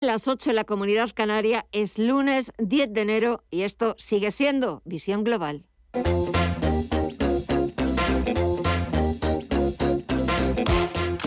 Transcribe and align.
las 0.00 0.28
8 0.28 0.50
en 0.50 0.56
la 0.56 0.64
comunidad 0.64 1.10
canaria 1.14 1.66
es 1.72 1.98
lunes 1.98 2.52
10 2.58 2.94
de 2.94 3.00
enero 3.02 3.44
y 3.50 3.62
esto 3.62 3.94
sigue 3.98 4.30
siendo 4.30 4.80
Visión 4.86 5.24
Global. 5.24 5.66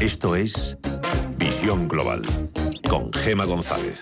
Esto 0.01 0.35
es 0.35 0.77
Visión 1.37 1.87
Global 1.87 2.23
con 2.89 3.13
Gema 3.13 3.45
González. 3.45 4.01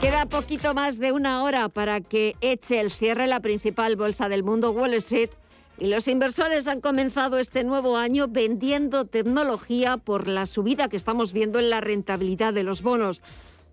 Queda 0.00 0.24
poquito 0.26 0.72
más 0.72 0.98
de 0.98 1.12
una 1.12 1.44
hora 1.44 1.68
para 1.68 2.00
que 2.00 2.36
eche 2.40 2.80
el 2.80 2.90
cierre 2.90 3.26
la 3.26 3.40
principal 3.40 3.96
bolsa 3.96 4.30
del 4.30 4.44
mundo, 4.44 4.70
Wall 4.70 4.94
Street, 4.94 5.30
y 5.80 5.86
los 5.86 6.08
inversores 6.08 6.66
han 6.66 6.80
comenzado 6.80 7.38
este 7.38 7.62
nuevo 7.62 7.96
año 7.96 8.26
vendiendo 8.28 9.04
tecnología 9.04 9.96
por 9.96 10.26
la 10.26 10.46
subida 10.46 10.88
que 10.88 10.96
estamos 10.96 11.32
viendo 11.32 11.58
en 11.58 11.70
la 11.70 11.80
rentabilidad 11.80 12.52
de 12.52 12.64
los 12.64 12.82
bonos. 12.82 13.22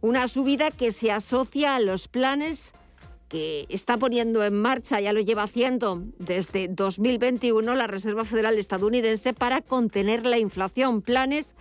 Una 0.02 0.28
subida 0.28 0.70
que 0.70 0.91
se 0.91 1.12
asocia 1.12 1.76
a 1.76 1.80
los 1.80 2.08
planes 2.08 2.73
que 3.28 3.66
está 3.70 3.98
poniendo 3.98 4.44
en 4.44 4.62
marcha, 4.62 5.00
ya 5.00 5.14
lo 5.14 5.20
lleva 5.20 5.44
haciendo 5.44 6.04
desde 6.20 6.68
2021 6.68 7.73
la 7.73 7.88
Reserva 7.88 8.23
Federal 8.23 8.58
estadounidense 8.59 9.34
para 9.34 9.62
contener 9.62 10.28
la 10.28 10.38
inflación. 10.38 11.02
Planes 11.02 11.56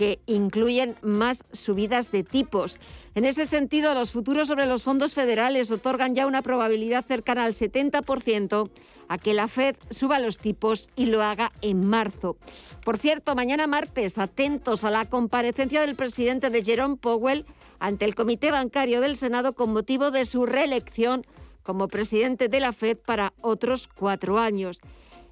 que 0.00 0.18
incluyen 0.24 0.96
más 1.02 1.44
subidas 1.52 2.10
de 2.10 2.24
tipos. 2.24 2.78
En 3.14 3.26
ese 3.26 3.44
sentido, 3.44 3.92
los 3.92 4.10
futuros 4.12 4.48
sobre 4.48 4.64
los 4.64 4.82
fondos 4.82 5.12
federales 5.12 5.70
otorgan 5.70 6.14
ya 6.14 6.26
una 6.26 6.40
probabilidad 6.40 7.04
cercana 7.04 7.44
al 7.44 7.52
70% 7.52 8.70
a 9.08 9.18
que 9.18 9.34
la 9.34 9.46
Fed 9.46 9.76
suba 9.90 10.18
los 10.18 10.38
tipos 10.38 10.88
y 10.96 11.04
lo 11.04 11.22
haga 11.22 11.52
en 11.60 11.86
marzo. 11.86 12.38
Por 12.82 12.96
cierto, 12.96 13.34
mañana 13.34 13.66
martes, 13.66 14.16
atentos 14.16 14.84
a 14.84 14.90
la 14.90 15.04
comparecencia 15.04 15.82
del 15.82 15.96
presidente 15.96 16.48
de 16.48 16.64
Jerome 16.64 16.96
Powell 16.96 17.44
ante 17.78 18.06
el 18.06 18.14
Comité 18.14 18.50
Bancario 18.50 19.02
del 19.02 19.18
Senado 19.18 19.52
con 19.52 19.70
motivo 19.70 20.10
de 20.10 20.24
su 20.24 20.46
reelección 20.46 21.26
como 21.62 21.88
presidente 21.88 22.48
de 22.48 22.60
la 22.60 22.72
Fed 22.72 22.96
para 22.96 23.34
otros 23.42 23.86
cuatro 23.86 24.38
años. 24.38 24.80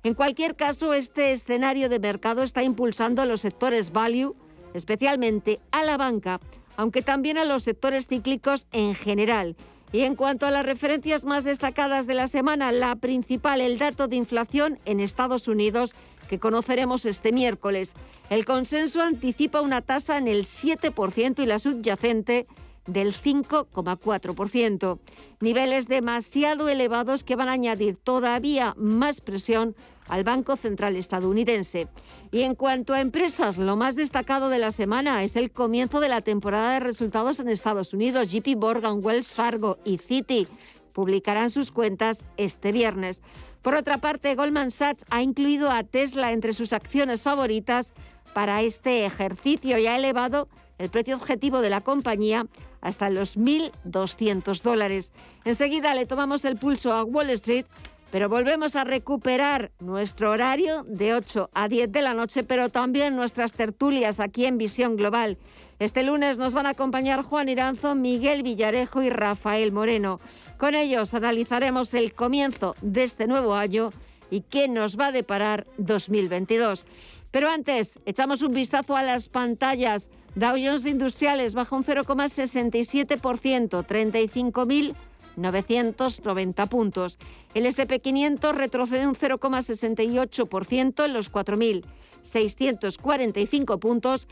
En 0.03 0.12
cualquier 0.12 0.56
caso, 0.56 0.92
este 0.92 1.32
escenario 1.32 1.88
de 1.88 1.98
mercado 1.98 2.42
está 2.42 2.62
impulsando 2.62 3.25
los 3.25 3.41
sectores 3.41 3.92
value, 3.92 4.36
especialmente 4.78 5.58
a 5.70 5.84
la 5.84 5.98
banca, 5.98 6.40
aunque 6.76 7.02
también 7.02 7.36
a 7.36 7.44
los 7.44 7.64
sectores 7.64 8.06
cíclicos 8.06 8.66
en 8.72 8.94
general. 8.94 9.56
Y 9.92 10.00
en 10.00 10.16
cuanto 10.16 10.46
a 10.46 10.50
las 10.50 10.66
referencias 10.66 11.24
más 11.24 11.44
destacadas 11.44 12.06
de 12.06 12.14
la 12.14 12.28
semana, 12.28 12.72
la 12.72 12.96
principal, 12.96 13.60
el 13.60 13.78
dato 13.78 14.06
de 14.06 14.16
inflación 14.16 14.78
en 14.84 15.00
Estados 15.00 15.48
Unidos, 15.48 15.94
que 16.28 16.38
conoceremos 16.38 17.06
este 17.06 17.32
miércoles. 17.32 17.94
El 18.30 18.44
consenso 18.44 19.00
anticipa 19.00 19.62
una 19.62 19.80
tasa 19.80 20.18
en 20.18 20.28
el 20.28 20.44
7% 20.44 21.42
y 21.42 21.46
la 21.46 21.58
subyacente 21.58 22.46
del 22.86 23.14
5,4%. 23.14 24.98
Niveles 25.40 25.88
demasiado 25.88 26.68
elevados 26.68 27.24
que 27.24 27.36
van 27.36 27.48
a 27.48 27.52
añadir 27.52 27.96
todavía 27.96 28.74
más 28.76 29.20
presión 29.20 29.74
al 30.08 30.24
Banco 30.24 30.56
Central 30.56 30.96
estadounidense. 30.96 31.88
Y 32.30 32.42
en 32.42 32.54
cuanto 32.54 32.94
a 32.94 33.00
empresas, 33.00 33.58
lo 33.58 33.76
más 33.76 33.96
destacado 33.96 34.48
de 34.48 34.58
la 34.58 34.72
semana 34.72 35.22
es 35.24 35.36
el 35.36 35.50
comienzo 35.50 36.00
de 36.00 36.08
la 36.08 36.20
temporada 36.20 36.72
de 36.72 36.80
resultados 36.80 37.40
en 37.40 37.48
Estados 37.48 37.92
Unidos. 37.92 38.28
JP 38.28 38.56
Morgan, 38.56 38.98
Wells 39.02 39.34
Fargo 39.34 39.78
y 39.84 39.98
Citi 39.98 40.46
publicarán 40.92 41.50
sus 41.50 41.70
cuentas 41.70 42.26
este 42.36 42.72
viernes. 42.72 43.22
Por 43.62 43.74
otra 43.74 43.98
parte, 43.98 44.34
Goldman 44.34 44.70
Sachs 44.70 45.04
ha 45.10 45.22
incluido 45.22 45.70
a 45.70 45.84
Tesla 45.84 46.32
entre 46.32 46.52
sus 46.52 46.72
acciones 46.72 47.22
favoritas 47.22 47.92
para 48.32 48.62
este 48.62 49.04
ejercicio 49.04 49.78
y 49.78 49.86
ha 49.86 49.96
elevado 49.96 50.48
el 50.78 50.90
precio 50.90 51.16
objetivo 51.16 51.60
de 51.60 51.70
la 51.70 51.80
compañía 51.80 52.46
hasta 52.80 53.10
los 53.10 53.36
1.200 53.36 54.62
dólares. 54.62 55.12
Enseguida 55.44 55.94
le 55.94 56.06
tomamos 56.06 56.44
el 56.44 56.56
pulso 56.56 56.92
a 56.92 57.02
Wall 57.04 57.30
Street 57.30 57.66
pero 58.10 58.28
volvemos 58.28 58.76
a 58.76 58.84
recuperar 58.84 59.70
nuestro 59.80 60.30
horario 60.30 60.84
de 60.84 61.14
8 61.14 61.50
a 61.52 61.69
10 61.69 61.92
de 61.92 62.02
la 62.02 62.14
noche, 62.14 62.42
pero 62.42 62.69
también 62.69 63.16
nuestras 63.16 63.52
tertulias 63.52 64.20
aquí 64.20 64.46
en 64.46 64.58
Visión 64.58 64.96
Global. 64.96 65.36
Este 65.78 66.02
lunes 66.02 66.38
nos 66.38 66.54
van 66.54 66.66
a 66.66 66.70
acompañar 66.70 67.22
Juan 67.22 67.48
Iranzo, 67.48 67.94
Miguel 67.94 68.42
Villarejo 68.42 69.02
y 69.02 69.10
Rafael 69.10 69.72
Moreno. 69.72 70.18
Con 70.56 70.74
ellos 70.74 71.14
analizaremos 71.14 71.94
el 71.94 72.14
comienzo 72.14 72.74
de 72.82 73.04
este 73.04 73.26
nuevo 73.26 73.54
año 73.54 73.91
y 74.30 74.41
qué 74.41 74.68
nos 74.68 74.98
va 74.98 75.08
a 75.08 75.12
deparar 75.12 75.66
2022. 75.76 76.84
Pero 77.30 77.50
antes, 77.50 78.00
echamos 78.06 78.42
un 78.42 78.52
vistazo 78.52 78.97
a 78.97 79.02
las 79.02 79.28
pantallas. 79.28 80.08
Dow 80.34 80.56
Jones 80.56 80.86
Industriales 80.86 81.54
baja 81.54 81.76
un 81.76 81.84
0,67%, 81.84 83.86
35.000 83.86 84.94
990 85.38 86.66
puntos. 86.66 87.19
El 87.54 87.65
SP500 87.66 88.53
retrocede 88.53 89.06
un 89.06 89.15
0,68% 89.15 91.04
en 91.04 91.12
los 91.12 91.32
4.645 91.32 93.78
puntos 93.78 94.27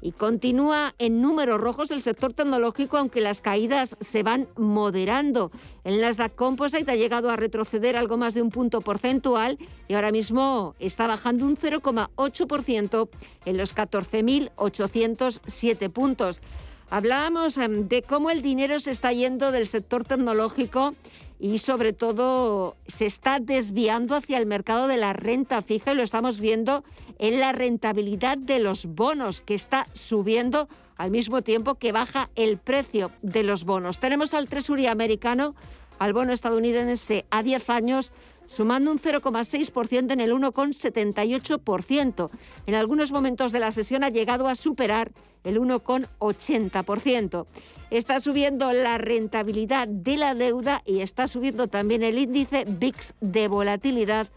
y 0.00 0.12
continúa 0.12 0.94
en 0.98 1.20
números 1.20 1.60
rojos 1.60 1.90
el 1.90 2.00
sector 2.02 2.32
tecnológico, 2.34 2.98
aunque 2.98 3.20
las 3.20 3.40
caídas 3.40 3.96
se 4.00 4.22
van 4.22 4.48
moderando. 4.56 5.50
El 5.82 6.00
Nasdaq 6.00 6.34
Composite 6.34 6.90
ha 6.90 6.96
llegado 6.96 7.30
a 7.30 7.36
retroceder 7.36 7.96
algo 7.96 8.16
más 8.16 8.34
de 8.34 8.42
un 8.42 8.50
punto 8.50 8.80
porcentual 8.80 9.58
y 9.88 9.94
ahora 9.94 10.10
mismo 10.12 10.74
está 10.78 11.06
bajando 11.06 11.46
un 11.46 11.56
0,8% 11.56 13.08
en 13.46 13.56
los 13.56 13.74
14.807 13.74 15.90
puntos. 15.90 16.42
Hablábamos 16.90 17.56
em, 17.56 17.88
de 17.88 18.02
cómo 18.02 18.30
el 18.30 18.42
dinero 18.42 18.78
se 18.78 18.90
está 18.90 19.12
yendo 19.12 19.52
del 19.52 19.66
sector 19.66 20.04
tecnológico 20.04 20.94
y 21.38 21.58
sobre 21.58 21.92
todo 21.92 22.76
se 22.86 23.06
está 23.06 23.40
desviando 23.40 24.16
hacia 24.16 24.38
el 24.38 24.46
mercado 24.46 24.86
de 24.86 24.96
la 24.96 25.12
renta 25.12 25.62
fija 25.62 25.92
y 25.92 25.96
lo 25.96 26.02
estamos 26.02 26.40
viendo 26.40 26.84
en 27.18 27.40
la 27.40 27.52
rentabilidad 27.52 28.38
de 28.38 28.58
los 28.58 28.86
bonos 28.86 29.40
que 29.40 29.54
está 29.54 29.86
subiendo 29.92 30.68
al 30.96 31.10
mismo 31.10 31.42
tiempo 31.42 31.74
que 31.74 31.92
baja 31.92 32.30
el 32.36 32.58
precio 32.58 33.10
de 33.22 33.42
los 33.42 33.64
bonos. 33.64 33.98
Tenemos 33.98 34.34
al 34.34 34.48
Tresuría 34.48 34.92
americano, 34.92 35.54
al 35.98 36.12
bono 36.12 36.32
estadounidense 36.32 37.24
a 37.30 37.42
10 37.42 37.70
años 37.70 38.12
sumando 38.46 38.90
un 38.90 38.98
0,6% 38.98 40.12
en 40.12 40.20
el 40.20 40.32
1,78%. 40.32 42.30
En 42.66 42.74
algunos 42.74 43.12
momentos 43.12 43.52
de 43.52 43.60
la 43.60 43.72
sesión 43.72 44.04
ha 44.04 44.10
llegado 44.10 44.48
a 44.48 44.54
superar 44.54 45.12
el 45.44 45.60
1,80%. 45.60 47.46
Está 47.90 48.20
subiendo 48.20 48.72
la 48.72 48.98
rentabilidad 48.98 49.86
de 49.88 50.16
la 50.16 50.34
deuda 50.34 50.82
y 50.84 51.00
está 51.00 51.28
subiendo 51.28 51.68
también 51.68 52.02
el 52.02 52.18
índice 52.18 52.64
VIX 52.66 53.14
de 53.20 53.48
volatilidad 53.48 54.28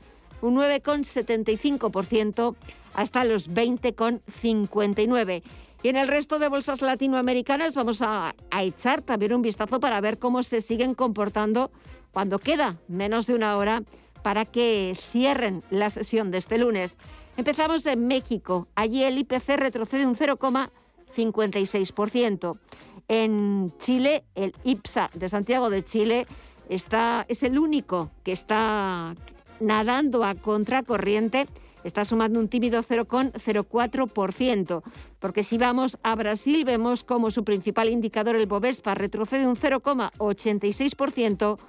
un 0.41 0.55
9,75% 0.57 2.55
hasta 2.93 3.23
los 3.23 3.49
20,59%. 3.49 5.43
Y 5.83 5.89
en 5.89 5.95
el 5.95 6.07
resto 6.07 6.39
de 6.39 6.47
bolsas 6.47 6.81
latinoamericanas 6.81 7.75
vamos 7.75 8.01
a, 8.01 8.33
echar 8.59 9.03
también 9.03 9.33
un 9.33 9.43
vistazo 9.43 9.79
para 9.79 10.01
ver 10.01 10.17
cómo 10.17 10.41
se 10.43 10.61
siguen 10.61 10.95
comportando 10.95 11.69
cuando 12.11 12.39
queda 12.39 12.77
menos 12.87 13.27
de 13.27 13.35
una 13.35 13.55
hora 13.57 13.83
para 14.23 14.45
que 14.45 14.97
cierren 15.11 15.61
la 15.69 15.91
sesión 15.91 16.31
de 16.31 16.39
este 16.39 16.57
lunes. 16.57 16.97
Empezamos 17.37 17.85
en 17.85 18.07
México. 18.07 18.67
Allí 18.75 19.03
el 19.03 19.19
IPC 19.19 19.57
retrocede 19.57 20.07
un 20.07 20.15
0,56%. 20.15 22.59
En 23.07 23.71
Chile, 23.77 24.25
el 24.35 24.53
IPSA 24.63 25.11
de 25.13 25.29
Santiago 25.29 25.69
de 25.69 25.83
Chile 25.83 26.25
está, 26.67 27.25
es 27.29 27.43
el 27.43 27.59
único 27.59 28.09
que 28.23 28.31
está 28.31 29.13
nadando 29.59 30.23
a 30.23 30.35
contracorriente 30.35 31.47
está 31.83 32.05
sumando 32.05 32.39
un 32.39 32.47
tímido 32.47 32.81
0,04%, 32.83 34.83
porque 35.19 35.43
si 35.43 35.57
vamos 35.57 35.97
a 36.03 36.15
Brasil 36.15 36.63
vemos 36.65 37.03
como 37.03 37.31
su 37.31 37.43
principal 37.43 37.89
indicador, 37.89 38.35
el 38.35 38.45
Bovespa, 38.45 38.93
retrocede 38.95 39.47
un 39.47 39.55
0,86% 39.55 41.59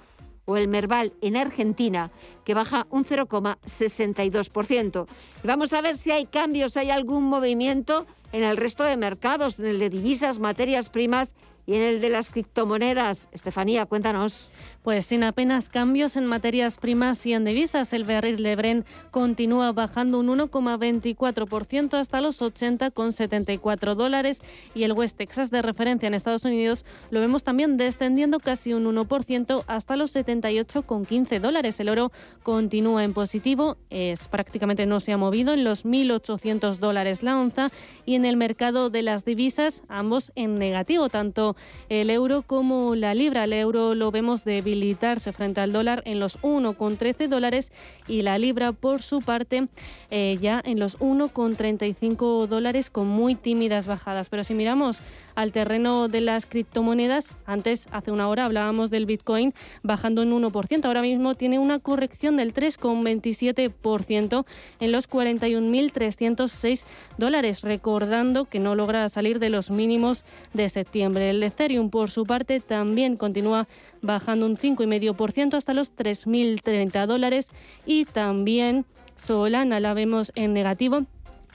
o 0.45 0.57
el 0.57 0.67
Merval 0.67 1.13
en 1.21 1.37
Argentina, 1.37 2.11
que 2.43 2.55
baja 2.55 2.87
un 2.89 3.05
0,62%. 3.05 5.05
vamos 5.43 5.73
a 5.73 5.81
ver 5.81 5.95
si 5.95 6.09
hay 6.11 6.25
cambios, 6.25 6.75
hay 6.75 6.89
algún 6.89 7.25
movimiento 7.25 8.07
en 8.31 8.43
el 8.43 8.57
resto 8.57 8.83
de 8.83 8.97
mercados, 8.97 9.59
en 9.59 9.67
el 9.67 9.77
de 9.79 9.89
divisas, 9.89 10.39
materias 10.39 10.89
primas 10.89 11.35
Y 11.69 11.75
en 11.75 11.83
el 11.83 12.01
de 12.01 12.09
las 12.09 12.31
criptomonedas, 12.31 13.29
Estefanía, 13.31 13.85
cuéntanos. 13.85 14.49
Pues 14.81 15.05
sin 15.05 15.23
apenas 15.23 15.69
cambios 15.69 16.15
en 16.15 16.25
materias 16.25 16.79
primas 16.79 17.23
y 17.27 17.33
en 17.33 17.45
divisas, 17.45 17.93
el 17.93 18.05
barril 18.05 18.41
de 18.41 18.55
Bren 18.55 18.85
continúa 19.11 19.71
bajando 19.71 20.17
un 20.17 20.29
1,24% 20.29 21.99
hasta 21.99 22.21
los 22.21 22.41
80,74 22.41 23.93
dólares 23.93 24.41
y 24.73 24.81
el 24.81 24.93
West 24.93 25.17
Texas 25.17 25.51
de 25.51 25.61
referencia 25.61 26.07
en 26.07 26.15
Estados 26.15 26.43
Unidos 26.43 26.85
lo 27.11 27.19
vemos 27.19 27.43
también 27.43 27.77
descendiendo 27.77 28.39
casi 28.39 28.73
un 28.73 28.85
1% 28.85 29.63
hasta 29.67 29.95
los 29.95 30.15
78,15 30.15 31.39
dólares. 31.39 31.79
El 31.79 31.89
oro 31.89 32.11
continúa 32.41 33.03
en 33.03 33.13
positivo, 33.13 33.77
es 33.91 34.27
prácticamente 34.27 34.87
no 34.87 34.99
se 34.99 35.11
ha 35.11 35.17
movido 35.17 35.53
en 35.53 35.63
los 35.65 35.85
1.800 35.85 36.79
dólares 36.79 37.21
la 37.21 37.37
onza 37.37 37.69
y 38.07 38.15
en 38.15 38.25
el 38.25 38.37
mercado 38.37 38.89
de 38.89 39.03
las 39.03 39.23
divisas 39.23 39.83
ambos 39.87 40.31
en 40.33 40.55
negativo, 40.55 41.09
tanto 41.09 41.55
el 41.89 42.09
euro 42.09 42.43
como 42.43 42.95
la 42.95 43.13
libra. 43.13 43.43
El 43.43 43.53
euro 43.53 43.95
lo 43.95 44.11
vemos 44.11 44.43
debilitarse 44.43 45.33
frente 45.33 45.61
al 45.61 45.71
dólar 45.71 46.01
en 46.05 46.19
los 46.19 46.39
1,13 46.41 47.27
dólares 47.27 47.71
y 48.07 48.21
la 48.21 48.37
libra, 48.37 48.71
por 48.71 49.01
su 49.01 49.21
parte, 49.21 49.67
eh, 50.11 50.37
ya 50.41 50.61
en 50.63 50.79
los 50.79 50.99
1,35 50.99 52.47
dólares 52.47 52.89
con 52.89 53.07
muy 53.07 53.35
tímidas 53.35 53.87
bajadas. 53.87 54.29
Pero 54.29 54.43
si 54.43 54.53
miramos 54.53 55.01
al 55.35 55.51
terreno 55.51 56.07
de 56.07 56.21
las 56.21 56.45
criptomonedas, 56.45 57.35
antes, 57.45 57.87
hace 57.91 58.11
una 58.11 58.27
hora, 58.27 58.45
hablábamos 58.45 58.89
del 58.91 59.05
Bitcoin 59.05 59.53
bajando 59.83 60.21
un 60.21 60.31
1%. 60.31 60.85
Ahora 60.85 61.01
mismo 61.01 61.35
tiene 61.35 61.59
una 61.59 61.79
corrección 61.79 62.37
del 62.37 62.53
3,27% 62.53 64.45
en 64.79 64.91
los 64.91 65.09
41.306 65.09 66.83
dólares, 67.17 67.61
recordando 67.61 68.45
que 68.45 68.59
no 68.59 68.75
logra 68.75 69.07
salir 69.09 69.39
de 69.39 69.49
los 69.49 69.71
mínimos 69.71 70.25
de 70.53 70.69
septiembre. 70.69 71.33
Ethereum, 71.49 71.89
por 71.89 72.09
su 72.09 72.25
parte, 72.25 72.59
también 72.59 73.17
continúa 73.17 73.67
bajando 74.01 74.45
un 74.45 74.57
5,5% 74.57 75.53
hasta 75.53 75.73
los 75.73 75.95
3.030 75.95 77.05
dólares 77.05 77.51
y 77.85 78.05
también 78.05 78.85
Solana 79.15 79.79
la 79.79 79.93
vemos 79.93 80.31
en 80.35 80.53
negativo 80.53 81.05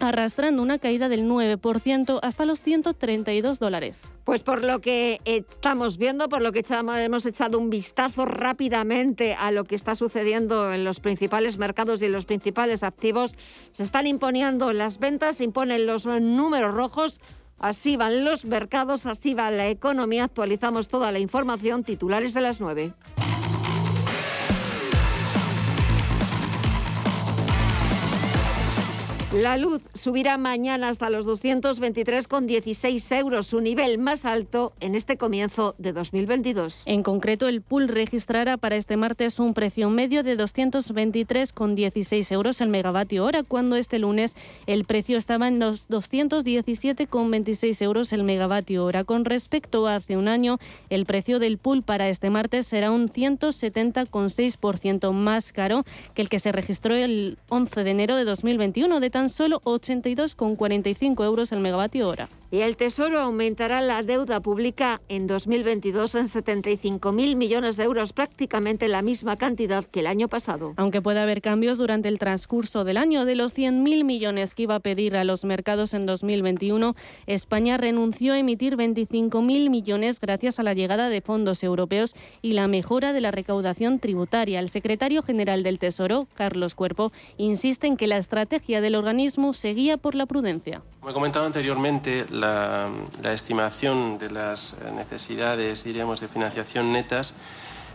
arrastrando 0.01 0.63
una 0.63 0.79
caída 0.79 1.09
del 1.09 1.25
9% 1.25 2.19
hasta 2.23 2.45
los 2.45 2.63
132 2.63 3.59
dólares. 3.59 4.13
Pues 4.25 4.43
por 4.43 4.63
lo 4.63 4.81
que 4.81 5.21
estamos 5.25 5.99
viendo, 5.99 6.29
por 6.29 6.43
lo 6.43 6.53
que 6.53 6.65
hemos 6.99 7.27
echado 7.27 7.59
un 7.59 7.71
vistazo 7.71 8.25
rápidamente 8.25 9.35
a 9.35 9.51
lo 9.51 9.65
que 9.65 9.75
está 9.75 9.95
sucediendo 9.95 10.73
en 10.73 10.85
los 10.85 11.01
principales 11.01 11.59
mercados 11.59 12.03
y 12.03 12.07
en 12.07 12.13
los 12.13 12.25
principales 12.25 12.83
activos, 12.83 13.37
se 13.71 13.83
están 13.83 14.07
imponiendo 14.07 14.73
las 14.73 14.99
ventas, 14.99 15.37
se 15.37 15.45
imponen 15.45 15.87
los 15.87 16.07
números 16.07 16.75
rojos. 16.75 17.21
Así 17.61 17.97
van 17.97 18.25
los 18.25 18.45
mercados, 18.45 19.07
así 19.07 19.35
va 19.35 19.51
la 19.51 19.69
economía. 19.69 20.25
Actualizamos 20.25 20.89
toda 20.89 21.13
la 21.13 21.19
información. 21.19 21.85
Titulares 21.85 22.35
de 22.35 22.41
las 22.41 22.61
9. 22.61 22.93
La 29.35 29.57
luz 29.57 29.83
subirá 29.95 30.37
mañana 30.39 30.91
hasta 30.91 31.11
los 31.11 31.27
223,16 31.27 33.19
euros, 33.19 33.49
su 33.49 33.61
nivel 33.61 33.99
más 33.99 34.27
alto 34.27 34.73
en 34.79 34.95
este 34.95 35.17
comienzo 35.17 35.75
de 35.79 35.93
2022. 35.93 36.83
En 36.87 37.03
concreto, 37.03 37.49
el 37.49 37.61
pool 37.61 37.89
registrará 37.89 38.57
para 38.59 38.77
este 38.77 38.97
martes 38.97 39.41
un 39.41 39.53
precio 39.53 39.91
medio 39.91 40.23
de 40.23 40.39
223,16 40.39 42.31
euros 42.31 42.61
el 42.61 42.69
megavatio 42.69 43.25
hora, 43.25 43.43
cuando 43.43 43.75
este 43.75 43.99
lunes 43.99 44.37
el 44.69 44.85
precio 44.85 45.19
estaba 45.19 45.49
en 45.49 45.59
los 45.59 45.89
217,26 45.89 47.83
euros 47.83 48.13
el 48.13 48.23
megavatio 48.23 48.85
hora. 48.85 49.03
Con 49.03 49.25
respecto 49.25 49.89
a 49.89 49.97
hace 49.97 50.17
un 50.17 50.29
año, 50.29 50.61
el 50.91 51.07
precio 51.07 51.41
del 51.41 51.59
pool 51.59 51.83
para 51.83 52.09
este 52.09 52.31
martes 52.31 52.69
será 52.69 52.93
un 52.93 53.09
170,6% 53.09 55.13
más 55.13 55.51
caro 55.51 55.83
que 56.15 56.23
el 56.23 56.29
que 56.29 56.39
se 56.39 56.53
registró 56.53 56.95
el 56.95 57.37
11 57.49 57.83
de 57.83 57.91
enero 57.91 58.15
de 58.15 58.25
2021, 58.25 59.01
de 59.01 59.11
tan 59.11 59.24
solo 59.29 59.61
82,45 59.63 61.25
euros 61.25 61.53
el 61.53 61.61
megavatio 61.61 62.09
hora. 62.09 62.29
Y 62.51 62.61
el 62.61 62.77
Tesoro 62.77 63.19
aumentará 63.19 63.81
la 63.81 64.05
deuda 64.05 64.39
pública 64.39 65.01
en 65.09 65.27
2022 65.27 66.15
en 66.15 66.27
75.000 66.27 67.35
millones 67.35 67.77
de 67.77 67.83
euros, 67.83 68.13
prácticamente 68.13 68.87
la 68.87 69.03
misma 69.03 69.37
cantidad 69.37 69.85
que 69.85 70.01
el 70.01 70.07
año 70.07 70.29
pasado. 70.29 70.73
Aunque 70.77 71.03
puede 71.03 71.19
haber 71.19 71.43
cambios 71.43 71.79
durante 71.79 72.09
el 72.09 72.21
transcurso 72.21 72.85
del 72.85 72.97
año, 72.97 73.25
de 73.25 73.35
los 73.35 73.57
100.000 73.57 74.05
millones 74.05 74.55
que 74.55 74.65
iba 74.65 74.77
a 74.77 74.81
pedir 74.81 75.17
a 75.17 75.25
los 75.25 75.45
mercados 75.45 75.95
en 75.95 76.07
2021, 76.07 76.95
España 77.27 77.77
renunció 77.77 78.35
a 78.35 78.39
emitir 78.39 78.77
25.000 78.77 79.69
millones 79.69 80.21
gracias 80.21 80.61
a 80.61 80.63
la 80.63 80.75
llegada 80.75 81.09
de 81.09 81.23
fondos 81.23 81.65
europeos 81.65 82.15
y 82.41 82.53
la 82.53 82.69
mejora 82.69 83.13
de 83.13 83.21
la 83.21 83.33
recaudación 83.33 83.99
tributaria. 83.99 84.61
El 84.61 84.71
secretario 84.71 85.23
general 85.23 85.65
del 85.65 85.81
Tesoro, 85.81 86.29
Carlos 86.35 86.77
Cuerpo, 86.77 87.11
insiste 87.37 87.89
en 87.89 87.97
que 87.97 88.07
la 88.07 88.19
estrategia 88.19 88.81
del 88.81 88.95
organismo 88.95 89.14
seguía 89.53 89.97
por 89.97 90.15
la 90.15 90.27
prudencia. 90.27 90.83
Como 91.01 91.11
he 91.11 91.15
comentado 91.15 91.47
anteriormente, 91.47 92.27
la, 92.31 92.91
estimación 93.33 94.19
de 94.19 94.31
las 94.31 94.77
necesidades, 94.95 95.85
diríamos, 95.85 96.21
de 96.21 96.29
financiación 96.29 96.93
netas, 96.93 97.35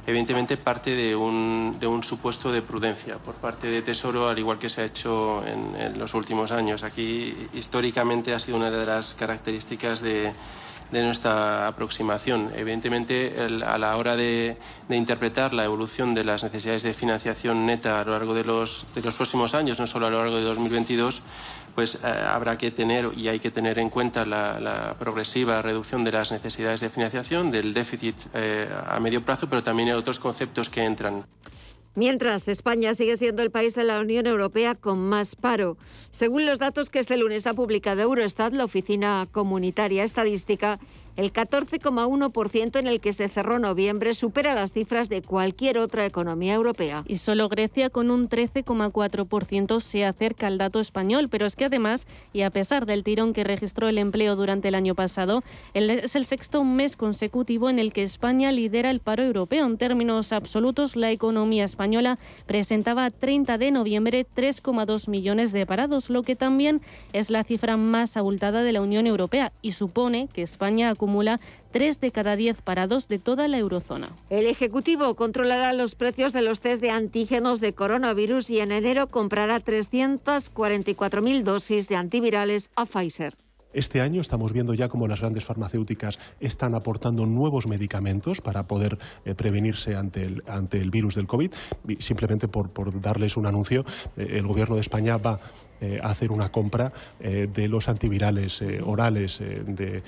evidentemente 0.06 0.58
parte 0.58 0.96
de 0.96 1.16
un, 1.16 2.02
supuesto 2.04 2.52
de 2.52 2.62
prudencia 2.62 3.18
por 3.18 3.36
parte 3.36 3.68
de 3.68 3.82
Tesoro, 3.82 4.30
al 4.30 4.40
igual 4.40 4.58
que 4.58 4.70
se 4.70 4.82
ha 4.82 4.86
hecho 4.86 5.44
en, 5.46 5.98
los 5.98 6.14
últimos 6.14 6.52
años. 6.52 6.84
Aquí, 6.84 7.34
históricamente, 7.54 8.34
ha 8.34 8.40
sido 8.40 8.58
una 8.58 8.72
de 8.72 8.86
las 8.86 9.14
características 9.14 10.02
de, 10.02 10.32
nuestra 10.92 11.68
aproximación. 11.68 12.52
Evidentemente, 12.56 13.34
a 13.66 13.78
la 13.78 13.98
hora 13.98 14.16
de, 14.16 14.58
interpretar 14.90 15.54
la 15.54 15.64
evolución 15.64 16.16
de 16.16 16.24
las 16.24 16.44
necesidades 16.44 16.84
de 16.84 16.94
financiación 16.94 17.66
neta 17.66 18.02
a 18.02 18.06
lo 18.06 18.12
largo 18.12 18.34
de 18.34 18.44
los, 18.44 18.86
de 18.96 19.02
los 19.02 19.16
próximos 19.16 19.54
años, 19.54 19.80
no 19.80 19.88
solo 19.88 20.08
a 20.08 20.10
lo 20.10 20.20
largo 20.20 20.38
de 20.38 20.44
2022, 20.44 21.22
pues 21.76 21.96
eh, 21.96 22.08
habrá 22.08 22.58
que 22.58 22.72
tener 22.72 23.10
y 23.16 23.28
hay 23.28 23.40
que 23.40 23.52
tener 23.52 23.80
en 23.80 23.90
cuenta 23.90 24.26
la, 24.26 24.96
progresiva 25.00 25.62
reducción 25.62 26.04
de 26.04 26.12
las 26.12 26.32
necesidades 26.32 26.82
de 26.82 26.90
financiación, 26.90 27.52
del 27.52 27.74
déficit 27.74 28.16
eh, 28.34 28.68
a 28.88 29.00
medio 29.00 29.24
plazo, 29.24 29.48
pero 29.50 29.64
también 29.64 29.90
hay 29.90 29.96
otros 29.96 30.20
conceptos 30.20 30.70
que 30.70 30.84
entran. 30.84 31.24
Mientras, 32.00 32.48
España 32.48 32.96
sigue 32.96 33.18
siendo 33.18 33.44
el 33.44 33.52
país 33.52 33.76
de 33.76 33.84
la 33.84 34.00
Unión 34.00 34.26
Europea 34.26 34.74
con 34.74 35.00
más 35.10 35.36
paro. 35.36 35.76
Según 36.12 36.46
los 36.46 36.58
datos 36.58 36.90
que 36.90 37.00
este 37.00 37.18
lunes 37.18 37.46
ha 37.46 37.54
publicado 37.54 38.00
Eurostat, 38.00 38.54
la 38.54 38.64
Oficina 38.64 39.28
Comunitaria 39.34 40.06
Estadística, 40.06 40.80
el 41.20 41.34
14,1% 41.34 42.80
en 42.80 42.88
el 42.88 43.02
que 43.02 43.12
se 43.12 43.28
cerró 43.28 43.60
noviembre 43.60 44.16
supera 44.16 44.56
las 44.56 44.72
cifras 44.72 45.10
de 45.10 45.22
cualquier 45.22 45.78
otra 45.78 46.06
economía 46.06 46.54
europea. 46.54 47.04
Y 47.08 47.18
solo 47.18 47.50
Grecia 47.50 47.90
con 47.90 48.10
un 48.10 48.30
13,4% 48.30 49.82
se 49.82 50.06
acerca 50.06 50.48
al 50.48 50.58
dato 50.58 50.80
español, 50.80 51.28
pero 51.30 51.46
es 51.46 51.58
que 51.58 51.66
además, 51.66 52.08
y 52.32 52.44
a 52.44 52.50
pesar 52.52 52.86
del 52.86 53.04
tirón 53.04 53.34
que 53.34 53.44
registró 53.44 53.90
el 53.90 53.98
empleo 53.98 54.38
durante 54.38 54.70
el 54.70 54.76
año 54.76 54.96
pasado, 54.96 55.44
es 55.74 56.16
el 56.16 56.24
sexto 56.24 56.64
mes 56.64 56.96
consecutivo 56.96 57.70
en 57.70 57.80
el 57.80 57.92
que 57.92 58.04
España 58.04 58.54
lidera 58.54 58.90
el 58.90 59.02
paro 59.02 59.24
europeo. 59.24 59.66
En 59.66 59.78
términos 59.78 60.32
absolutos, 60.32 60.96
la 60.96 61.12
economía 61.12 61.66
española 61.66 62.18
presentaba 62.46 63.04
a 63.04 63.12
30 63.12 63.58
de 63.58 63.72
noviembre 63.72 64.26
3,2 64.38 65.10
millones 65.10 65.52
de 65.52 65.66
parados, 65.66 66.10
lo 66.10 66.24
que 66.24 66.38
también 66.38 66.80
es 67.12 67.30
la 67.30 67.44
cifra 67.44 67.76
más 67.76 68.16
abultada 68.16 68.64
de 68.64 68.72
la 68.72 68.82
Unión 68.82 69.06
Europea 69.06 69.52
y 69.62 69.74
supone 69.74 70.30
que 70.32 70.44
España 70.44 70.90
acumula 70.90 71.09
acumula 71.10 71.40
3 71.72 72.00
de 72.02 72.12
cada 72.12 72.36
10 72.36 72.62
parados 72.62 73.08
de 73.08 73.18
toda 73.18 73.48
la 73.48 73.58
eurozona. 73.58 74.10
El 74.30 74.46
Ejecutivo 74.46 75.16
controlará 75.16 75.74
los 75.74 75.96
precios 75.96 76.34
de 76.34 76.44
los 76.44 76.62
test 76.62 76.84
de 76.84 76.92
antígenos 76.92 77.62
de 77.62 77.74
coronavirus 77.74 78.52
y 78.52 78.60
en 78.60 78.72
enero 78.72 79.08
comprará 79.08 79.60
344.000 79.60 81.44
dosis 81.44 81.88
de 81.88 81.96
antivirales 81.96 82.70
a 82.76 82.86
Pfizer. 82.86 83.36
Este 83.72 84.02
año 84.02 84.22
estamos 84.22 84.52
viendo 84.52 84.74
ya 84.74 84.88
cómo 84.88 85.08
las 85.08 85.20
grandes 85.20 85.46
farmacéuticas 85.46 86.18
están 86.40 86.74
aportando 86.74 87.28
nuevos 87.28 87.68
medicamentos 87.68 88.42
para 88.42 88.64
poder 88.64 88.98
eh, 89.26 89.36
prevenirse 89.36 89.96
ante 89.96 90.24
el, 90.24 90.44
ante 90.48 90.80
el 90.82 90.90
virus 90.90 91.16
del 91.16 91.28
COVID. 91.28 91.52
simplemente 92.00 92.48
por, 92.48 92.70
por 92.70 93.00
darles 93.00 93.38
un 93.38 93.46
anuncio, 93.46 93.84
eh, 94.18 94.28
el 94.38 94.48
Gobierno 94.48 94.76
de 94.76 94.82
España 94.82 95.18
va 95.18 95.40
eh, 95.82 96.00
hacer 96.04 96.32
una 96.32 96.50
compra 96.50 96.92
eh, 97.20 97.48
de 97.54 97.68
los 97.68 97.88
antivirales 97.88 98.62
eh, 98.62 98.82
orales 98.86 99.40
de 99.40 100.04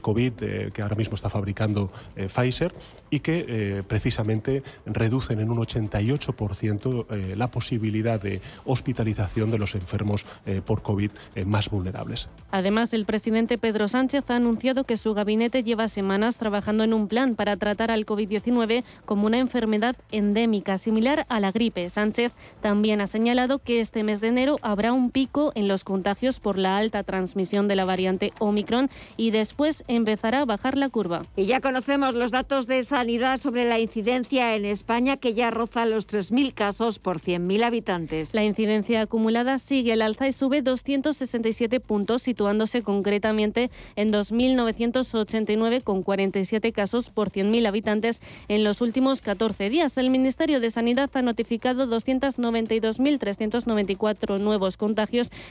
COVID 0.00 0.32
que 0.72 0.82
ahora 0.82 0.96
mismo 0.96 1.14
está 1.14 1.28
fabricando 1.28 1.90
Pfizer 2.14 2.72
y 3.10 3.20
que 3.20 3.82
precisamente 3.86 4.62
reducen 4.84 5.40
en 5.40 5.50
un 5.50 5.58
88% 5.58 7.36
la 7.36 7.48
posibilidad 7.48 8.20
de 8.20 8.40
hospitalización 8.64 9.50
de 9.50 9.58
los 9.58 9.74
enfermos 9.74 10.26
por 10.66 10.82
COVID 10.82 11.10
más 11.46 11.70
vulnerables. 11.70 12.28
Además, 12.50 12.92
el 12.92 13.06
presidente 13.06 13.58
Pedro 13.58 13.88
Sánchez 13.88 14.24
ha 14.28 14.36
anunciado 14.36 14.84
que 14.84 14.96
su 14.96 15.14
gabinete 15.14 15.64
lleva 15.64 15.88
semanas 15.88 16.36
trabajando 16.36 16.84
en 16.84 16.92
un 16.92 17.08
plan 17.08 17.34
para 17.34 17.56
tratar 17.56 17.90
al 17.90 18.06
COVID-19 18.06 18.84
como 19.04 19.26
una 19.26 19.38
enfermedad 19.38 19.96
endémica, 20.10 20.78
similar 20.78 21.26
a 21.28 21.40
la 21.40 21.50
gripe. 21.50 21.88
Sánchez 21.88 22.32
también 22.60 23.00
ha 23.00 23.06
señalado 23.06 23.58
que 23.58 23.80
este 23.80 24.04
mes 24.04 24.20
de 24.20 24.28
enero 24.28 24.58
habrá 24.62 24.92
un 24.92 25.11
pico 25.12 25.52
en 25.54 25.68
los 25.68 25.84
contagios 25.84 26.40
por 26.40 26.58
la 26.58 26.78
alta 26.78 27.04
transmisión 27.04 27.68
de 27.68 27.76
la 27.76 27.84
variante 27.84 28.32
Omicron 28.38 28.88
y 29.16 29.30
después 29.30 29.84
empezará 29.86 30.40
a 30.40 30.46
bajar 30.46 30.78
la 30.78 30.88
curva. 30.88 31.20
Y 31.36 31.44
ya 31.44 31.60
conocemos 31.60 32.14
los 32.14 32.32
datos 32.32 32.66
de 32.66 32.82
sanidad 32.84 33.36
sobre 33.38 33.66
la 33.66 33.78
incidencia 33.78 34.56
en 34.56 34.64
España, 34.64 35.18
que 35.18 35.34
ya 35.34 35.50
roza 35.50 35.84
los 35.86 36.08
3.000 36.08 36.54
casos 36.54 36.98
por 36.98 37.20
100.000 37.20 37.62
habitantes. 37.62 38.34
La 38.34 38.42
incidencia 38.44 39.02
acumulada 39.02 39.58
sigue 39.58 39.92
al 39.92 40.00
alza 40.02 40.26
y 40.26 40.32
sube 40.32 40.62
267 40.62 41.78
puntos, 41.80 42.22
situándose 42.22 42.82
concretamente 42.82 43.70
en 43.96 44.12
2.989 44.12 45.82
con 45.82 46.02
47 46.02 46.72
casos 46.72 47.10
por 47.10 47.30
100.000 47.30 47.68
habitantes 47.68 48.22
en 48.48 48.64
los 48.64 48.80
últimos 48.80 49.20
14 49.20 49.68
días. 49.68 49.98
El 49.98 50.08
Ministerio 50.10 50.60
de 50.60 50.70
Sanidad 50.70 51.10
ha 51.12 51.22
notificado 51.22 51.86
292.394 51.86 54.38
nuevos 54.38 54.76
contagios 54.76 55.01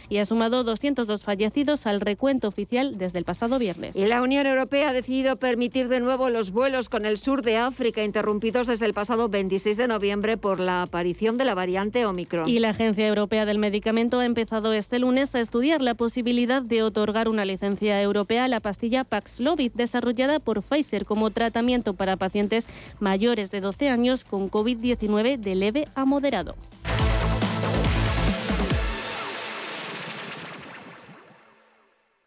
y 0.09 0.17
ha 0.17 0.25
sumado 0.25 0.63
202 0.63 1.23
fallecidos 1.23 1.87
al 1.87 2.01
recuento 2.01 2.47
oficial 2.47 2.97
desde 2.97 3.19
el 3.19 3.25
pasado 3.25 3.59
viernes. 3.59 3.95
Y 3.95 4.05
la 4.05 4.21
Unión 4.21 4.45
Europea 4.45 4.89
ha 4.89 4.93
decidido 4.93 5.37
permitir 5.37 5.87
de 5.87 5.99
nuevo 5.99 6.29
los 6.29 6.51
vuelos 6.51 6.89
con 6.89 7.05
el 7.05 7.17
sur 7.17 7.41
de 7.41 7.57
África, 7.57 8.03
interrumpidos 8.03 8.67
desde 8.67 8.85
el 8.85 8.93
pasado 8.93 9.29
26 9.29 9.77
de 9.77 9.87
noviembre 9.87 10.37
por 10.37 10.59
la 10.59 10.83
aparición 10.83 11.37
de 11.37 11.45
la 11.45 11.55
variante 11.55 12.05
Omicron. 12.05 12.47
Y 12.47 12.59
la 12.59 12.69
Agencia 12.69 13.07
Europea 13.07 13.45
del 13.45 13.57
Medicamento 13.57 14.19
ha 14.19 14.25
empezado 14.25 14.73
este 14.73 14.99
lunes 14.99 15.35
a 15.35 15.39
estudiar 15.39 15.81
la 15.81 15.95
posibilidad 15.95 16.61
de 16.61 16.83
otorgar 16.83 17.27
una 17.27 17.45
licencia 17.45 18.01
europea 18.01 18.45
a 18.45 18.47
la 18.47 18.59
pastilla 18.59 19.03
Paxlovid, 19.03 19.71
desarrollada 19.73 20.39
por 20.39 20.61
Pfizer 20.61 21.05
como 21.05 21.31
tratamiento 21.31 21.93
para 21.93 22.17
pacientes 22.17 22.67
mayores 22.99 23.51
de 23.51 23.61
12 23.61 23.89
años 23.89 24.23
con 24.23 24.49
COVID-19 24.49 25.37
de 25.37 25.55
leve 25.55 25.85
a 25.95 26.05
moderado. 26.05 26.55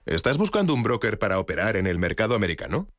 ¿Estás 0.07 0.37
buscando 0.37 0.75
un 0.75 0.83
broker 0.83 1.19
para 1.19 1.39
operar 1.39 1.79
en 1.79 1.87
el 1.87 1.99
mercado 1.99 2.35
americano? 2.35 2.91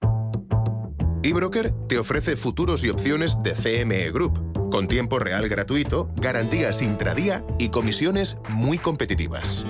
eBroker 1.21 1.71
te 1.87 1.99
ofrece 1.99 2.35
futuros 2.35 2.83
y 2.83 2.89
opciones 2.89 3.37
de 3.43 3.53
CME 3.53 4.09
Group, 4.11 4.71
con 4.71 4.87
tiempo 4.87 5.19
real 5.19 5.47
gratuito, 5.47 6.11
garantías 6.15 6.81
intradía 6.81 7.45
y 7.59 7.69
comisiones 7.69 8.37
muy 8.49 8.79
competitivas. 8.79 9.67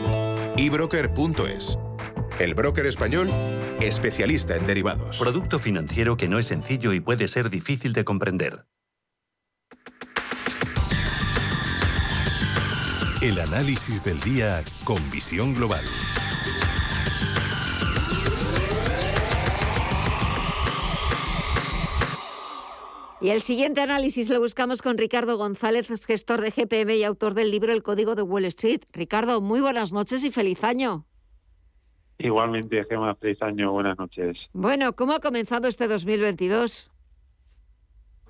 ebroker.es. 0.55 1.77
El 2.39 2.55
broker 2.55 2.85
español, 2.85 3.29
especialista 3.81 4.55
en 4.55 4.65
derivados. 4.65 5.19
Producto 5.19 5.59
financiero 5.59 6.15
que 6.15 6.29
no 6.29 6.39
es 6.39 6.45
sencillo 6.45 6.93
y 6.93 7.01
puede 7.01 7.27
ser 7.27 7.49
difícil 7.49 7.91
de 7.91 8.05
comprender. 8.05 8.65
El 13.21 13.39
análisis 13.41 14.05
del 14.05 14.21
día 14.21 14.63
con 14.85 15.09
visión 15.09 15.53
global. 15.53 15.83
Y 23.21 23.29
el 23.29 23.39
siguiente 23.39 23.81
análisis 23.81 24.29
lo 24.29 24.41
buscamos 24.41 24.81
con 24.81 24.97
Ricardo 24.97 25.37
González, 25.37 25.87
gestor 26.05 26.41
de 26.41 26.51
GPM 26.51 26.95
y 26.95 27.03
autor 27.03 27.33
del 27.33 27.49
libro 27.49 27.71
El 27.71 27.81
Código 27.81 28.13
de 28.13 28.21
Wall 28.21 28.45
Street. 28.45 28.81
Ricardo, 28.91 29.39
muy 29.39 29.61
buenas 29.61 29.93
noches 29.93 30.23
y 30.25 30.31
feliz 30.31 30.63
año. 30.65 31.05
Igualmente, 32.17 32.83
Gemma, 32.89 33.15
feliz 33.15 33.41
año, 33.41 33.71
buenas 33.71 33.97
noches. 33.97 34.37
Bueno, 34.51 34.93
¿cómo 34.93 35.13
ha 35.13 35.19
comenzado 35.19 35.69
este 35.69 35.87
2022? 35.87 36.91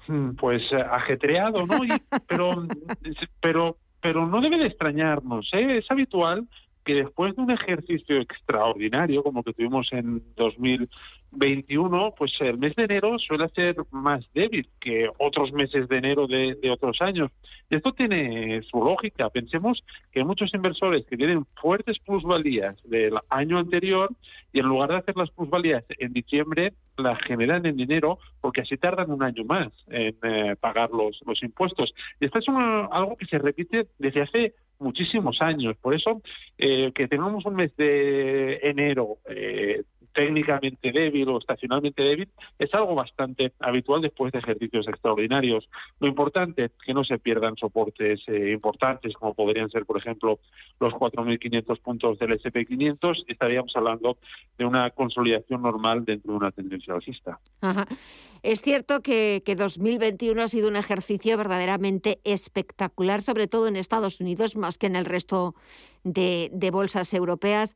Hmm, 0.08 0.36
pues 0.36 0.62
eh, 0.72 0.76
ajetreado, 0.76 1.66
¿no? 1.66 1.80
pero, 2.28 2.64
pero, 3.42 3.78
pero 4.02 4.28
no 4.28 4.40
debe 4.40 4.60
de 4.60 4.68
extrañarnos, 4.68 5.50
¿eh? 5.54 5.80
Es 5.80 5.90
habitual 5.90 6.48
que 6.86 6.94
después 6.94 7.36
de 7.36 7.42
un 7.42 7.52
ejercicio 7.52 8.22
extraordinario 8.22 9.24
como 9.24 9.44
que 9.44 9.54
tuvimos 9.54 9.92
en 9.92 10.22
2021, 10.36 12.14
pues 12.16 12.32
el 12.40 12.60
mes 12.60 12.76
de 12.76 12.84
enero 12.84 13.18
suele 13.18 13.50
ser 13.50 13.76
más 13.92 14.24
débil 14.34 14.70
que 14.80 15.10
otros 15.18 15.52
meses 15.52 15.90
de 15.90 15.98
enero 15.98 16.28
de, 16.28 16.56
otros 16.72 17.02
años. 17.02 17.32
Esto 17.72 17.92
tiene 17.94 18.62
su 18.70 18.78
lógica. 18.78 19.30
Pensemos 19.32 19.84
que 20.12 20.24
muchos 20.24 20.54
inversores 20.54 21.06
que 21.08 21.18
tienen 21.18 21.46
fuertes 21.60 21.98
plusvalías 22.06 22.76
del 22.84 23.16
año 23.30 23.58
anterior 23.58 24.12
y 24.54 24.60
en 24.60 24.68
lugar 24.68 24.90
de 24.90 24.98
hacer 24.98 25.18
las 25.18 25.32
plusvalías 25.32 25.84
en 25.98 26.14
diciembre, 26.14 26.74
las 26.98 27.20
generan 27.24 27.66
en 27.66 27.80
enero 27.80 28.20
porque 28.42 28.62
así 28.62 28.78
tardan 28.78 29.12
un 29.12 29.24
año 29.24 29.44
más 29.44 29.74
en 29.88 30.16
eh, 30.22 30.56
pagar 30.60 30.92
los, 30.92 31.20
los 31.26 31.42
impuestos. 31.42 31.94
Y 32.20 32.26
esto 32.26 32.40
es 32.40 32.46
algo 32.48 33.18
que 33.18 33.26
se 33.26 33.40
repite 33.40 33.88
desde 33.98 34.22
hace 34.22 34.54
muchísimos 34.80 35.42
años. 35.42 35.76
Por 35.82 35.96
eso, 35.96 36.22
eh, 36.58 36.92
que 36.94 37.08
tengamos 37.08 37.46
un 37.46 37.56
mes 37.56 37.76
de 37.78 38.60
enero 38.64 39.18
eh, 39.30 39.84
técnicamente 40.16 40.92
débil 40.92 41.30
o 41.30 41.38
estacionalmente 41.38 42.02
débil 42.02 42.30
es 42.58 42.74
algo 42.74 42.96
bastante 42.96 43.52
habitual 43.60 44.02
después 44.02 44.32
de 44.32 44.40
ejercicios 44.40 44.88
extraordinarios. 44.88 45.70
Lo 46.00 46.08
importante 46.08 46.66
es 46.66 46.72
que 46.84 46.94
no 46.94 47.04
se 47.04 47.20
pierdan 47.20 47.58
soportes 47.58 48.22
eh, 48.28 48.52
importantes, 48.54 49.14
como 49.14 49.34
podrían 49.34 49.70
ser, 49.70 49.86
por 49.86 49.98
ejemplo, 49.98 50.40
los 50.80 50.94
4.500 50.94 51.80
puntos 51.82 52.18
del 52.18 52.40
SP500. 52.40 53.26
Estaríamos 53.28 53.76
hablando 53.76 54.18
de 54.58 54.66
una 54.66 54.90
consolidación 54.92 55.62
normal 55.62 56.06
dentro 56.06 56.32
de 56.32 56.38
una 56.38 56.52
tendencia 56.52 56.94
alcista. 56.94 57.38
Es 58.42 58.62
cierto 58.62 59.02
que, 59.02 59.42
2021 59.44 60.42
ha 60.42 60.48
sido 60.48 60.70
un 60.70 60.76
ejercicio 60.76 61.36
verdaderamente 61.36 62.20
espectacular, 62.24 63.22
sobre 63.22 63.48
todo 63.48 63.68
en 63.68 63.76
Estados 63.76 64.22
Unidos, 64.22 64.56
más 64.56 64.78
que 64.78 64.86
en 64.86 64.96
el 64.96 65.06
resto 65.06 65.56
de, 66.04 66.70
bolsas 66.72 67.14
europeas. 67.14 67.76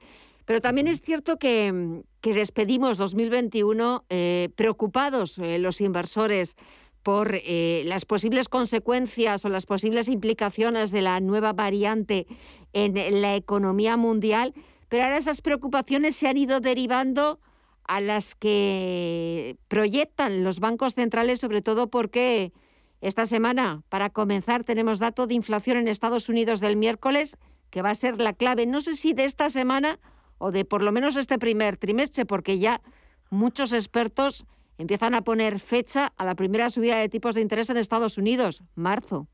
Pero 0.49 0.61
también 0.61 0.87
es 0.87 1.01
cierto 1.01 1.37
que, 1.37 2.01
despedimos 2.23 2.97
2021 2.97 4.05
eh, 4.09 4.49
preocupados 4.55 5.37
eh, 5.37 5.59
los 5.59 5.79
inversores 5.79 6.55
por 7.03 7.35
eh, 7.35 7.83
las 7.85 8.03
posibles 8.05 8.49
consecuencias 8.49 9.45
o 9.45 9.49
las 9.49 9.67
posibles 9.67 10.09
implicaciones 10.09 10.89
de 10.89 11.03
la 11.03 11.19
nueva 11.19 11.53
variante 11.53 12.25
en 12.73 13.21
la 13.21 13.35
economía 13.35 13.95
mundial, 13.95 14.55
pero 14.87 15.03
ahora 15.03 15.17
esas 15.17 15.41
preocupaciones 15.41 16.15
se 16.15 16.27
han 16.27 16.37
ido 16.37 16.61
derivando 16.61 17.39
a 17.83 18.01
las 18.01 18.33
que 18.33 19.55
proyectan 19.67 20.43
los 20.43 20.59
bancos 20.59 20.95
centrales, 20.95 21.39
sobre 21.41 21.61
todo 21.61 21.91
porque 21.91 22.53
esta 23.01 23.27
semana, 23.27 23.83
para 23.87 24.09
comenzar, 24.09 24.63
tenemos 24.63 24.97
dato 24.97 25.27
de 25.27 25.35
inflación 25.35 25.77
en 25.77 25.87
Estados 25.87 26.27
Unidos 26.27 26.59
del 26.59 26.75
miércoles, 26.75 27.37
que 27.69 27.83
va 27.83 27.91
a 27.91 27.95
ser 27.95 28.19
la 28.19 28.33
clave, 28.33 28.65
no 28.65 28.81
sé 28.81 28.95
si 28.95 29.13
de 29.13 29.25
esta 29.25 29.51
semana 29.51 29.99
o 30.39 30.51
de 30.51 30.65
por 30.65 30.81
lo 30.81 30.91
menos 30.91 31.15
este 31.15 31.37
primer 31.37 31.77
trimestre, 31.77 32.25
porque 32.25 32.57
ya 32.57 32.81
muchos 33.29 33.71
expertos 33.71 34.45
empiezan 34.79 35.13
a 35.13 35.21
poner 35.21 35.59
fecha 35.59 36.11
a 36.17 36.25
la 36.25 36.35
primera 36.35 36.69
subida 36.71 36.97
de 36.97 37.09
tipos 37.09 37.35
de 37.35 37.41
interés 37.41 37.69
en 37.69 37.77
Estados 37.77 38.17
Unidos, 38.17 38.63
marzo. 38.75 39.27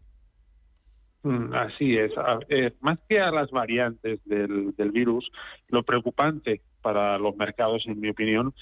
Mm, 1.23 1.53
así 1.53 1.97
es. 1.97 2.11
Eh, 2.49 2.71
más 2.81 2.99
que 3.07 3.19
a 3.19 3.31
las 3.31 3.49
variantes 3.49 4.19
del, 4.25 4.75
del 4.75 4.91
virus, 4.91 5.31
lo 5.69 5.83
preocupante 5.83 6.61
para 6.81 7.17
los 7.17 7.35
mercados, 7.35 7.83
en 7.87 7.99
mi 7.99 8.09
opinión, 8.09 8.53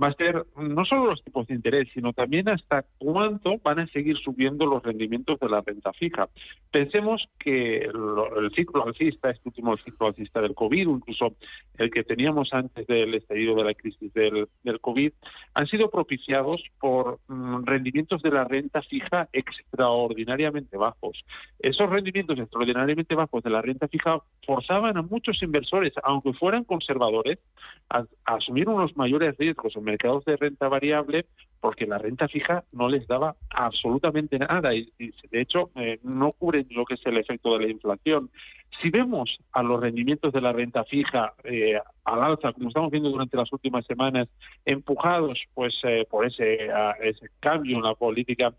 va 0.00 0.08
a 0.08 0.14
ser 0.14 0.46
no 0.56 0.84
solo 0.84 1.06
los 1.06 1.22
tipos 1.22 1.46
de 1.46 1.54
interés, 1.54 1.88
sino 1.92 2.12
también 2.12 2.48
hasta 2.48 2.84
cuánto 2.98 3.58
van 3.58 3.80
a 3.80 3.86
seguir 3.88 4.16
subiendo 4.18 4.66
los 4.66 4.82
rendimientos 4.82 5.38
de 5.38 5.48
la 5.48 5.60
renta 5.60 5.92
fija. 5.92 6.28
Pensemos 6.70 7.28
que 7.38 7.78
el, 7.78 8.50
ciclo 8.54 8.86
alcista, 8.86 9.30
este 9.30 9.48
último 9.48 9.76
ciclo 9.78 10.08
alcista 10.08 10.40
del 10.40 10.54
COVID, 10.54 10.88
o 10.88 10.92
incluso 10.92 11.34
el 11.78 11.90
que 11.90 12.04
teníamos 12.04 12.52
antes 12.52 12.86
del 12.86 13.14
estallido 13.14 13.54
de 13.56 13.64
la 13.64 13.74
crisis 13.74 14.12
del, 14.12 14.48
COVID, 14.80 15.12
han 15.54 15.66
sido 15.66 15.90
propiciados 15.90 16.62
por 16.78 17.18
mm, 17.28 17.64
rendimientos 17.64 18.22
de 18.22 18.30
la 18.30 18.44
renta 18.44 18.82
fija 18.82 19.28
extraordinariamente 19.32 20.76
bajos. 20.76 21.24
Esos 21.58 21.90
rendimientos 21.90 22.38
extraordinariamente 22.38 23.14
bajos 23.14 23.42
de 23.42 23.50
la 23.50 23.62
renta 23.62 23.88
fija 23.88 24.20
forzaban 24.46 24.96
a 24.96 25.02
muchos 25.02 25.42
inversores, 25.42 25.92
aunque 26.02 26.32
fueran 26.32 26.64
conservadores, 26.64 27.38
a, 27.90 28.04
asumir 28.24 28.68
unos 28.68 28.96
mayores 28.96 29.36
riesgos 29.36 29.76
mercados 29.90 30.24
de 30.24 30.36
renta 30.36 30.68
variable 30.68 31.26
porque 31.60 31.86
la 31.86 31.98
renta 31.98 32.26
fija 32.26 32.64
no 32.72 32.88
les 32.88 33.06
daba 33.06 33.36
absolutamente 33.50 34.38
nada 34.38 34.74
y, 34.74 34.90
de 34.98 35.40
hecho 35.40 35.70
eh, 35.76 35.98
no 36.02 36.32
cubren 36.32 36.66
lo 36.70 36.84
que 36.84 36.94
es 36.94 37.06
el 37.06 37.18
efecto 37.18 37.56
de 37.56 37.66
la 37.66 37.70
inflación. 37.70 38.30
Si 38.80 38.88
vemos 38.88 39.38
a 39.52 39.62
los 39.62 39.80
rendimientos 39.80 40.32
de 40.32 40.40
la 40.40 40.52
renta 40.52 40.84
fija 40.84 41.34
eh, 41.44 41.78
al 42.04 42.22
alza, 42.22 42.52
como 42.52 42.68
estamos 42.68 42.90
viendo 42.90 43.10
durante 43.10 43.36
las 43.36 43.52
últimas 43.52 43.84
semanas, 43.84 44.28
empujados 44.64 45.38
pues 45.54 45.74
eh, 45.84 46.06
por 46.08 46.24
ese, 46.24 46.70
cambio 47.40 47.76
en 47.76 47.82
la 47.82 47.94
política 47.94 48.54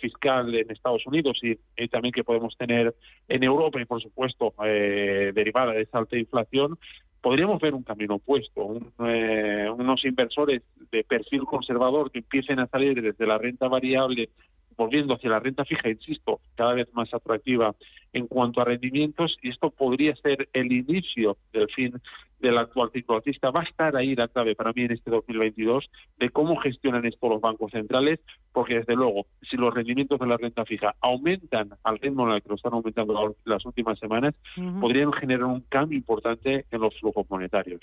fiscal 0.00 0.52
en 0.52 0.68
Estados 0.68 1.06
Unidos 1.06 1.38
y, 1.40 1.54
también 1.86 2.12
que 2.12 2.24
podemos 2.24 2.56
tener 2.56 2.92
en 3.28 3.44
Europa 3.44 3.80
y 3.80 3.84
por 3.84 4.02
supuesto 4.02 4.52
derivada 4.58 5.74
de 5.74 5.82
esa 5.82 5.98
alta 5.98 6.18
inflación, 6.18 6.76
podríamos 7.24 7.58
ver 7.58 7.72
un 7.72 7.82
camino 7.82 8.16
opuesto, 8.16 8.78
eh, 9.06 9.66
unos 9.74 10.04
inversores 10.04 10.60
de 10.92 11.04
perfil 11.04 11.44
conservador 11.46 12.10
que 12.10 12.18
empiecen 12.18 12.60
a 12.60 12.66
salir 12.66 13.00
desde 13.00 13.26
la 13.26 13.38
renta 13.38 13.66
variable 13.66 14.28
volviendo 14.76 15.14
hacia 15.14 15.30
la 15.30 15.40
renta 15.40 15.64
fija, 15.64 15.88
insisto, 15.88 16.40
cada 16.54 16.74
vez 16.74 16.92
más 16.92 17.12
atractiva 17.14 17.74
en 18.12 18.26
cuanto 18.26 18.60
a 18.60 18.64
rendimientos, 18.64 19.38
y 19.40 19.50
esto 19.50 19.70
podría 19.70 20.14
ser 20.16 20.48
el 20.52 20.70
inicio 20.70 21.38
del 21.52 21.68
fin 21.68 21.94
del 22.38 22.58
actual 22.58 22.90
ciclo 22.92 23.16
alcista. 23.16 23.50
Va 23.50 23.60
a 23.60 23.64
estar 23.64 23.96
ahí 23.96 24.14
la 24.14 24.28
clave 24.28 24.54
para 24.54 24.72
mí 24.72 24.82
en 24.82 24.92
este 24.92 25.10
2022 25.10 25.84
de 26.18 26.30
cómo 26.30 26.56
gestionan 26.56 27.04
esto 27.06 27.28
los 27.28 27.40
bancos 27.40 27.72
centrales, 27.72 28.20
porque 28.52 28.74
desde 28.74 28.94
luego, 28.94 29.26
si 29.48 29.56
los 29.56 29.72
rendimientos 29.72 30.18
de 30.18 30.26
la 30.26 30.36
renta 30.36 30.64
fija 30.64 30.94
aumentan 31.00 31.70
al 31.82 31.98
ritmo 31.98 32.28
en 32.28 32.34
el 32.34 32.42
que 32.42 32.48
lo 32.50 32.54
están 32.56 32.74
aumentando 32.74 33.36
las 33.44 33.64
últimas 33.64 33.98
semanas, 33.98 34.34
podrían 34.80 35.12
generar 35.12 35.44
un 35.44 35.60
cambio 35.62 35.98
importante 35.98 36.66
en 36.70 36.80
los 36.80 36.98
flujos 37.00 37.26
monetarios. 37.28 37.80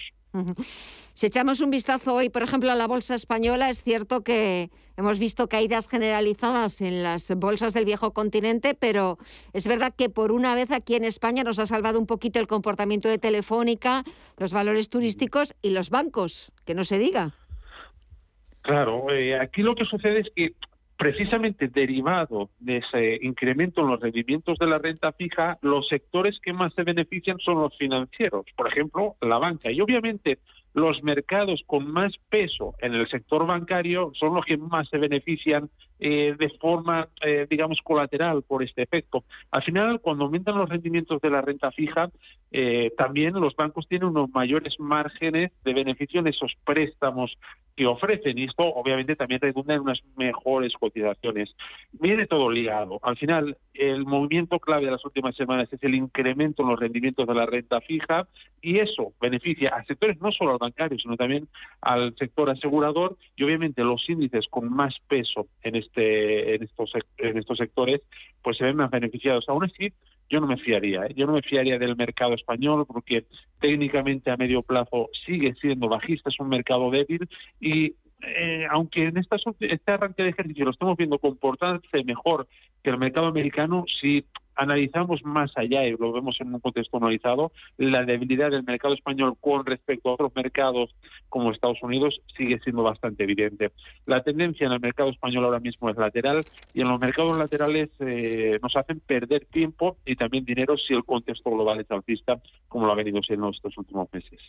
Si 1.13 1.27
echamos 1.27 1.59
un 1.61 1.69
vistazo 1.69 2.15
hoy, 2.15 2.29
por 2.29 2.43
ejemplo, 2.43 2.71
a 2.71 2.75
la 2.75 2.87
bolsa 2.87 3.15
española, 3.15 3.69
es 3.69 3.83
cierto 3.83 4.23
que 4.23 4.69
hemos 4.97 5.19
visto 5.19 5.47
caídas 5.47 5.89
generalizadas 5.89 6.81
en 6.81 7.03
las 7.03 7.33
bolsas 7.35 7.73
del 7.73 7.85
viejo 7.85 8.13
continente, 8.13 8.75
pero 8.75 9.17
es 9.53 9.67
verdad 9.67 9.93
que 9.95 10.09
por 10.09 10.31
una 10.31 10.55
vez 10.55 10.71
aquí 10.71 10.95
en 10.95 11.03
España 11.03 11.43
nos 11.43 11.59
ha 11.59 11.65
salvado 11.65 11.99
un 11.99 12.05
poquito 12.05 12.39
el 12.39 12.47
comportamiento 12.47 13.09
de 13.09 13.17
Telefónica, 13.17 14.03
los 14.41 14.53
valores 14.53 14.89
turísticos 14.89 15.55
y 15.61 15.69
los 15.69 15.91
bancos, 15.91 16.51
que 16.65 16.73
no 16.73 16.83
se 16.83 16.97
diga. 16.97 17.35
Claro, 18.61 19.11
eh, 19.11 19.39
aquí 19.39 19.61
lo 19.61 19.75
que 19.75 19.85
sucede 19.85 20.21
es 20.21 20.27
que 20.35 20.53
precisamente 20.97 21.67
derivado 21.67 22.49
de 22.59 22.77
ese 22.77 23.19
incremento 23.21 23.81
en 23.81 23.87
los 23.87 23.99
rendimientos 23.99 24.57
de 24.59 24.67
la 24.67 24.77
renta 24.77 25.11
fija, 25.13 25.57
los 25.61 25.87
sectores 25.87 26.39
que 26.43 26.53
más 26.53 26.73
se 26.73 26.83
benefician 26.83 27.37
son 27.39 27.61
los 27.61 27.75
financieros, 27.77 28.45
por 28.55 28.67
ejemplo, 28.67 29.15
la 29.21 29.37
banca. 29.37 29.71
Y 29.71 29.81
obviamente 29.81 30.39
los 30.73 31.03
mercados 31.03 31.61
con 31.65 31.91
más 31.91 32.13
peso 32.29 32.75
en 32.79 32.93
el 32.93 33.09
sector 33.09 33.45
bancario 33.45 34.11
son 34.19 34.35
los 34.35 34.45
que 34.45 34.57
más 34.57 34.87
se 34.89 34.97
benefician 34.97 35.69
eh, 35.99 36.35
de 36.37 36.49
forma, 36.59 37.07
eh, 37.25 37.47
digamos, 37.49 37.79
colateral 37.83 38.43
por 38.43 38.63
este 38.63 38.83
efecto. 38.83 39.23
Al 39.49 39.63
final, 39.63 40.01
cuando 40.01 40.25
aumentan 40.25 40.57
los 40.57 40.69
rendimientos 40.69 41.19
de 41.21 41.29
la 41.29 41.41
renta 41.41 41.71
fija, 41.71 42.09
eh, 42.51 42.91
también 42.97 43.33
los 43.33 43.55
bancos 43.55 43.87
tienen 43.87 44.09
unos 44.09 44.29
mayores 44.31 44.77
márgenes 44.77 45.51
de 45.63 45.73
beneficio 45.73 46.19
en 46.19 46.27
esos 46.27 46.51
préstamos 46.65 47.37
que 47.77 47.85
ofrecen 47.85 48.37
y 48.37 48.43
esto 48.43 48.63
obviamente 48.63 49.15
también 49.15 49.39
redunda 49.39 49.73
en 49.73 49.81
unas 49.81 50.01
mejores 50.17 50.73
cotizaciones. 50.73 51.55
Viene 51.93 52.27
todo 52.27 52.51
ligado. 52.51 52.99
Al 53.03 53.15
final, 53.15 53.57
el 53.73 54.05
movimiento 54.05 54.59
clave 54.59 54.85
de 54.85 54.91
las 54.91 55.05
últimas 55.05 55.35
semanas 55.35 55.71
es 55.71 55.81
el 55.81 55.95
incremento 55.95 56.63
en 56.63 56.69
los 56.69 56.79
rendimientos 56.79 57.25
de 57.25 57.33
la 57.33 57.45
renta 57.45 57.79
fija 57.79 58.27
y 58.61 58.79
eso 58.79 59.13
beneficia 59.21 59.69
a 59.69 59.85
sectores 59.85 60.19
no 60.19 60.33
solo 60.33 60.51
al 60.51 60.57
bancario, 60.57 60.99
sino 60.99 61.15
también 61.15 61.47
al 61.79 62.13
sector 62.17 62.49
asegurador 62.49 63.15
y 63.37 63.43
obviamente 63.43 63.83
los 63.83 64.07
índices 64.09 64.45
con 64.49 64.69
más 64.69 64.93
peso 65.07 65.47
en 65.63 65.75
este 65.75 66.55
en, 66.55 66.63
estos, 66.63 66.91
en 67.17 67.37
estos 67.37 67.57
sectores, 67.57 68.01
pues 68.43 68.57
se 68.57 68.65
ven 68.65 68.75
más 68.75 68.91
beneficiados. 68.91 69.47
Aún 69.47 69.63
así, 69.63 69.93
yo 70.31 70.39
no 70.39 70.47
me 70.47 70.57
fiaría, 70.57 71.05
¿eh? 71.05 71.13
yo 71.15 71.27
no 71.27 71.33
me 71.33 71.41
fiaría 71.41 71.77
del 71.77 71.97
mercado 71.97 72.33
español 72.33 72.85
porque 72.87 73.25
técnicamente 73.59 74.31
a 74.31 74.37
medio 74.37 74.63
plazo 74.63 75.09
sigue 75.25 75.53
siendo 75.55 75.89
bajista, 75.89 76.29
es 76.29 76.39
un 76.39 76.47
mercado 76.47 76.89
débil 76.89 77.27
y 77.59 77.93
eh, 78.21 78.65
aunque 78.69 79.07
en 79.07 79.17
esta, 79.17 79.35
este 79.59 79.91
arranque 79.91 80.23
de 80.23 80.29
ejercicio 80.29 80.65
lo 80.65 80.71
estamos 80.71 80.95
viendo 80.95 81.19
comportarse 81.19 82.03
mejor 82.05 82.47
que 82.81 82.91
el 82.91 82.97
mercado 82.97 83.27
americano, 83.27 83.83
sí 83.99 84.23
analizamos 84.55 85.23
más 85.23 85.51
allá 85.55 85.85
y 85.85 85.91
lo 85.91 86.11
vemos 86.11 86.37
en 86.39 86.53
un 86.53 86.59
contexto 86.59 86.97
analizado, 86.97 87.51
la 87.77 88.03
debilidad 88.03 88.51
del 88.51 88.63
mercado 88.63 88.93
español 88.93 89.35
con 89.39 89.65
respecto 89.65 90.09
a 90.09 90.13
otros 90.13 90.31
mercados 90.35 90.93
como 91.29 91.51
Estados 91.51 91.81
Unidos 91.81 92.19
sigue 92.37 92.59
siendo 92.59 92.83
bastante 92.83 93.23
evidente. 93.23 93.71
La 94.05 94.23
tendencia 94.23 94.67
en 94.67 94.73
el 94.73 94.79
mercado 94.79 95.09
español 95.09 95.45
ahora 95.45 95.59
mismo 95.59 95.89
es 95.89 95.97
lateral 95.97 96.41
y 96.73 96.81
en 96.81 96.89
los 96.89 96.99
mercados 96.99 97.37
laterales 97.37 97.89
eh, 97.99 98.59
nos 98.61 98.75
hacen 98.75 98.99
perder 98.99 99.45
tiempo 99.45 99.97
y 100.05 100.15
también 100.15 100.45
dinero 100.45 100.75
si 100.77 100.93
el 100.93 101.03
contexto 101.03 101.49
global 101.51 101.79
es 101.79 101.89
alcista, 101.89 102.41
como 102.67 102.85
lo 102.85 102.93
ha 102.93 102.95
venido 102.95 103.21
siendo 103.21 103.49
estos 103.49 103.77
últimos 103.77 104.09
meses. 104.11 104.39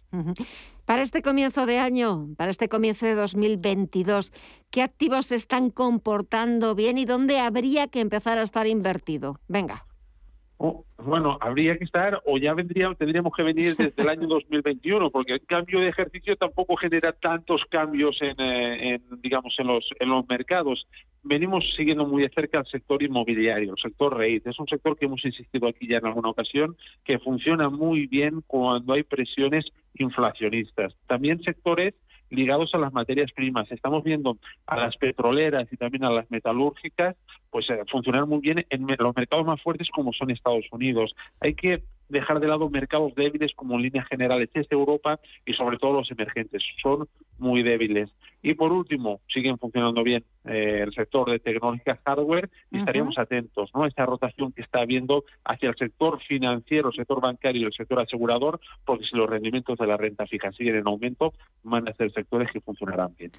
Para 0.84 1.02
este 1.02 1.22
comienzo 1.22 1.66
de 1.66 1.78
año, 1.78 2.28
para 2.36 2.50
este 2.50 2.68
comienzo 2.68 3.06
de 3.06 3.14
2022, 3.14 4.32
¿qué 4.70 4.82
activos 4.82 5.26
se 5.26 5.36
están 5.36 5.70
comportando 5.70 6.74
bien 6.74 6.98
y 6.98 7.04
dónde 7.04 7.38
habría 7.38 7.88
que 7.88 8.00
empezar 8.00 8.38
a 8.38 8.42
estar 8.42 8.66
invertido? 8.66 9.38
Venga. 9.48 9.86
Oh, 10.64 10.84
bueno, 10.96 11.38
habría 11.40 11.76
que 11.76 11.82
estar 11.82 12.22
o 12.24 12.38
ya 12.38 12.54
vendría, 12.54 12.94
tendríamos 12.94 13.32
que 13.34 13.42
venir 13.42 13.74
desde 13.74 14.00
el 14.00 14.08
año 14.08 14.28
2021, 14.28 15.10
porque 15.10 15.32
el 15.32 15.44
cambio 15.44 15.80
de 15.80 15.88
ejercicio 15.88 16.36
tampoco 16.36 16.76
genera 16.76 17.10
tantos 17.10 17.62
cambios 17.68 18.16
en, 18.20 18.36
eh, 18.38 19.00
digamos, 19.24 19.56
en 19.58 19.66
los, 19.66 19.84
en 19.98 20.08
los 20.08 20.24
mercados. 20.28 20.86
Venimos 21.24 21.64
siguiendo 21.76 22.06
muy 22.06 22.22
de 22.22 22.28
cerca 22.28 22.60
el 22.60 22.66
sector 22.66 23.02
inmobiliario, 23.02 23.72
el 23.72 23.82
sector 23.82 24.16
REIT. 24.16 24.46
Es 24.46 24.60
un 24.60 24.68
sector 24.68 24.96
que 24.96 25.06
hemos 25.06 25.24
insistido 25.24 25.66
aquí 25.66 25.88
ya 25.88 25.96
en 25.96 26.06
alguna 26.06 26.28
ocasión, 26.28 26.76
que 27.04 27.18
funciona 27.18 27.68
muy 27.68 28.06
bien 28.06 28.44
cuando 28.46 28.92
hay 28.92 29.02
presiones 29.02 29.64
inflacionistas. 29.94 30.94
También 31.08 31.42
sectores 31.42 31.94
ligados 32.30 32.72
a 32.74 32.78
las 32.78 32.92
materias 32.92 33.32
primas. 33.32 33.70
Estamos 33.72 34.04
viendo 34.04 34.38
a 34.66 34.76
las 34.76 34.96
petroleras 34.96 35.66
y 35.72 35.76
también 35.76 36.04
a 36.04 36.10
las 36.10 36.30
metalúrgicas 36.30 37.16
pues 37.52 37.68
eh, 37.68 37.78
funcionar 37.90 38.26
muy 38.26 38.40
bien 38.40 38.64
en 38.70 38.86
los 38.98 39.14
mercados 39.14 39.44
más 39.44 39.60
fuertes 39.60 39.88
como 39.90 40.12
son 40.14 40.30
Estados 40.30 40.64
Unidos. 40.72 41.14
Hay 41.38 41.54
que 41.54 41.82
dejar 42.08 42.40
de 42.40 42.48
lado 42.48 42.70
mercados 42.70 43.14
débiles 43.14 43.52
como 43.54 43.74
en 43.74 43.82
líneas 43.82 44.08
generales 44.08 44.48
es 44.54 44.66
Europa 44.72 45.20
y 45.44 45.52
sobre 45.52 45.76
todo 45.76 45.92
los 45.92 46.10
emergentes. 46.10 46.62
Son 46.82 47.06
muy 47.38 47.62
débiles. 47.62 48.10
Y 48.42 48.54
por 48.54 48.72
último, 48.72 49.20
siguen 49.32 49.58
funcionando 49.58 50.02
bien 50.02 50.24
eh, 50.46 50.80
el 50.82 50.92
sector 50.94 51.30
de 51.30 51.38
tecnológica 51.40 52.00
hardware 52.04 52.48
y 52.70 52.78
estaríamos 52.78 53.18
atentos 53.18 53.70
¿no? 53.74 53.84
a 53.84 53.88
esta 53.88 54.06
rotación 54.06 54.52
que 54.52 54.62
está 54.62 54.80
habiendo 54.80 55.24
hacia 55.44 55.68
el 55.68 55.76
sector 55.76 56.20
financiero, 56.22 56.88
el 56.88 56.94
sector 56.94 57.20
bancario 57.20 57.62
y 57.62 57.64
el 57.66 57.72
sector 57.72 58.00
asegurador, 58.00 58.60
porque 58.84 59.04
si 59.04 59.14
los 59.14 59.28
rendimientos 59.28 59.78
de 59.78 59.86
la 59.86 59.98
renta 59.98 60.26
fija 60.26 60.50
siguen 60.52 60.76
en 60.76 60.88
aumento, 60.88 61.34
van 61.62 61.86
a 61.86 61.92
ser 61.92 62.10
sectores 62.12 62.50
que 62.50 62.60
funcionarán 62.60 63.14
bien. 63.18 63.30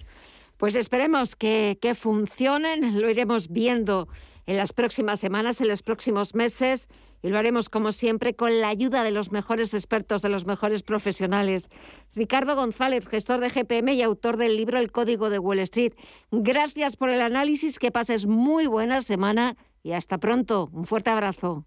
Pues 0.63 0.75
esperemos 0.75 1.35
que, 1.35 1.77
que 1.81 1.93
funcionen, 1.93 2.79
lo 3.01 3.09
iremos 3.09 3.49
viendo 3.49 4.07
en 4.45 4.55
las 4.55 4.71
próximas 4.71 5.19
semanas, 5.19 5.59
en 5.59 5.67
los 5.67 5.83
próximos 5.83 6.35
meses, 6.35 6.87
y 7.21 7.27
lo 7.27 7.37
haremos 7.37 7.67
como 7.67 7.91
siempre 7.91 8.33
con 8.33 8.61
la 8.61 8.69
ayuda 8.69 9.03
de 9.03 9.11
los 9.11 9.33
mejores 9.33 9.73
expertos, 9.73 10.21
de 10.21 10.29
los 10.29 10.45
mejores 10.45 10.81
profesionales. 10.81 11.69
Ricardo 12.15 12.55
González, 12.55 13.05
gestor 13.05 13.41
de 13.41 13.49
GPM 13.49 13.91
y 13.91 14.03
autor 14.03 14.37
del 14.37 14.55
libro 14.55 14.79
El 14.79 14.89
Código 14.89 15.29
de 15.29 15.37
Wall 15.37 15.59
Street. 15.59 15.95
Gracias 16.31 16.95
por 16.95 17.09
el 17.09 17.19
análisis, 17.19 17.77
que 17.77 17.91
pases 17.91 18.25
muy 18.25 18.65
buena 18.65 19.01
semana 19.01 19.57
y 19.83 19.91
hasta 19.91 20.17
pronto. 20.17 20.69
Un 20.71 20.85
fuerte 20.85 21.09
abrazo. 21.09 21.65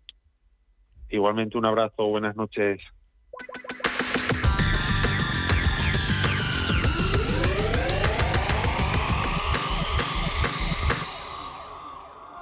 Igualmente 1.11 1.59
un 1.59 1.67
abrazo, 1.67 2.07
buenas 2.07 2.35
noches. 2.35 2.81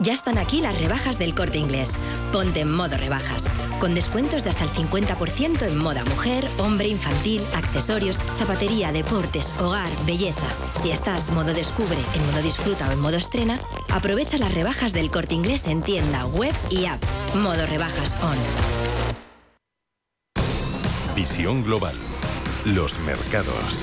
Ya 0.05 0.12
están 0.12 0.37
aquí 0.37 0.61
las 0.61 0.79
rebajas 0.79 1.19
del 1.19 1.35
corte 1.35 1.57
inglés. 1.57 1.95
Ponte 2.31 2.61
en 2.61 2.71
modo 2.71 2.99
rebajas. 2.99 3.49
Con 3.81 3.95
descuentos 3.95 4.45
de 4.45 4.51
hasta 4.51 4.64
el 4.64 4.71
50% 4.71 5.62
en 5.62 5.79
moda 5.79 6.05
mujer, 6.05 6.47
hombre, 6.59 6.88
infantil, 6.88 7.40
accesorios, 7.55 8.19
zapatería, 8.37 8.93
deportes, 8.93 9.55
hogar, 9.59 9.88
belleza. 10.05 10.47
Si 10.75 10.90
estás 10.90 11.31
modo 11.31 11.55
descubre, 11.55 11.99
en 12.14 12.27
modo 12.27 12.43
disfruta 12.43 12.87
o 12.90 12.93
en 12.93 13.01
modo 13.01 13.17
estrena, 13.17 13.59
aprovecha 13.90 14.37
las 14.37 14.53
rebajas 14.53 14.93
del 14.93 15.11
corte 15.11 15.37
inglés 15.37 15.67
en 15.69 15.83
tienda, 15.83 16.27
web 16.27 16.55
y 16.69 16.85
app. 16.85 17.01
Modo 17.37 17.64
rebajas 17.64 18.14
on. 18.23 18.37
Visión 21.17 21.64
global. 21.64 21.97
Los 22.67 22.99
mercados. 23.01 23.83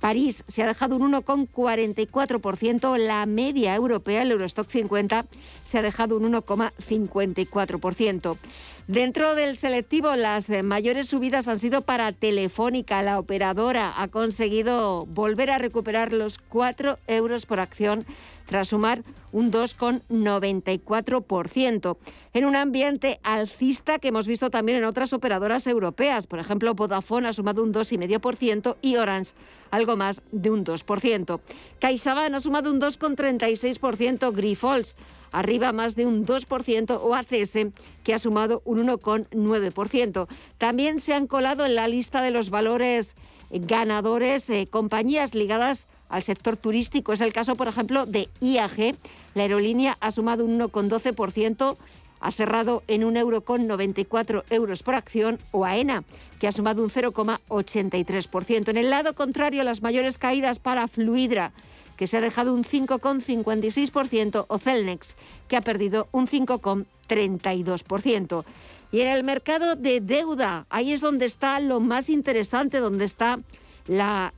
París 0.00 0.44
se 0.48 0.62
ha 0.62 0.66
dejado 0.66 0.96
un 0.96 1.12
1,44%, 1.12 2.98
la 2.98 3.24
media 3.26 3.74
europea, 3.74 4.22
el 4.22 4.32
Eurostock 4.32 4.68
50, 4.68 5.24
se 5.64 5.78
ha 5.78 5.82
dejado 5.82 6.16
un 6.16 6.32
1,54%. 6.32 8.36
Dentro 8.86 9.34
del 9.34 9.56
selectivo, 9.56 10.14
las 10.14 10.50
eh, 10.50 10.62
mayores 10.62 11.08
subidas 11.08 11.48
han 11.48 11.58
sido 11.58 11.80
para 11.80 12.12
Telefónica. 12.12 13.02
La 13.02 13.18
operadora 13.18 13.94
ha 13.96 14.08
conseguido 14.08 15.06
volver 15.06 15.50
a 15.50 15.56
recuperar 15.56 16.12
los 16.12 16.36
4 16.36 16.98
euros 17.06 17.46
por 17.46 17.60
acción 17.60 18.04
tras 18.44 18.68
sumar 18.68 19.02
un 19.32 19.50
2,94%, 19.50 21.96
en 22.34 22.44
un 22.44 22.56
ambiente 22.56 23.20
alcista 23.22 23.98
que 23.98 24.08
hemos 24.08 24.26
visto 24.26 24.50
también 24.50 24.76
en 24.76 24.84
otras 24.84 25.14
operadoras 25.14 25.66
europeas. 25.66 26.26
Por 26.26 26.38
ejemplo, 26.38 26.74
Vodafone 26.74 27.28
ha 27.28 27.32
sumado 27.32 27.62
un 27.62 27.72
2,5% 27.72 28.76
y 28.82 28.96
Orange 28.96 29.32
algo 29.70 29.96
más 29.96 30.20
de 30.30 30.50
un 30.50 30.62
2%. 30.62 31.40
CaixaBank 31.80 32.34
ha 32.34 32.40
sumado 32.40 32.70
un 32.70 32.82
2,36%, 32.82 34.30
Grifols 34.32 34.94
arriba 35.34 35.72
más 35.72 35.96
de 35.96 36.06
un 36.06 36.24
2%, 36.24 36.98
o 37.02 37.14
ACS, 37.14 37.72
que 38.04 38.14
ha 38.14 38.18
sumado 38.18 38.62
un 38.64 38.86
1,9%. 38.86 40.28
También 40.58 41.00
se 41.00 41.12
han 41.12 41.26
colado 41.26 41.66
en 41.66 41.74
la 41.74 41.88
lista 41.88 42.22
de 42.22 42.30
los 42.30 42.50
valores 42.50 43.16
ganadores 43.50 44.48
eh, 44.50 44.68
compañías 44.70 45.34
ligadas 45.34 45.88
al 46.08 46.22
sector 46.22 46.56
turístico. 46.56 47.12
Es 47.12 47.20
el 47.20 47.32
caso, 47.32 47.56
por 47.56 47.68
ejemplo, 47.68 48.06
de 48.06 48.28
IAG. 48.40 48.96
La 49.34 49.42
aerolínea 49.42 49.96
ha 50.00 50.12
sumado 50.12 50.44
un 50.44 50.58
1,12%, 50.58 51.76
ha 52.20 52.32
cerrado 52.32 52.82
en 52.86 53.04
un 53.04 53.16
euro 53.16 53.42
con 53.42 53.66
94 53.66 54.44
euros 54.50 54.82
por 54.82 54.94
acción, 54.94 55.38
o 55.50 55.64
AENA, 55.64 56.04
que 56.40 56.46
ha 56.46 56.52
sumado 56.52 56.82
un 56.82 56.90
0,83%. 56.90 58.68
En 58.68 58.76
el 58.76 58.90
lado 58.90 59.14
contrario, 59.14 59.64
las 59.64 59.82
mayores 59.82 60.18
caídas 60.18 60.58
para 60.58 60.88
Fluidra, 60.88 61.52
que 61.96 62.06
se 62.06 62.16
ha 62.16 62.20
dejado 62.20 62.54
un 62.54 62.64
5,56%, 62.64 64.46
o 64.48 64.58
Celnex, 64.58 65.16
que 65.48 65.56
ha 65.56 65.60
perdido 65.60 66.08
un 66.12 66.26
5,32%. 66.26 68.44
Y 68.92 69.00
en 69.00 69.08
el 69.08 69.24
mercado 69.24 69.76
de 69.76 70.00
deuda, 70.00 70.66
ahí 70.70 70.92
es 70.92 71.00
donde 71.00 71.26
está 71.26 71.58
lo 71.60 71.80
más 71.80 72.08
interesante, 72.08 72.78
donde 72.78 73.04
está 73.04 73.40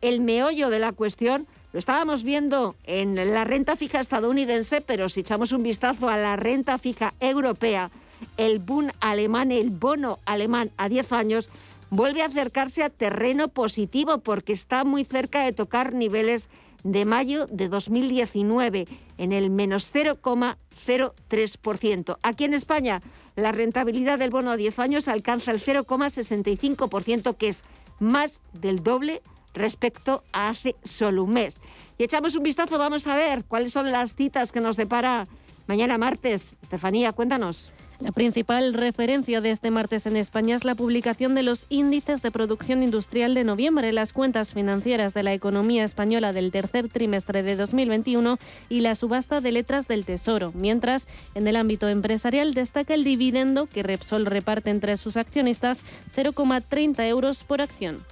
el 0.01 0.21
meollo 0.21 0.71
de 0.71 0.79
la 0.79 0.92
cuestión. 0.92 1.47
Lo 1.73 1.79
estábamos 1.79 2.23
viendo 2.23 2.75
en 2.85 3.16
la 3.16 3.45
renta 3.45 3.77
fija 3.77 4.01
estadounidense, 4.01 4.81
pero 4.81 5.11
si 5.11 5.21
echamos 5.21 5.53
un 5.53 5.62
vistazo 5.62 6.09
a 6.09 6.16
la 6.16 6.37
renta 6.37 6.79
fija 6.79 7.12
europea, 7.21 7.90
el 8.38 8.61
boom 8.61 8.90
alemán, 9.01 9.53
el 9.53 9.69
bono 9.69 10.19
alemán 10.25 10.71
a 10.79 10.88
10 10.88 11.12
años, 11.12 11.51
vuelve 11.90 12.23
a 12.23 12.27
acercarse 12.27 12.83
a 12.83 12.88
terreno 12.88 13.49
positivo 13.49 14.19
porque 14.19 14.55
está 14.55 14.85
muy 14.85 15.05
cerca 15.05 15.45
de 15.45 15.53
tocar 15.53 15.92
niveles 15.92 16.49
de 16.87 17.05
mayo 17.05 17.46
de 17.46 17.68
2019 17.68 18.87
en 19.18 19.33
el 19.33 19.51
menos 19.51 19.92
0,03%. 19.92 22.16
Aquí 22.22 22.44
en 22.44 22.55
España 22.55 23.03
la 23.35 23.53
rentabilidad 23.53 24.18
del 24.18 24.31
bono 24.31 24.53
a 24.53 24.57
10 24.57 24.79
años 24.79 25.09
alcanza 25.09 25.51
el 25.51 25.61
0,65%, 25.61 27.37
que 27.37 27.49
es 27.49 27.64
más 27.99 28.40
del 28.53 28.83
doble 28.83 29.20
respecto 29.53 30.22
a 30.33 30.49
hace 30.51 30.77
solo 30.83 31.25
un 31.25 31.33
mes. 31.33 31.59
Y 31.99 32.05
echamos 32.05 32.37
un 32.37 32.44
vistazo, 32.44 32.79
vamos 32.79 33.07
a 33.07 33.16
ver 33.16 33.44
cuáles 33.44 33.72
son 33.72 33.90
las 33.90 34.14
citas 34.14 34.53
que 34.53 34.61
nos 34.61 34.77
depara 34.77 35.27
mañana 35.66 35.96
martes. 35.99 36.55
Estefanía, 36.62 37.12
cuéntanos. 37.12 37.72
La 37.98 38.12
principal 38.12 38.74
referencia 38.74 39.40
de 39.40 39.50
este 39.50 39.70
martes 39.70 40.04
en 40.04 40.16
España 40.16 40.54
es 40.54 40.64
la 40.64 40.74
publicación 40.74 41.35
de 41.35 41.42
los 41.42 41.66
índices 41.70 42.20
de 42.20 42.30
producción 42.30 42.82
industrial 42.82 43.32
de 43.32 43.42
noviembre, 43.42 43.90
las 43.92 44.12
cuentas 44.12 44.52
financieras 44.52 45.14
de 45.14 45.22
la 45.22 45.32
economía 45.32 45.82
española 45.82 46.35
del 46.35 46.50
tercer 46.50 46.88
trimestre 46.88 47.42
de 47.42 47.56
2021 47.56 48.38
y 48.68 48.80
la 48.80 48.94
subasta 48.94 49.40
de 49.40 49.52
letras 49.52 49.88
del 49.88 50.04
Tesoro. 50.04 50.52
Mientras, 50.54 51.09
en 51.35 51.48
el 51.48 51.56
ámbito 51.56 51.88
empresarial 51.88 52.52
destaca 52.52 52.92
el 52.92 53.02
dividendo 53.02 53.66
que 53.66 53.82
Repsol 53.82 54.26
reparte 54.26 54.68
entre 54.68 54.98
sus 54.98 55.16
accionistas 55.16 55.82
0,30 56.14 57.09
euros 57.09 57.44
por 57.44 57.62
acción. 57.62 58.04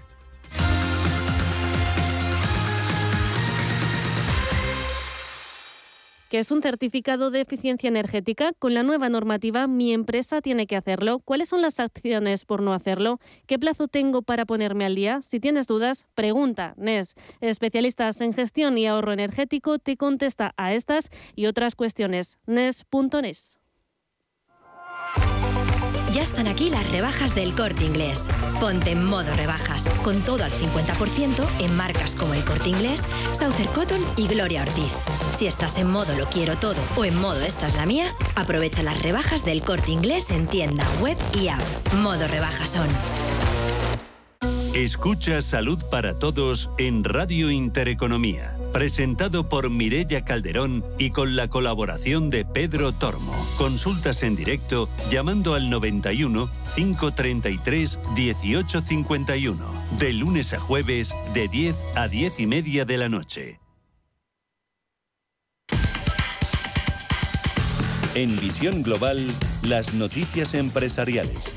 Que 6.35 6.41
es 6.41 6.51
un 6.51 6.63
certificado 6.63 7.31
de 7.31 7.43
eficiencia 7.43 7.87
energética. 7.87 8.55
Con 8.59 8.75
la 8.75 8.83
nueva 8.83 9.09
normativa, 9.09 9.69
mi 9.69 9.93
empresa 9.93 10.41
tiene 10.41 10.67
que 10.67 10.75
hacerlo. 10.75 11.21
¿Cuáles 11.21 11.49
son 11.49 11.63
las 11.63 11.79
acciones 11.79 12.45
por 12.45 12.61
no 12.61 12.75
hacerlo? 12.75 13.21
¿Qué 13.47 13.57
plazo 13.57 13.87
tengo 13.87 14.21
para 14.21 14.45
ponerme 14.45 14.85
al 14.85 14.97
día? 14.97 15.23
Si 15.23 15.39
tienes 15.39 15.69
dudas, 15.69 16.07
pregunta. 16.17 16.75
NES, 16.77 17.15
especialistas 17.41 18.21
en 18.21 18.33
gestión 18.33 18.77
y 18.77 18.89
ahorro 18.89 19.13
energético, 19.13 19.79
te 19.79 19.97
contesta 19.97 20.55
a 20.57 20.75
estas 20.75 21.11
y 21.37 21.47
otras 21.47 21.77
cuestiones. 21.77 22.37
NES.NES. 22.47 23.61
Ya 26.15 26.23
están 26.23 26.47
aquí 26.47 26.71
las 26.71 26.89
rebajas 26.93 27.35
del 27.35 27.57
corte 27.57 27.85
inglés. 27.85 28.29
Ponte 28.61 28.93
en 28.93 29.05
modo 29.05 29.35
rebajas, 29.35 29.89
con 30.05 30.23
todo 30.23 30.45
al 30.45 30.53
50% 30.53 31.45
en 31.59 31.77
marcas 31.77 32.15
como 32.15 32.35
el 32.35 32.45
corte 32.45 32.69
inglés, 32.69 33.05
Southern 33.33 33.69
Cotton 33.75 34.01
y 34.17 34.29
Gloria 34.29 34.63
Ortiz. 34.63 34.93
Si 35.37 35.49
estás 35.49 35.77
en 35.77 35.91
modo 35.91 36.15
lo 36.17 36.27
quiero 36.27 36.55
todo 36.55 36.81
o 36.97 37.05
en 37.05 37.21
modo 37.21 37.41
esta 37.41 37.67
es 37.67 37.75
la 37.75 37.85
mía, 37.85 38.15
aprovecha 38.37 38.85
las 38.85 39.03
rebajas 39.03 39.45
del 39.45 39.63
corte 39.63 39.91
inglés 39.91 40.31
en 40.31 40.47
tienda, 40.47 40.87
web 41.01 41.19
y 41.35 41.49
app. 41.49 41.61
Modo 41.95 42.29
rebajas 42.29 42.71
son. 42.71 42.87
Escucha 44.73 45.43
Salud 45.43 45.83
para 45.91 46.17
Todos 46.17 46.71
en 46.79 47.03
Radio 47.03 47.51
Intereconomía 47.51 48.57
presentado 48.75 49.49
por 49.49 49.71
Mirella 49.71 50.25
Calderón 50.25 50.85
y 50.99 51.11
con 51.11 51.37
la 51.37 51.49
colaboración 51.49 52.29
de 52.29 52.45
Pedro 52.45 52.93
Tormo. 52.93 53.33
Consultas 53.57 54.25
en 54.25 54.35
directo 54.35 54.89
llamando 55.13 55.55
al 55.55 55.71
91 55.71 56.51
533 56.75 58.01
1851, 58.17 59.65
de 60.01 60.13
lunes 60.13 60.53
a 60.55 60.59
jueves 60.59 61.15
de 61.35 61.47
10 61.47 61.97
a 61.97 62.09
10 62.09 62.41
y 62.41 62.47
media 62.47 62.85
de 62.85 62.97
la 62.99 63.09
noche. 63.09 63.61
En 68.17 68.35
Visión 68.37 68.83
Global, 68.83 69.25
las 69.63 69.95
noticias 69.95 70.53
empresariales. 70.55 71.55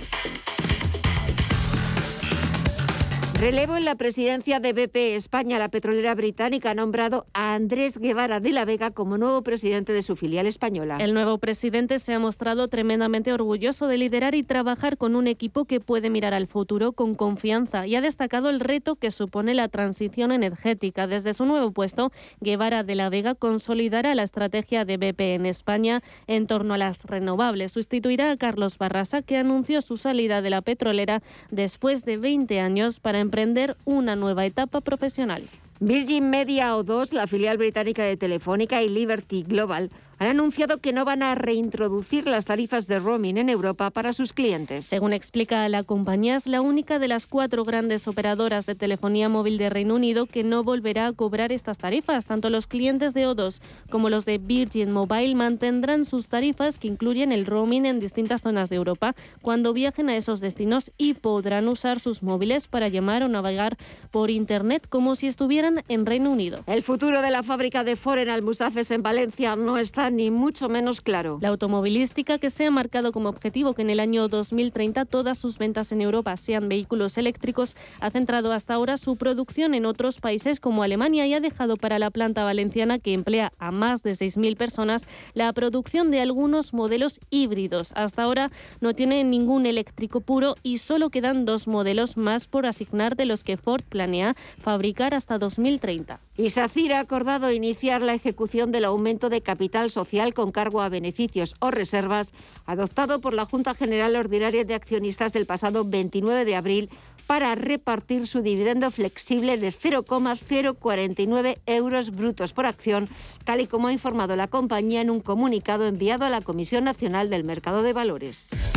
Relevo 3.39 3.77
en 3.77 3.85
la 3.85 3.93
presidencia 3.93 4.59
de 4.59 4.73
BP 4.73 5.15
España. 5.15 5.59
La 5.59 5.69
petrolera 5.69 6.15
británica 6.15 6.71
ha 6.71 6.73
nombrado 6.73 7.27
a 7.33 7.53
Andrés 7.53 7.99
Guevara 7.99 8.39
de 8.39 8.51
la 8.51 8.65
Vega 8.65 8.89
como 8.89 9.19
nuevo 9.19 9.43
presidente 9.43 9.93
de 9.93 10.01
su 10.01 10.15
filial 10.15 10.47
española. 10.47 10.97
El 10.99 11.13
nuevo 11.13 11.37
presidente 11.37 11.99
se 11.99 12.15
ha 12.15 12.19
mostrado 12.19 12.67
tremendamente 12.67 13.31
orgulloso 13.31 13.85
de 13.85 13.99
liderar 13.99 14.33
y 14.33 14.41
trabajar 14.41 14.97
con 14.97 15.15
un 15.15 15.27
equipo 15.27 15.65
que 15.65 15.79
puede 15.79 16.09
mirar 16.09 16.33
al 16.33 16.47
futuro 16.47 16.93
con 16.93 17.13
confianza 17.13 17.85
y 17.85 17.95
ha 17.95 18.01
destacado 18.01 18.49
el 18.49 18.59
reto 18.59 18.95
que 18.95 19.11
supone 19.11 19.53
la 19.53 19.67
transición 19.67 20.31
energética. 20.31 21.05
Desde 21.05 21.35
su 21.35 21.45
nuevo 21.45 21.69
puesto, 21.69 22.11
Guevara 22.41 22.81
de 22.81 22.95
la 22.95 23.09
Vega 23.09 23.35
consolidará 23.35 24.15
la 24.15 24.23
estrategia 24.23 24.83
de 24.83 24.97
BP 24.97 25.35
en 25.35 25.45
España 25.45 26.01
en 26.25 26.47
torno 26.47 26.73
a 26.73 26.79
las 26.79 27.05
renovables. 27.05 27.73
Sustituirá 27.73 28.31
a 28.31 28.37
Carlos 28.37 28.79
Barrasa, 28.79 29.21
que 29.21 29.37
anunció 29.37 29.81
su 29.81 29.95
salida 29.95 30.41
de 30.41 30.49
la 30.49 30.63
petrolera 30.63 31.21
después 31.51 32.03
de 32.03 32.17
20 32.17 32.59
años 32.59 32.99
para 32.99 33.26
emprender 33.27 33.75
una 33.83 34.15
nueva 34.15 34.45
etapa 34.45 34.79
profesional. 34.79 35.43
Virgin 35.81 36.29
Media 36.29 36.73
O2, 36.75 37.11
la 37.11 37.27
filial 37.27 37.57
británica 37.57 38.03
de 38.03 38.15
Telefónica 38.15 38.81
y 38.81 38.87
Liberty 38.89 39.43
Global 39.43 39.91
han 40.19 40.27
anunciado 40.27 40.79
que 40.79 40.93
no 40.93 41.05
van 41.05 41.21
a 41.21 41.35
reintroducir 41.35 42.27
las 42.27 42.45
tarifas 42.45 42.87
de 42.87 42.99
roaming 42.99 43.37
en 43.37 43.49
Europa 43.49 43.89
para 43.91 44.13
sus 44.13 44.33
clientes. 44.33 44.87
Según 44.87 45.13
explica 45.13 45.67
la 45.69 45.83
compañía, 45.83 46.35
es 46.35 46.47
la 46.47 46.61
única 46.61 46.97
de 46.99 47.07
las 47.07 47.27
cuatro 47.27 47.65
grandes 47.65 48.07
operadoras 48.07 48.65
de 48.65 48.75
telefonía 48.75 49.29
móvil 49.29 49.57
de 49.57 49.69
Reino 49.69 49.95
Unido 49.95 50.25
que 50.25 50.43
no 50.43 50.63
volverá 50.63 51.07
a 51.07 51.13
cobrar 51.13 51.51
estas 51.51 51.77
tarifas. 51.77 52.25
Tanto 52.25 52.49
los 52.49 52.65
clientes 52.67 53.13
de 53.13 53.27
O2 53.27 53.61
como 53.89 54.09
los 54.09 54.25
de 54.25 54.39
Virgin 54.39 54.91
Mobile 54.91 55.35
mantendrán 55.35 56.05
sus 56.05 56.29
tarifas 56.29 56.79
que 56.79 56.87
incluyen 56.87 57.31
el 57.31 57.45
roaming 57.45 57.85
en 57.85 57.99
distintas 57.99 58.41
zonas 58.41 58.69
de 58.69 58.77
Europa 58.77 59.13
cuando 59.41 59.73
viajen 59.73 60.09
a 60.09 60.17
esos 60.17 60.39
destinos 60.39 60.91
y 60.97 61.13
podrán 61.13 61.67
usar 61.67 61.99
sus 61.99 62.23
móviles 62.23 62.67
para 62.67 62.87
llamar 62.87 63.23
o 63.23 63.27
navegar 63.27 63.77
por 64.11 64.31
Internet 64.31 64.87
como 64.89 65.15
si 65.15 65.27
estuvieran 65.27 65.83
en 65.87 66.05
Reino 66.05 66.31
Unido. 66.31 66.63
El 66.65 66.81
futuro 66.81 67.21
de 67.21 67.29
la 67.29 67.43
fábrica 67.43 67.83
de 67.83 67.95
Foreign 67.95 68.29
Almusafes 68.29 68.89
en 68.91 69.03
Valencia 69.03 69.55
no 69.55 69.77
está 69.77 70.06
ni 70.09 70.31
mucho 70.31 70.69
menos 70.69 71.01
claro. 71.01 71.37
La 71.41 71.49
automovilística 71.49 72.39
que 72.39 72.49
se 72.49 72.65
ha 72.65 72.71
marcado 72.71 73.11
como 73.11 73.29
objetivo 73.29 73.73
que 73.73 73.81
en 73.81 73.89
el 73.89 73.99
año 73.99 74.27
2030 74.27 75.05
todas 75.05 75.37
sus 75.37 75.57
ventas 75.57 75.91
en 75.91 76.01
Europa 76.01 76.35
sean 76.37 76.69
vehículos 76.69 77.17
eléctricos 77.17 77.75
ha 77.99 78.11
centrado 78.11 78.51
hasta 78.51 78.73
ahora 78.73 78.97
su 78.97 79.15
producción 79.17 79.73
en 79.73 79.85
otros 79.85 80.19
países 80.19 80.59
como 80.59 80.83
Alemania 80.83 81.27
y 81.27 81.33
ha 81.33 81.39
dejado 81.39 81.77
para 81.77 81.99
la 81.99 82.11
planta 82.11 82.43
valenciana 82.43 82.99
que 82.99 83.13
emplea 83.13 83.51
a 83.57 83.71
más 83.71 84.03
de 84.03 84.11
6.000 84.11 84.57
personas 84.57 85.03
la 85.33 85.51
producción 85.53 86.11
de 86.11 86.21
algunos 86.21 86.73
modelos 86.73 87.19
híbridos. 87.29 87.91
Hasta 87.95 88.23
ahora 88.23 88.51
no 88.81 88.93
tiene 88.93 89.23
ningún 89.23 89.65
eléctrico 89.65 90.21
puro 90.21 90.55
y 90.63 90.79
solo 90.79 91.09
quedan 91.09 91.45
dos 91.45 91.67
modelos 91.67 92.17
más 92.17 92.47
por 92.47 92.65
asignar 92.65 93.15
de 93.15 93.25
los 93.25 93.43
que 93.43 93.57
Ford 93.57 93.83
planea 93.83 94.35
fabricar 94.57 95.13
hasta 95.13 95.37
2030. 95.37 96.19
Y 96.37 96.51
ha 96.59 96.99
acordado 96.99 97.51
iniciar 97.51 98.03
la 98.03 98.13
ejecución 98.13 98.71
del 98.71 98.85
aumento 98.85 99.29
de 99.29 99.41
capital 99.41 99.89
social 99.89 100.35
con 100.35 100.51
cargo 100.51 100.83
a 100.83 100.89
beneficios 100.89 101.55
o 101.59 101.71
reservas 101.71 102.31
adoptado 102.67 103.21
por 103.21 103.33
la 103.33 103.45
Junta 103.45 103.73
General 103.73 104.15
Ordinaria 104.15 104.63
de 104.63 104.75
Accionistas 104.75 105.33
del 105.33 105.47
pasado 105.47 105.83
29 105.83 106.45
de 106.45 106.55
abril 106.55 106.89
para 107.25 107.55
repartir 107.55 108.27
su 108.27 108.41
dividendo 108.41 108.91
flexible 108.91 109.57
de 109.57 109.71
0,049 109.71 111.57
euros 111.65 112.11
brutos 112.11 112.53
por 112.53 112.67
acción, 112.67 113.09
tal 113.43 113.59
y 113.61 113.65
como 113.65 113.87
ha 113.87 113.93
informado 113.93 114.35
la 114.35 114.47
compañía 114.47 115.01
en 115.01 115.09
un 115.09 115.21
comunicado 115.21 115.87
enviado 115.87 116.23
a 116.25 116.29
la 116.29 116.41
Comisión 116.41 116.83
Nacional 116.83 117.31
del 117.31 117.43
Mercado 117.45 117.81
de 117.81 117.93
Valores. 117.93 118.76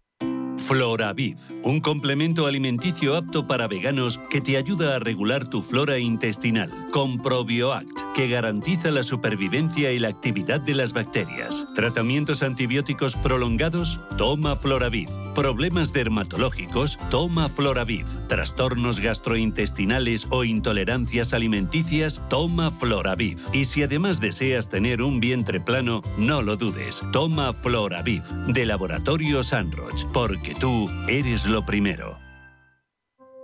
Floraviv, 0.71 1.35
un 1.63 1.81
complemento 1.81 2.47
alimenticio 2.47 3.17
apto 3.17 3.45
para 3.45 3.67
veganos 3.67 4.17
que 4.29 4.39
te 4.39 4.55
ayuda 4.55 4.95
a 4.95 4.99
regular 4.99 5.49
tu 5.49 5.63
flora 5.63 5.99
intestinal, 5.99 6.71
con 6.93 7.21
ProbioAct, 7.21 7.89
que 8.15 8.29
garantiza 8.29 8.89
la 8.89 9.03
supervivencia 9.03 9.91
y 9.91 9.99
la 9.99 10.07
actividad 10.07 10.61
de 10.61 10.73
las 10.73 10.93
bacterias. 10.93 11.67
Tratamientos 11.75 12.41
antibióticos 12.41 13.17
prolongados, 13.17 13.99
toma 14.17 14.55
Floraviv. 14.55 15.09
Problemas 15.35 15.91
dermatológicos, 15.91 16.97
toma 17.09 17.49
Floraviv. 17.49 18.05
Trastornos 18.29 19.01
gastrointestinales 19.01 20.27
o 20.29 20.45
intolerancias 20.45 21.33
alimenticias, 21.33 22.21
toma 22.29 22.71
Floraviv. 22.71 23.37
Y 23.51 23.65
si 23.65 23.83
además 23.83 24.21
deseas 24.21 24.69
tener 24.69 25.01
un 25.01 25.19
vientre 25.19 25.59
plano, 25.59 25.99
no 26.17 26.41
lo 26.41 26.55
dudes, 26.55 27.03
toma 27.11 27.51
Floraviv, 27.51 28.23
de 28.47 28.65
Laboratorio 28.65 29.43
Sanroch, 29.43 30.05
porque 30.13 30.55
tú 30.61 30.87
eres 31.07 31.47
lo 31.47 31.65
primero. 31.65 32.19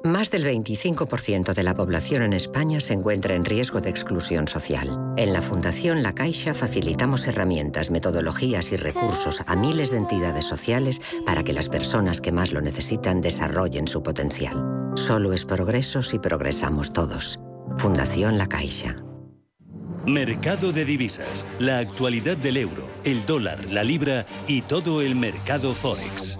Más 0.03 0.30
del 0.30 0.45
25% 0.45 1.56
de 1.56 1.63
la 1.63 1.73
población 1.73 2.21
en 2.21 2.34
España 2.34 2.80
se 2.80 2.93
encuentra 2.93 3.34
en 3.34 3.43
riesgo 3.43 3.82
de 3.82 3.89
exclusión 3.89 4.47
social. 4.47 5.15
En 5.17 5.34
la 5.34 5.41
Fundación 5.41 6.03
La 6.03 6.13
Caixa 6.13 6.53
facilitamos 6.53 7.27
herramientas, 7.27 7.89
metodologías 7.89 8.71
y 8.71 8.77
recursos 8.77 9.41
a 9.47 9.56
miles 9.56 9.89
de 9.89 9.97
entidades 9.97 10.45
sociales 10.45 11.01
para 11.25 11.43
que 11.43 11.53
las 11.53 11.69
personas 11.69 12.21
que 12.21 12.32
más 12.32 12.51
lo 12.51 12.62
necesitan 12.62 13.19
desarrollen 13.19 13.88
su 13.88 14.03
potencial. 14.03 14.91
Solo 14.93 15.34
es 15.34 15.43
progreso 15.43 16.03
si 16.03 16.19
progresamos 16.19 16.93
todos. 16.93 17.39
Fundación 17.77 18.38
La 18.38 18.47
Caixa. 18.47 18.95
Mercado 20.06 20.71
de 20.71 20.86
divisas, 20.86 21.45
la 21.58 21.80
actualidad 21.80 22.38
del 22.38 22.58
euro, 22.58 22.88
el 23.03 23.25
dólar, 23.25 23.65
la 23.71 23.84
libra 23.84 24.27
y 24.47 24.62
todo 24.62 25.01
el 25.01 25.15
mercado 25.15 25.73
forex. 25.73 26.39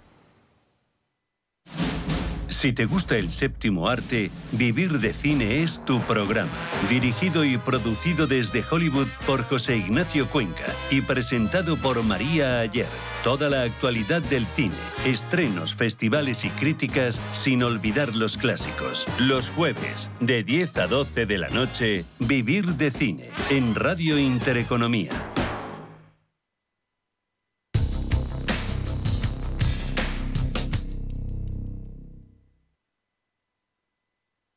Si 2.61 2.73
te 2.73 2.85
gusta 2.85 3.17
el 3.17 3.31
séptimo 3.31 3.89
arte, 3.89 4.29
Vivir 4.51 4.99
de 4.99 5.13
Cine 5.13 5.63
es 5.63 5.83
tu 5.83 5.99
programa. 6.01 6.51
Dirigido 6.91 7.43
y 7.43 7.57
producido 7.57 8.27
desde 8.27 8.63
Hollywood 8.69 9.07
por 9.25 9.41
José 9.41 9.77
Ignacio 9.77 10.27
Cuenca 10.27 10.65
y 10.91 11.01
presentado 11.01 11.75
por 11.75 12.03
María 12.03 12.59
Ayer. 12.59 12.85
Toda 13.23 13.49
la 13.49 13.63
actualidad 13.63 14.21
del 14.21 14.45
cine, 14.45 14.75
estrenos, 15.07 15.73
festivales 15.73 16.45
y 16.45 16.49
críticas 16.49 17.19
sin 17.33 17.63
olvidar 17.63 18.15
los 18.15 18.37
clásicos. 18.37 19.07
Los 19.17 19.49
jueves, 19.49 20.11
de 20.19 20.43
10 20.43 20.77
a 20.77 20.85
12 20.85 21.25
de 21.25 21.37
la 21.39 21.49
noche, 21.49 22.05
Vivir 22.19 22.75
de 22.75 22.91
Cine, 22.91 23.31
en 23.49 23.73
Radio 23.73 24.19
Intereconomía. 24.19 25.09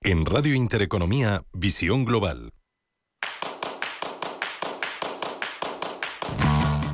En 0.06 0.26
Radio 0.26 0.54
Intereconomía, 0.54 1.44
Visión 1.54 2.04
Global. 2.04 2.50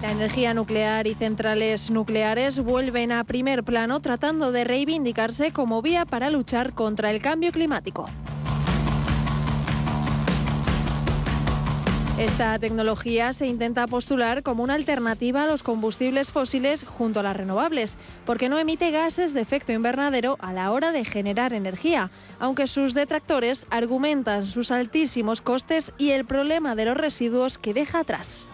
La 0.00 0.12
energía 0.12 0.54
nuclear 0.54 1.08
y 1.08 1.16
centrales 1.16 1.90
nucleares 1.90 2.60
vuelven 2.60 3.10
a 3.10 3.24
primer 3.24 3.64
plano 3.64 3.98
tratando 3.98 4.52
de 4.52 4.62
reivindicarse 4.62 5.50
como 5.50 5.82
vía 5.82 6.06
para 6.06 6.30
luchar 6.30 6.72
contra 6.72 7.10
el 7.10 7.20
cambio 7.20 7.50
climático. 7.50 8.06
Esta 12.20 12.58
tecnología 12.58 13.32
se 13.32 13.46
intenta 13.46 13.86
postular 13.86 14.42
como 14.42 14.62
una 14.62 14.74
alternativa 14.74 15.44
a 15.44 15.46
los 15.46 15.62
combustibles 15.62 16.30
fósiles 16.30 16.84
junto 16.84 17.20
a 17.20 17.22
las 17.22 17.34
renovables, 17.34 17.96
porque 18.26 18.50
no 18.50 18.58
emite 18.58 18.90
gases 18.90 19.32
de 19.32 19.40
efecto 19.40 19.72
invernadero 19.72 20.36
a 20.38 20.52
la 20.52 20.70
hora 20.70 20.92
de 20.92 21.06
generar 21.06 21.54
energía, 21.54 22.10
aunque 22.38 22.66
sus 22.66 22.92
detractores 22.92 23.66
argumentan 23.70 24.44
sus 24.44 24.70
altísimos 24.70 25.40
costes 25.40 25.94
y 25.96 26.10
el 26.10 26.26
problema 26.26 26.74
de 26.74 26.84
los 26.84 26.96
residuos 26.98 27.56
que 27.56 27.72
deja 27.72 28.00
atrás. 28.00 28.46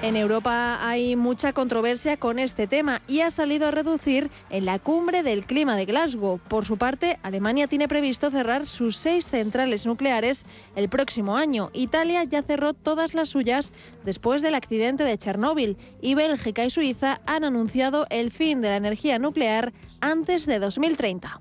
En 0.00 0.14
Europa 0.14 0.78
hay 0.88 1.16
mucha 1.16 1.52
controversia 1.52 2.16
con 2.18 2.38
este 2.38 2.68
tema 2.68 3.02
y 3.08 3.20
ha 3.20 3.32
salido 3.32 3.66
a 3.66 3.72
reducir 3.72 4.30
en 4.48 4.64
la 4.64 4.78
cumbre 4.78 5.24
del 5.24 5.44
clima 5.44 5.74
de 5.74 5.86
Glasgow. 5.86 6.38
Por 6.38 6.64
su 6.64 6.76
parte, 6.76 7.18
Alemania 7.24 7.66
tiene 7.66 7.88
previsto 7.88 8.30
cerrar 8.30 8.64
sus 8.66 8.96
seis 8.96 9.26
centrales 9.26 9.86
nucleares 9.86 10.46
el 10.76 10.88
próximo 10.88 11.36
año. 11.36 11.70
Italia 11.72 12.22
ya 12.22 12.42
cerró 12.42 12.74
todas 12.74 13.12
las 13.14 13.30
suyas 13.30 13.72
después 14.04 14.40
del 14.40 14.54
accidente 14.54 15.02
de 15.02 15.18
Chernóbil 15.18 15.76
y 16.00 16.14
Bélgica 16.14 16.64
y 16.64 16.70
Suiza 16.70 17.20
han 17.26 17.42
anunciado 17.42 18.06
el 18.10 18.30
fin 18.30 18.60
de 18.60 18.68
la 18.68 18.76
energía 18.76 19.18
nuclear 19.18 19.72
antes 20.00 20.46
de 20.46 20.60
2030. 20.60 21.40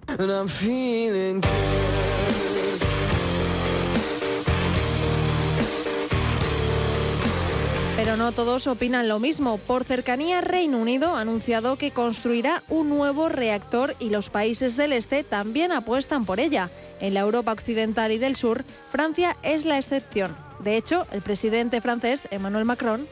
Pero 8.08 8.15
no 8.15 8.32
todos 8.32 8.67
opinan 8.67 9.10
lo 9.10 9.20
mismo. 9.20 9.58
Por 9.58 9.84
cercanía, 9.84 10.39
Reino 10.39 10.78
Unido 10.78 11.17
ha 11.17 11.20
anunciado 11.20 11.76
que 11.76 11.91
construirá 11.91 12.63
un 12.70 12.88
nuevo 12.88 13.28
reactor 13.28 13.96
y 14.00 14.12
los 14.12 14.30
países 14.30 14.78
del 14.78 14.93
este 14.93 15.26
también 15.26 15.74
apuestan 15.74 16.24
por 16.24 16.39
ella. 16.39 16.72
En 17.02 17.13
la 17.13 17.20
Europa 17.20 17.52
occidental 17.52 18.13
y 18.13 18.17
del 18.17 18.38
sur, 18.38 18.63
Francia 18.93 19.36
es 19.43 19.65
la 19.65 19.78
excepción. 19.78 20.38
De 20.63 20.78
hecho, 20.78 21.06
el 21.12 21.22
presidente 21.22 21.82
francés, 21.82 22.30
Emmanuel 22.32 22.63
Macron, 22.63 23.06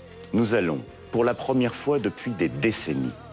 depuis 1.99 3.24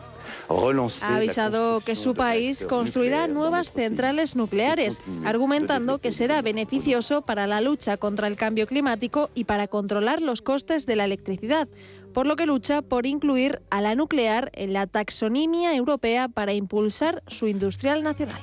Ha 1.02 1.16
avisado 1.16 1.80
que 1.80 1.96
su 1.96 2.14
país 2.14 2.66
construirá 2.68 3.26
nuevas 3.26 3.72
centrales 3.72 4.36
nucleares, 4.36 5.00
argumentando 5.24 5.98
que 5.98 6.12
será 6.12 6.42
beneficioso 6.42 7.22
para 7.22 7.46
la 7.46 7.60
lucha 7.60 7.96
contra 7.96 8.26
el 8.26 8.36
cambio 8.36 8.66
climático 8.66 9.30
y 9.34 9.44
para 9.44 9.68
controlar 9.68 10.20
los 10.20 10.42
costes 10.42 10.86
de 10.86 10.96
la 10.96 11.04
electricidad, 11.04 11.68
por 12.12 12.26
lo 12.26 12.36
que 12.36 12.46
lucha 12.46 12.82
por 12.82 13.06
incluir 13.06 13.62
a 13.70 13.80
la 13.80 13.94
nuclear 13.94 14.50
en 14.54 14.72
la 14.72 14.86
taxonomía 14.86 15.74
europea 15.74 16.28
para 16.28 16.52
impulsar 16.52 17.22
su 17.26 17.48
industrial 17.48 18.02
nacional. 18.02 18.42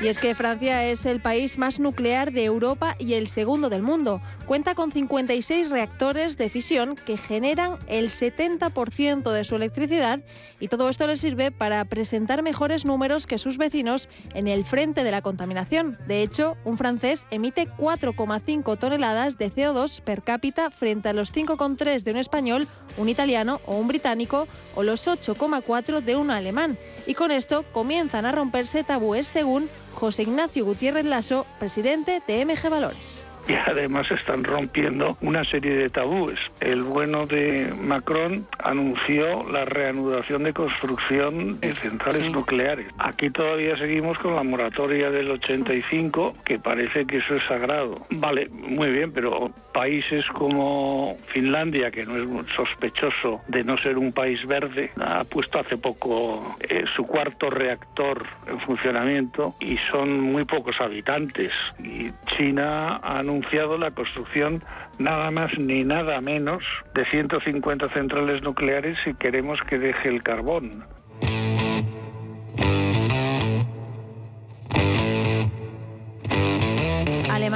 Y 0.00 0.06
es 0.06 0.18
que 0.18 0.36
Francia 0.36 0.84
es 0.84 1.06
el 1.06 1.20
país 1.20 1.58
más 1.58 1.80
nuclear 1.80 2.30
de 2.30 2.44
Europa 2.44 2.94
y 3.00 3.14
el 3.14 3.26
segundo 3.26 3.68
del 3.68 3.82
mundo. 3.82 4.22
Cuenta 4.46 4.76
con 4.76 4.92
56 4.92 5.70
reactores 5.70 6.36
de 6.36 6.48
fisión 6.48 6.94
que 6.94 7.16
generan 7.16 7.78
el 7.88 8.08
70% 8.08 9.32
de 9.32 9.42
su 9.42 9.56
electricidad 9.56 10.20
y 10.60 10.68
todo 10.68 10.88
esto 10.88 11.08
le 11.08 11.16
sirve 11.16 11.50
para 11.50 11.84
presentar 11.84 12.44
mejores 12.44 12.84
números 12.84 13.26
que 13.26 13.38
sus 13.38 13.58
vecinos 13.58 14.08
en 14.34 14.46
el 14.46 14.64
frente 14.64 15.02
de 15.02 15.10
la 15.10 15.20
contaminación. 15.20 15.98
De 16.06 16.22
hecho, 16.22 16.56
un 16.64 16.78
francés 16.78 17.26
emite 17.32 17.68
4,5 17.68 18.78
toneladas 18.78 19.36
de 19.36 19.50
CO2 19.50 20.00
per 20.02 20.22
cápita 20.22 20.70
frente 20.70 21.08
a 21.08 21.12
los 21.12 21.32
5,3 21.32 22.04
de 22.04 22.12
un 22.12 22.18
español, 22.18 22.68
un 22.98 23.08
italiano 23.08 23.60
o 23.66 23.74
un 23.76 23.88
británico 23.88 24.46
o 24.76 24.84
los 24.84 25.08
8,4 25.08 26.02
de 26.02 26.14
un 26.14 26.30
alemán. 26.30 26.78
Y 27.08 27.14
con 27.14 27.32
esto 27.32 27.64
comienzan 27.72 28.26
a 28.26 28.32
romperse 28.32 28.84
tabúes 28.84 29.26
según 29.26 29.68
José 29.98 30.22
Ignacio 30.22 30.64
Gutiérrez 30.64 31.04
Lasso, 31.04 31.44
presidente 31.58 32.22
de 32.26 32.44
MG 32.44 32.70
Valores 32.70 33.27
y 33.48 33.54
además 33.54 34.10
están 34.10 34.44
rompiendo 34.44 35.16
una 35.22 35.44
serie 35.44 35.74
de 35.74 35.88
tabúes. 35.88 36.38
El 36.60 36.82
bueno 36.82 37.26
de 37.26 37.72
Macron 37.82 38.46
anunció 38.62 39.48
la 39.50 39.64
reanudación 39.64 40.44
de 40.44 40.52
construcción 40.52 41.58
de 41.60 41.74
centrales 41.74 42.32
nucleares. 42.32 42.86
Aquí 42.98 43.30
todavía 43.30 43.76
seguimos 43.78 44.18
con 44.18 44.36
la 44.36 44.42
moratoria 44.42 45.10
del 45.10 45.30
85, 45.30 46.34
que 46.44 46.58
parece 46.58 47.06
que 47.06 47.18
eso 47.18 47.36
es 47.36 47.42
sagrado. 47.44 48.06
Vale, 48.10 48.48
muy 48.50 48.90
bien, 48.90 49.12
pero 49.12 49.50
países 49.72 50.24
como 50.34 51.16
Finlandia, 51.28 51.90
que 51.90 52.04
no 52.04 52.16
es 52.16 52.46
sospechoso 52.54 53.40
de 53.48 53.64
no 53.64 53.78
ser 53.78 53.96
un 53.96 54.12
país 54.12 54.44
verde, 54.46 54.90
ha 55.00 55.24
puesto 55.24 55.60
hace 55.60 55.78
poco 55.78 56.56
eh, 56.60 56.84
su 56.94 57.04
cuarto 57.04 57.48
reactor 57.48 58.24
en 58.46 58.60
funcionamiento 58.60 59.54
y 59.60 59.78
son 59.90 60.20
muy 60.20 60.44
pocos 60.44 60.80
habitantes. 60.80 61.52
Y 61.82 62.10
China 62.36 62.96
ha 62.96 63.22
anunciado 63.38 63.78
la 63.78 63.92
construcción 63.92 64.64
nada 64.98 65.30
más 65.30 65.56
ni 65.56 65.84
nada 65.84 66.20
menos 66.20 66.64
de 66.94 67.04
150 67.04 67.88
centrales 67.90 68.42
nucleares 68.42 68.98
si 69.04 69.14
queremos 69.14 69.60
que 69.68 69.78
deje 69.78 70.08
el 70.08 70.24
carbón. 70.24 70.84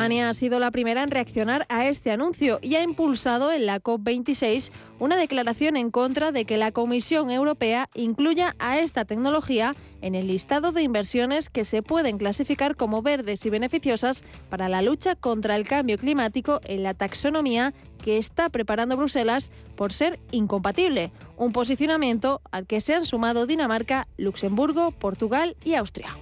Alemania 0.03 0.31
ha 0.31 0.35
sido 0.35 0.59
la 0.59 0.73
primera 0.73 1.05
en 1.05 1.13
reaccionar 1.13 1.65
a 1.69 1.87
este 1.87 2.11
anuncio 2.11 2.59
y 2.61 2.75
ha 2.75 2.83
impulsado 2.83 3.53
en 3.53 3.67
la 3.67 3.81
COP26 3.81 4.73
una 4.99 5.17
declaración 5.17 5.77
en 5.77 5.93
contra 5.93 6.33
de 6.33 6.45
que 6.45 6.57
la 6.57 6.73
Comisión 6.73 7.31
Europea 7.31 7.89
incluya 7.95 8.57
a 8.59 8.81
esta 8.81 9.05
tecnología 9.05 9.77
en 10.01 10.17
el 10.17 10.27
listado 10.27 10.73
de 10.73 10.83
inversiones 10.83 11.51
que 11.51 11.63
se 11.63 11.83
pueden 11.83 12.19
clasificar 12.19 12.75
como 12.75 13.01
verdes 13.01 13.47
y 13.47 13.51
beneficiosas 13.51 14.25
para 14.51 14.69
la 14.69 14.83
lucha 14.83 15.15
contra 15.15 15.55
el 15.55 15.69
cambio 15.69 15.99
climático 15.99 16.61
en 16.65 16.83
la 16.83 16.95
taxonomía 16.95 17.73
que 18.03 18.19
está 18.19 18.49
preparando 18.49 18.97
Bruselas 18.97 19.53
por 19.77 19.93
ser 19.93 20.19
incompatible, 20.33 21.13
un 21.37 21.53
posicionamiento 21.53 22.41
al 22.51 22.67
que 22.67 22.81
se 22.81 22.97
han 22.97 23.05
sumado 23.05 23.47
Dinamarca, 23.47 24.09
Luxemburgo, 24.17 24.91
Portugal 24.91 25.55
y 25.65 25.75
Austria. 25.75 26.17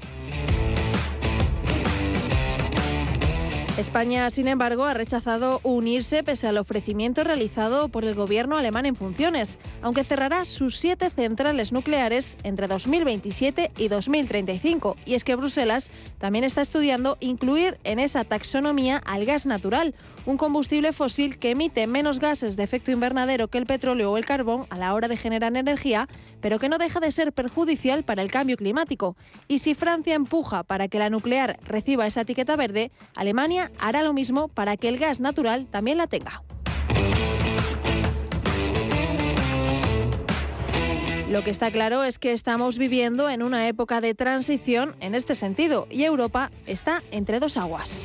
España, 3.81 4.29
sin 4.29 4.47
embargo, 4.47 4.85
ha 4.85 4.93
rechazado 4.93 5.61
unirse 5.63 6.23
pese 6.23 6.47
al 6.47 6.59
ofrecimiento 6.59 7.25
realizado 7.25 7.89
por 7.89 8.05
el 8.05 8.15
gobierno 8.15 8.59
alemán 8.59 8.85
en 8.85 8.95
funciones, 8.95 9.59
aunque 9.81 10.05
cerrará 10.05 10.45
sus 10.45 10.77
siete 10.77 11.09
centrales 11.09 11.73
nucleares 11.73 12.37
entre 12.43 12.69
2027 12.69 13.73
y 13.79 13.89
2035. 13.89 14.97
Y 15.07 15.15
es 15.15 15.25
que 15.25 15.35
Bruselas 15.35 15.93
también 16.19 16.45
está 16.45 16.61
estudiando 16.61 17.17
incluir 17.21 17.79
en 17.85 17.99
esa 17.99 18.25
taxonomía 18.25 18.99
al 18.99 19.25
gas 19.25 19.47
natural, 19.47 19.95
un 20.27 20.37
combustible 20.37 20.93
fósil 20.93 21.39
que 21.39 21.51
emite 21.51 21.87
menos 21.87 22.19
gases 22.19 22.57
de 22.57 22.63
efecto 22.63 22.91
invernadero 22.91 23.49
que 23.49 23.59
el 23.59 23.67
petróleo 23.67 24.13
o 24.13 24.17
el 24.17 24.25
carbón 24.25 24.67
a 24.71 24.79
la 24.79 24.95
hora 24.95 25.09
de 25.09 25.17
generar 25.17 25.57
energía, 25.57 26.09
pero 26.41 26.59
que 26.59 26.69
no 26.69 26.79
deja 26.79 27.01
de 27.01 27.13
ser 27.13 27.33
perjudicial 27.33 28.05
para 28.05 28.23
el 28.23 28.31
cambio 28.31 28.57
climático. 28.57 29.17
Y 29.49 29.59
si 29.59 29.75
Francia 29.75 30.15
empuja 30.15 30.63
para 30.63 30.89
que 30.89 30.99
la 30.99 31.11
nuclear 31.11 31.59
reciba 31.65 32.07
esa 32.07 32.23
etiqueta 32.23 32.57
verde, 32.57 32.91
Alemania 33.15 33.71
hará 33.79 34.03
lo 34.03 34.13
mismo 34.13 34.49
para 34.49 34.77
que 34.77 34.89
el 34.89 34.99
gas 34.99 35.21
natural 35.21 35.67
también 35.71 35.99
la 35.99 36.07
tenga. 36.07 36.43
Lo 41.31 41.45
que 41.45 41.51
está 41.51 41.71
claro 41.71 42.03
es 42.03 42.19
que 42.19 42.33
estamos 42.33 42.77
viviendo 42.77 43.31
en 43.31 43.45
una 43.45 43.69
época 43.69 44.01
de 44.01 44.15
transición 44.15 44.97
en 44.99 45.15
este 45.15 45.37
sentido 45.37 45.87
y 45.89 46.03
Europa 46.03 46.51
está 46.67 47.05
entre 47.13 47.39
dos 47.39 47.57
aguas. 47.57 48.05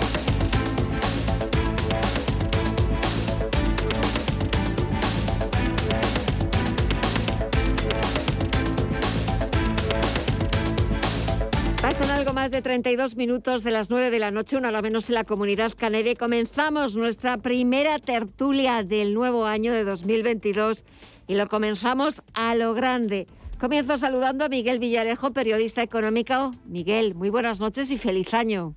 De 12.51 12.61
32 12.61 13.15
minutos 13.15 13.63
de 13.63 13.71
las 13.71 13.89
9 13.89 14.11
de 14.11 14.19
la 14.19 14.29
noche, 14.29 14.57
una 14.57 14.67
hora 14.67 14.81
menos 14.81 15.09
en 15.09 15.15
la 15.15 15.23
comunidad 15.23 15.71
canaria. 15.77 16.15
Comenzamos 16.15 16.97
nuestra 16.97 17.37
primera 17.37 17.97
tertulia 17.97 18.83
del 18.83 19.13
nuevo 19.13 19.45
año 19.45 19.71
de 19.71 19.85
2022 19.85 20.83
y 21.27 21.35
lo 21.35 21.47
comenzamos 21.47 22.23
a 22.33 22.53
lo 22.55 22.73
grande. 22.73 23.27
Comienzo 23.57 23.97
saludando 23.97 24.43
a 24.43 24.49
Miguel 24.49 24.79
Villarejo, 24.79 25.31
periodista 25.31 25.81
económico. 25.81 26.51
Miguel, 26.65 27.15
muy 27.15 27.29
buenas 27.29 27.61
noches 27.61 27.89
y 27.89 27.97
feliz 27.97 28.33
año. 28.33 28.75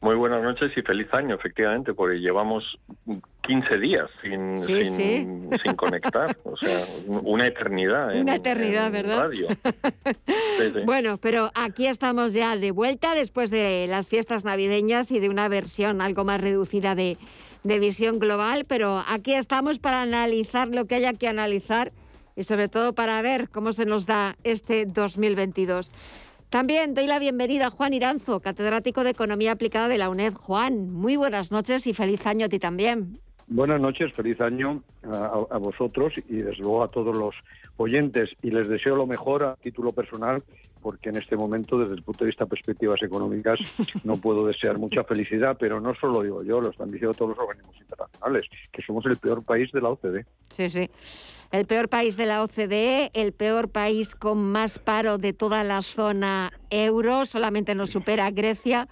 Muy 0.00 0.14
buenas 0.14 0.42
noches 0.42 0.70
y 0.76 0.82
feliz 0.82 1.08
año, 1.12 1.34
efectivamente, 1.34 1.94
porque 1.94 2.20
llevamos 2.20 2.78
15 3.42 3.78
días 3.78 4.08
sin, 4.22 4.56
sin, 5.64 5.74
conectar, 5.76 6.36
o 6.44 6.56
sea, 6.56 6.84
una 7.06 7.46
eternidad. 7.46 8.14
Una 8.14 8.36
eternidad, 8.36 8.90
¿verdad? 8.90 9.30
bueno, 10.86 11.18
pero 11.18 11.50
aquí 11.54 11.86
estamos 11.86 12.32
ya 12.32 12.56
de 12.56 12.70
vuelta 12.70 13.14
después 13.14 13.50
de 13.50 13.86
las 13.88 14.08
fiestas 14.08 14.44
navideñas 14.44 15.10
y 15.10 15.20
de 15.20 15.28
una 15.28 15.48
versión 15.48 16.00
algo 16.00 16.24
más 16.24 16.40
reducida 16.40 16.94
de, 16.94 17.18
de 17.64 17.78
visión 17.78 18.18
global, 18.18 18.64
pero 18.66 19.02
aquí 19.06 19.34
estamos 19.34 19.78
para 19.78 20.02
analizar 20.02 20.68
lo 20.68 20.86
que 20.86 20.96
haya 20.96 21.12
que 21.12 21.28
analizar 21.28 21.92
y 22.36 22.44
sobre 22.44 22.68
todo 22.68 22.94
para 22.94 23.20
ver 23.22 23.48
cómo 23.50 23.72
se 23.72 23.84
nos 23.84 24.06
da 24.06 24.36
este 24.44 24.86
2022. 24.86 25.90
También 26.52 26.92
doy 26.92 27.06
la 27.06 27.18
bienvenida 27.18 27.68
a 27.68 27.70
Juan 27.70 27.94
Iranzo, 27.94 28.40
catedrático 28.40 29.04
de 29.04 29.10
Economía 29.10 29.52
Aplicada 29.52 29.88
de 29.88 29.96
la 29.96 30.10
UNED. 30.10 30.34
Juan, 30.34 30.90
muy 30.90 31.16
buenas 31.16 31.50
noches 31.50 31.86
y 31.86 31.94
feliz 31.94 32.26
año 32.26 32.44
a 32.44 32.48
ti 32.50 32.58
también. 32.58 33.20
Buenas 33.54 33.82
noches, 33.82 34.10
feliz 34.14 34.40
año 34.40 34.82
a, 35.02 35.58
vosotros 35.58 36.14
y 36.26 36.36
desde 36.36 36.62
luego 36.62 36.84
a 36.84 36.88
todos 36.88 37.14
los 37.14 37.34
oyentes 37.76 38.30
y 38.40 38.50
les 38.50 38.66
deseo 38.66 38.96
lo 38.96 39.06
mejor 39.06 39.44
a 39.44 39.56
título 39.56 39.92
personal 39.92 40.42
porque 40.80 41.10
en 41.10 41.18
este 41.18 41.36
momento 41.36 41.78
desde 41.78 41.96
el 41.96 42.02
punto 42.02 42.24
de 42.24 42.30
vista 42.30 42.44
de 42.44 42.48
perspectivas 42.48 43.02
económicas 43.02 43.58
no 44.04 44.16
puedo 44.16 44.46
desear 44.46 44.78
mucha 44.78 45.04
felicidad, 45.04 45.58
pero 45.60 45.82
no 45.82 45.94
solo 45.94 46.22
digo 46.22 46.42
yo, 46.42 46.62
lo 46.62 46.70
están 46.70 46.90
diciendo 46.90 47.12
todos 47.12 47.32
los 47.32 47.40
organismos 47.40 47.76
internacionales, 47.78 48.44
que 48.72 48.80
somos 48.80 49.04
el 49.04 49.16
peor 49.18 49.44
país 49.44 49.70
de 49.70 49.82
la 49.82 49.90
OCDE. 49.90 50.24
Sí, 50.48 50.70
sí. 50.70 50.88
el 51.50 51.66
peor 51.66 51.90
país 51.90 52.16
de 52.16 52.24
la 52.24 52.42
OCDE, 52.42 53.10
el 53.12 53.34
peor 53.34 53.68
país 53.68 54.14
con 54.14 54.50
más 54.50 54.78
paro 54.78 55.18
de 55.18 55.34
toda 55.34 55.62
la 55.62 55.82
zona 55.82 56.52
euro, 56.70 57.26
solamente 57.26 57.74
nos 57.74 57.90
supera 57.90 58.30
Grecia. 58.30 58.88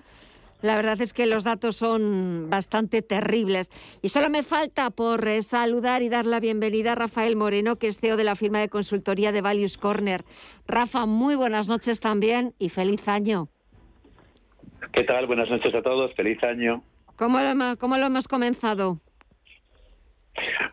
La 0.63 0.77
verdad 0.77 1.01
es 1.01 1.13
que 1.13 1.27
los 1.27 1.45
datos 1.45 1.77
son 1.77 2.49
bastante 2.51 3.03
terribles. 3.03 3.71
Y 4.03 4.11
solo 4.11 4.29
me 4.29 4.43
falta 4.43 4.91
por 4.91 5.27
eh, 5.27 5.43
saludar 5.43 6.03
y 6.03 6.09
dar 6.09 6.27
la 6.27 6.41
bienvenida 6.41 6.93
a 6.93 6.95
Rafael 6.95 7.37
Moreno, 7.37 7.77
que 7.77 7.89
es 7.89 7.99
CEO 8.01 8.17
de 8.17 8.25
la 8.25 8.37
firma 8.37 8.59
de 8.61 8.69
consultoría 8.69 9.33
de 9.33 9.41
Values 9.41 9.79
Corner. 9.79 10.25
Rafa, 10.67 11.07
muy 11.07 11.35
buenas 11.35 11.69
noches 11.69 12.01
también 12.01 12.55
y 12.59 12.69
feliz 12.69 13.09
año. 13.09 13.49
¿Qué 14.93 15.05
tal? 15.05 15.27
Buenas 15.27 15.49
noches 15.49 15.75
a 15.75 15.83
todos, 15.83 16.15
feliz 16.15 16.43
año. 16.43 16.83
¿Cómo 17.17 17.39
lo, 17.41 17.77
cómo 17.79 17.97
lo 17.97 18.07
hemos 18.07 18.29
comenzado? 18.29 19.01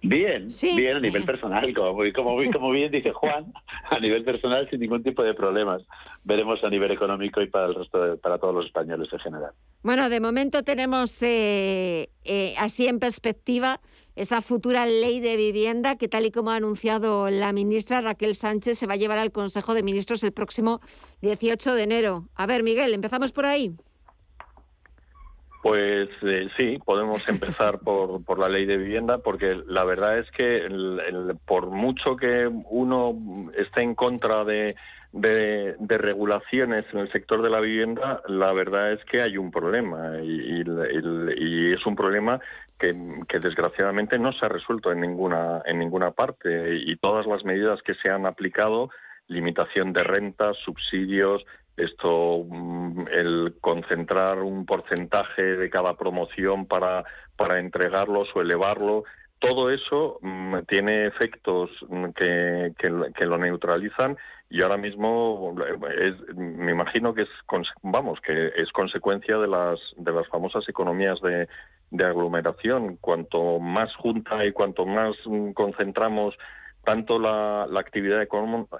Bien, 0.02 0.48
bien 0.76 0.98
a 0.98 1.00
nivel 1.00 1.24
personal, 1.24 1.74
como, 1.74 2.04
como, 2.14 2.52
como 2.52 2.72
bien 2.72 2.92
dice 2.92 3.12
Juan, 3.12 3.52
a 3.90 4.00
nivel 4.00 4.24
personal 4.24 4.70
sin 4.70 4.80
ningún 4.80 5.04
tipo 5.04 5.24
de 5.24 5.34
problemas. 5.34 5.84
Veremos 6.24 6.64
a 6.64 6.70
nivel 6.70 6.92
económico 6.92 7.42
y 7.42 7.48
para 7.48 7.68
el 7.68 7.76
resto, 7.76 8.18
para 8.18 8.38
todos 8.38 8.56
los 8.56 8.66
españoles 8.66 9.10
en 9.12 9.20
general. 9.20 9.52
Bueno, 9.84 10.10
de 10.10 10.20
momento 10.20 10.64
tenemos 10.64 11.22
eh, 11.24 12.10
eh, 12.24 12.54
así 12.58 12.88
en 12.88 13.00
perspectiva 13.00 13.80
esa 14.16 14.42
futura 14.42 14.86
ley 14.86 15.20
de 15.20 15.38
vivienda 15.38 15.96
que 15.96 16.08
tal 16.08 16.26
y 16.26 16.32
como 16.32 16.52
ha 16.52 16.56
anunciado 16.56 17.30
la 17.30 17.54
ministra 17.54 18.02
Raquel 18.02 18.36
Sánchez 18.36 18.78
se 18.80 18.88
va 18.88 18.94
a 18.94 18.98
llevar 18.98 19.20
al 19.20 19.32
Consejo 19.32 19.74
de 19.74 19.84
Ministros 19.84 20.24
el 20.24 20.32
próximo 20.32 20.82
18 21.22 21.76
de 21.76 21.84
enero. 21.84 22.28
A 22.36 22.48
ver, 22.48 22.64
Miguel, 22.64 22.94
empezamos 22.94 23.32
por 23.32 23.46
ahí. 23.46 23.76
Pues 25.62 26.10
eh, 26.22 26.50
sí, 26.56 26.80
podemos 26.84 27.28
empezar 27.28 27.80
por, 27.84 28.24
por 28.24 28.40
la 28.40 28.50
ley 28.50 28.66
de 28.66 28.78
vivienda, 28.78 29.18
porque 29.20 29.62
la 29.68 29.86
verdad 29.86 30.20
es 30.20 30.30
que 30.32 30.68
por 31.46 31.68
mucho 31.68 32.16
que 32.16 32.48
uno 32.70 33.52
esté 33.58 33.84
en 33.84 33.96
contra 33.96 34.44
de, 34.44 34.76
de, 35.12 35.98
regulaciones 35.98 36.86
en 36.94 37.00
el 37.00 37.12
sector 37.12 37.42
de 37.42 37.50
la 37.50 37.60
vivienda, 37.60 38.22
la 38.28 38.54
verdad 38.54 38.94
es 38.94 39.04
que 39.06 39.22
hay 39.22 39.38
un 39.38 39.52
problema 39.52 40.20
y, 40.22 40.62
y, 40.62 41.74
es 41.74 41.86
un 41.86 41.96
problema 41.96 42.40
que, 42.80 42.96
que, 43.28 43.40
desgraciadamente 43.40 44.20
no 44.20 44.32
se 44.34 44.46
ha 44.46 44.50
resuelto 44.50 44.92
en 44.92 45.02
ninguna 45.02 45.64
en 45.66 45.80
ninguna 45.80 46.12
parte 46.12 46.76
y 46.76 46.96
todas 46.98 47.26
las 47.26 47.44
medidas 47.44 47.82
que 47.82 47.96
se 47.96 48.10
han 48.10 48.26
aplicado 48.26 48.90
limitación 49.28 49.94
de 49.94 50.04
rentas, 50.04 50.56
subsidios, 50.64 51.44
esto, 51.78 52.44
mm, 52.50 53.08
el 53.12 53.56
concentrar 53.62 54.40
un 54.40 54.66
porcentaje 54.66 55.44
de 55.44 55.70
cada 55.70 55.96
promoción 55.96 56.66
para, 56.66 57.04
para 57.36 57.60
entregarlos 57.60 58.28
o 58.36 58.42
elevarlo, 58.42 59.04
todo 59.40 59.70
eso 59.70 60.18
mm, 60.22 60.56
tiene 60.68 61.06
efectos 61.06 61.70
mm, 61.88 62.06
que, 62.16 62.74
que, 63.16 63.26
lo 63.26 63.38
neutralizan 63.38 64.18
y 64.50 64.64
ahora 64.64 64.78
mismo 64.78 65.56
es, 66.00 66.36
me 66.36 66.72
imagino 66.72 67.14
que 67.14 67.24
es 67.24 67.30
vamos 67.84 68.20
que 68.22 68.48
es 68.56 68.72
consecuencia 68.72 69.38
de 69.38 69.48
las 69.48 69.80
de 69.98 70.12
las 70.12 70.28
famosas 70.30 70.68
economías 70.70 71.20
de, 71.22 71.48
de 71.92 72.06
aglomeración. 72.06 72.98
Cuanto 72.98 73.60
más 73.60 73.94
junta 73.96 74.46
y 74.46 74.54
cuanto 74.54 74.86
más 74.86 75.16
concentramos 75.54 76.36
tanto 76.84 77.20
la, 77.20 77.68
la 77.70 77.82
actividad 77.82 78.22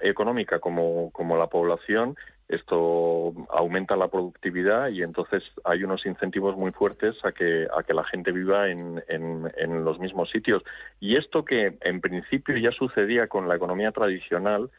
económica 0.00 0.58
como, 0.60 1.10
como 1.12 1.36
la 1.36 1.48
población 1.48 2.16
esto 2.48 3.34
aumenta 3.50 3.94
la 3.94 4.08
productividad 4.08 4.88
y 4.88 5.02
entonces 5.02 5.42
hay 5.64 5.84
unos 5.84 6.04
incentivos 6.06 6.56
muy 6.56 6.72
fuertes 6.72 7.12
a 7.22 7.32
que, 7.32 7.68
a 7.76 7.82
que 7.82 7.92
la 7.92 8.04
gente 8.04 8.32
viva 8.32 8.70
en, 8.70 9.02
en, 9.08 9.84
los 9.84 9.98
mismos 9.98 10.30
sitios. 10.30 10.62
Y 10.98 11.16
esto 11.16 11.44
que 11.44 11.76
en 11.82 12.00
principio 12.00 12.56
ya 12.56 12.70
sucedía 12.72 13.26
con 13.26 13.48
la 13.48 13.56
economía 13.56 13.92
tradicional, 13.92 14.70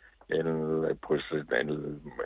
pues 1.07 1.23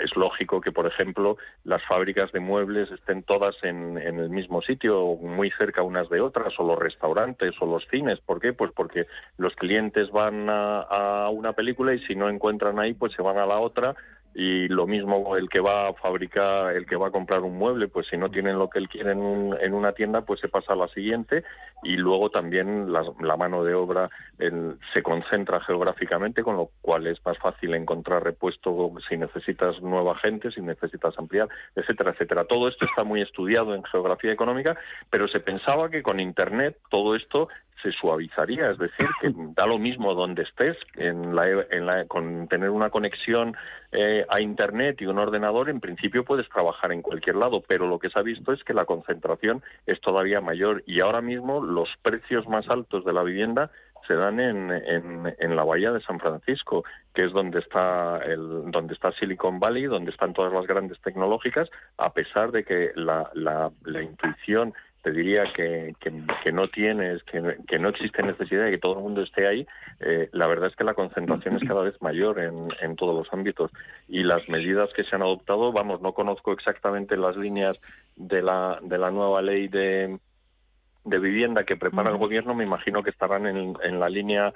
es 0.01 0.15
lógico 0.15 0.59
que, 0.59 0.71
por 0.71 0.87
ejemplo, 0.87 1.37
las 1.63 1.81
fábricas 1.85 2.31
de 2.31 2.39
muebles 2.39 2.91
estén 2.91 3.23
todas 3.23 3.55
en, 3.63 3.97
en, 3.97 4.19
el 4.19 4.29
mismo 4.29 4.61
sitio, 4.61 5.15
muy 5.15 5.51
cerca 5.51 5.83
unas 5.83 6.09
de 6.09 6.19
otras, 6.19 6.53
o 6.57 6.67
los 6.67 6.79
restaurantes 6.79 7.53
o 7.61 7.65
los 7.65 7.85
cines. 7.89 8.19
¿Por 8.19 8.41
qué? 8.41 8.51
Pues 8.51 8.71
porque 8.73 9.07
los 9.37 9.55
clientes 9.55 10.09
van 10.11 10.47
a 10.49 11.29
una 11.31 11.53
película 11.53 11.93
y 11.93 11.99
si 12.05 12.15
no 12.15 12.29
encuentran 12.29 12.79
ahí, 12.79 12.93
pues 12.93 13.13
se 13.13 13.21
van 13.21 13.37
a 13.37 13.45
la 13.45 13.59
otra 13.59 13.95
y 14.35 14.67
lo 14.67 14.87
mismo 14.87 15.35
el 15.37 15.49
que 15.49 15.59
va 15.59 15.89
a 15.89 15.93
fabricar, 15.93 16.75
el 16.75 16.85
que 16.85 16.95
va 16.95 17.07
a 17.07 17.11
comprar 17.11 17.41
un 17.41 17.57
mueble, 17.57 17.87
pues 17.87 18.07
si 18.07 18.17
no 18.17 18.29
tienen 18.29 18.57
lo 18.57 18.69
que 18.69 18.79
él 18.79 18.89
quiere 18.89 19.11
en, 19.11 19.55
en 19.59 19.73
una 19.73 19.93
tienda, 19.93 20.21
pues 20.21 20.39
se 20.39 20.47
pasa 20.47 20.73
a 20.73 20.75
la 20.75 20.87
siguiente 20.87 21.43
y 21.83 21.97
luego 21.97 22.29
también 22.29 22.91
la, 22.91 23.37
mano 23.37 23.63
de 23.63 23.73
obra 23.75 24.09
se 24.93 25.03
concentra 25.03 25.59
geográficamente, 25.61 26.43
con 26.43 26.57
lo 26.57 26.69
cual 26.81 27.07
es 27.07 27.23
más 27.25 27.37
fácil 27.37 27.73
encontrar 27.75 28.23
repuesto 28.23 28.91
si 29.07 29.17
necesitas 29.17 29.81
nueva 29.81 30.17
gente, 30.17 30.51
si 30.51 30.61
necesitas 30.61 31.17
ampliar, 31.17 31.49
etcétera, 31.75 32.11
etcétera. 32.11 32.45
Todo 32.45 32.67
esto 32.67 32.85
está 32.85 33.03
muy 33.03 33.21
estudiado 33.21 33.75
en 33.75 33.83
geografía 33.83 34.31
económica, 34.31 34.77
pero 35.09 35.27
se 35.27 35.39
pensaba 35.39 35.89
que 35.89 36.01
con 36.01 36.19
Internet 36.19 36.77
todo 36.89 37.15
esto 37.15 37.49
se 37.83 37.91
suavizaría, 37.91 38.71
es 38.71 38.77
decir, 38.79 39.07
que 39.21 39.31
da 39.55 39.67
lo 39.67 39.77
mismo 39.77 40.15
donde 40.15 40.43
estés, 40.43 40.77
en 40.95 41.35
la, 41.35 41.45
en 41.69 41.85
la, 41.85 42.05
con 42.05 42.47
tener 42.47 42.69
una 42.69 42.89
conexión 42.89 43.55
eh, 43.91 44.25
a 44.29 44.41
Internet 44.41 45.01
y 45.01 45.05
un 45.05 45.19
ordenador, 45.19 45.69
en 45.69 45.79
principio 45.79 46.23
puedes 46.23 46.49
trabajar 46.49 46.91
en 46.91 47.01
cualquier 47.01 47.35
lado, 47.35 47.61
pero 47.67 47.87
lo 47.87 47.99
que 47.99 48.09
se 48.09 48.17
ha 48.17 48.23
visto 48.23 48.53
es 48.53 48.63
que 48.63 48.73
la 48.73 48.85
concentración 48.85 49.61
es 49.85 50.01
todavía 50.01 50.41
mayor 50.41 50.83
y 50.87 51.01
ahora 51.01 51.21
mismo 51.21 51.61
los 51.61 51.89
precios 52.01 52.47
más 52.47 52.67
altos 52.69 53.05
de 53.05 53.13
la 53.13 53.23
vivienda 53.23 53.69
se 54.07 54.15
dan 54.15 54.39
en, 54.39 54.71
en, 54.71 55.33
en, 55.37 55.55
la 55.55 55.63
bahía 55.63 55.91
de 55.91 56.01
San 56.01 56.19
Francisco, 56.19 56.83
que 57.13 57.25
es 57.25 57.31
donde 57.31 57.59
está 57.59 58.17
el, 58.17 58.69
donde 58.71 58.93
está 58.93 59.11
Silicon 59.13 59.59
Valley, 59.59 59.85
donde 59.85 60.11
están 60.11 60.33
todas 60.33 60.51
las 60.51 60.67
grandes 60.67 60.99
tecnológicas, 61.01 61.69
a 61.97 62.11
pesar 62.11 62.51
de 62.51 62.63
que 62.63 62.91
la, 62.95 63.29
la, 63.33 63.71
la 63.85 64.01
intuición 64.01 64.73
te 65.03 65.11
diría 65.11 65.43
que, 65.53 65.93
que, 65.99 66.51
no 66.53 66.69
tienes, 66.69 67.21
que, 67.23 67.57
que, 67.67 67.77
no 67.77 67.89
existe 67.89 68.23
necesidad 68.23 68.63
de 68.63 68.71
que 68.71 68.77
todo 68.77 68.97
el 68.97 69.03
mundo 69.03 69.21
esté 69.21 69.45
ahí, 69.45 69.67
eh, 69.99 70.29
la 70.31 70.47
verdad 70.47 70.69
es 70.69 70.75
que 70.77 70.85
la 70.85 70.93
concentración 70.93 71.57
es 71.57 71.67
cada 71.67 71.81
vez 71.81 72.01
mayor 72.01 72.39
en, 72.39 72.69
en 72.81 72.95
todos 72.95 73.13
los 73.13 73.33
ámbitos. 73.33 73.69
Y 74.07 74.23
las 74.23 74.47
medidas 74.47 74.89
que 74.95 75.03
se 75.03 75.13
han 75.13 75.21
adoptado, 75.21 75.73
vamos, 75.73 75.99
no 76.01 76.13
conozco 76.13 76.53
exactamente 76.53 77.17
las 77.17 77.35
líneas 77.35 77.77
de 78.15 78.41
la, 78.41 78.79
de 78.81 78.97
la 78.97 79.11
nueva 79.11 79.41
ley 79.41 79.67
de, 79.67 80.17
de 81.03 81.19
vivienda 81.19 81.65
que 81.65 81.75
prepara 81.75 82.09
el 82.09 82.17
gobierno, 82.17 82.55
me 82.55 82.63
imagino 82.63 83.03
que 83.03 83.09
estarán 83.09 83.45
en, 83.45 83.75
en 83.83 83.99
la 83.99 84.07
línea 84.07 84.53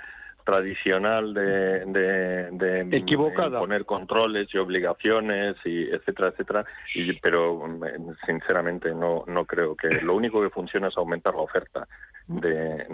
tradicional 0.47 1.33
de, 1.33 1.83
de, 1.85 3.49
poner 3.59 3.83
controles 3.83 4.47
y 4.53 4.57
obligaciones 4.57 5.57
y 5.65 5.89
etcétera 5.89 6.29
etcétera. 6.29 6.65
Y, 6.95 7.19
pero 7.19 7.67
mm, 7.67 8.15
sinceramente 8.25 8.95
no 8.95 9.25
no 9.27 9.43
creo 9.43 9.75
que 9.75 9.89
lo 9.89 10.15
único 10.15 10.41
que 10.41 10.49
funciona 10.49 10.87
es 10.87 10.97
aumentar 10.97 11.35
la 11.35 11.41
oferta 11.41 11.85
de, 12.27 12.85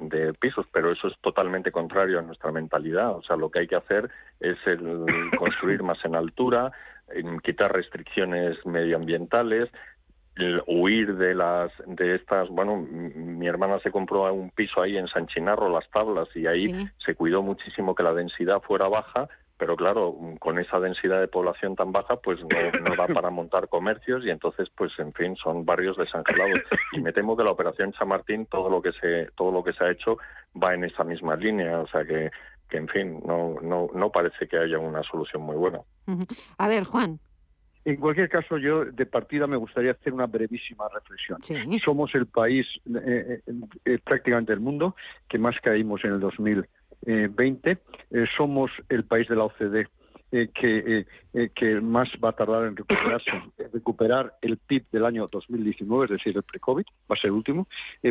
de, 0.00 0.34
pisos 0.34 0.66
pero 0.72 0.90
eso 0.90 1.06
es 1.06 1.14
totalmente 1.20 1.70
contrario 1.70 2.18
a 2.18 2.22
nuestra 2.22 2.50
mentalidad. 2.50 3.12
O 3.12 3.22
sea 3.22 3.36
lo 3.36 3.50
que 3.50 3.60
hay 3.60 3.68
que 3.68 3.76
hacer 3.76 4.10
es 4.40 4.58
el 4.66 5.06
construir 5.38 5.84
más 5.84 6.04
en 6.04 6.16
altura 6.16 6.72
quitar 7.44 7.72
restricciones 7.72 8.56
medioambientales 8.66 9.70
huir 10.66 11.16
de 11.16 11.34
las 11.34 11.72
de 11.86 12.16
estas 12.16 12.48
bueno 12.50 12.76
mi 12.76 13.46
hermana 13.46 13.78
se 13.80 13.90
compró 13.90 14.32
un 14.32 14.50
piso 14.50 14.82
ahí 14.82 14.96
en 14.96 15.08
San 15.08 15.26
Chinarro 15.26 15.70
las 15.70 15.88
tablas 15.90 16.28
y 16.34 16.46
ahí 16.46 16.70
se 17.04 17.14
cuidó 17.14 17.42
muchísimo 17.42 17.94
que 17.94 18.02
la 18.02 18.12
densidad 18.12 18.60
fuera 18.60 18.88
baja 18.88 19.28
pero 19.58 19.76
claro 19.76 20.14
con 20.38 20.58
esa 20.58 20.78
densidad 20.78 21.20
de 21.20 21.28
población 21.28 21.74
tan 21.76 21.92
baja 21.92 22.16
pues 22.16 22.38
no, 22.40 22.80
no 22.82 22.96
da 22.96 23.06
para 23.06 23.30
montar 23.30 23.68
comercios 23.68 24.24
y 24.24 24.30
entonces 24.30 24.68
pues 24.76 24.92
en 24.98 25.12
fin 25.14 25.36
son 25.36 25.64
barrios 25.64 25.96
desangelados. 25.96 26.60
Y 26.92 27.00
me 27.00 27.12
temo 27.12 27.36
que 27.36 27.44
la 27.44 27.52
operación 27.52 27.92
Chamartín 27.92 28.46
todo 28.46 28.68
lo 28.68 28.82
que 28.82 28.92
se 28.92 29.30
todo 29.36 29.50
lo 29.50 29.64
que 29.64 29.72
se 29.72 29.84
ha 29.84 29.90
hecho 29.90 30.18
va 30.62 30.74
en 30.74 30.84
esa 30.84 31.04
misma 31.04 31.36
línea 31.36 31.80
o 31.80 31.86
sea 31.86 32.04
que 32.04 32.30
que 32.68 32.76
en 32.76 32.88
fin 32.88 33.22
no 33.24 33.56
no 33.62 33.88
no 33.94 34.10
parece 34.10 34.46
que 34.46 34.58
haya 34.58 34.78
una 34.78 35.02
solución 35.02 35.42
muy 35.42 35.56
buena. 35.56 35.80
A 36.58 36.68
ver 36.68 36.84
Juan 36.84 37.20
en 37.86 37.96
cualquier 37.98 38.28
caso, 38.28 38.58
yo 38.58 38.84
de 38.84 39.06
partida 39.06 39.46
me 39.46 39.56
gustaría 39.56 39.92
hacer 39.92 40.12
una 40.12 40.26
brevísima 40.26 40.88
reflexión. 40.92 41.38
Somos 41.84 42.12
el 42.16 42.26
país 42.26 42.66
eh, 42.84 43.40
eh, 43.46 43.52
eh, 43.84 43.98
prácticamente 44.02 44.50
del 44.50 44.60
mundo 44.60 44.96
que 45.28 45.38
más 45.38 45.54
caímos 45.60 46.04
en 46.04 46.14
el 46.14 46.20
2020. 46.20 47.78
somos 48.36 48.72
el 48.88 49.04
país 49.04 49.28
de 49.28 49.36
la 49.36 49.44
OCDE 49.44 49.86
eh, 50.32 50.48
que, 50.52 50.78
eh, 50.78 51.06
eh, 51.34 51.50
que 51.54 51.80
más 51.80 52.08
va 52.22 52.30
a 52.30 52.32
tardar 52.32 52.64
en 52.66 52.74
recuperarse, 52.74 53.30
recuperar 53.72 54.34
el 54.42 54.56
PIB 54.56 54.84
del 54.90 55.04
año 55.04 55.28
2019, 55.30 56.06
es 56.06 56.10
decir, 56.10 56.36
el 56.36 56.42
pre-COVID, 56.42 56.84
va 57.08 57.14
a 57.14 57.16
ser 57.16 57.28
el 57.28 57.36
último, 57.36 57.68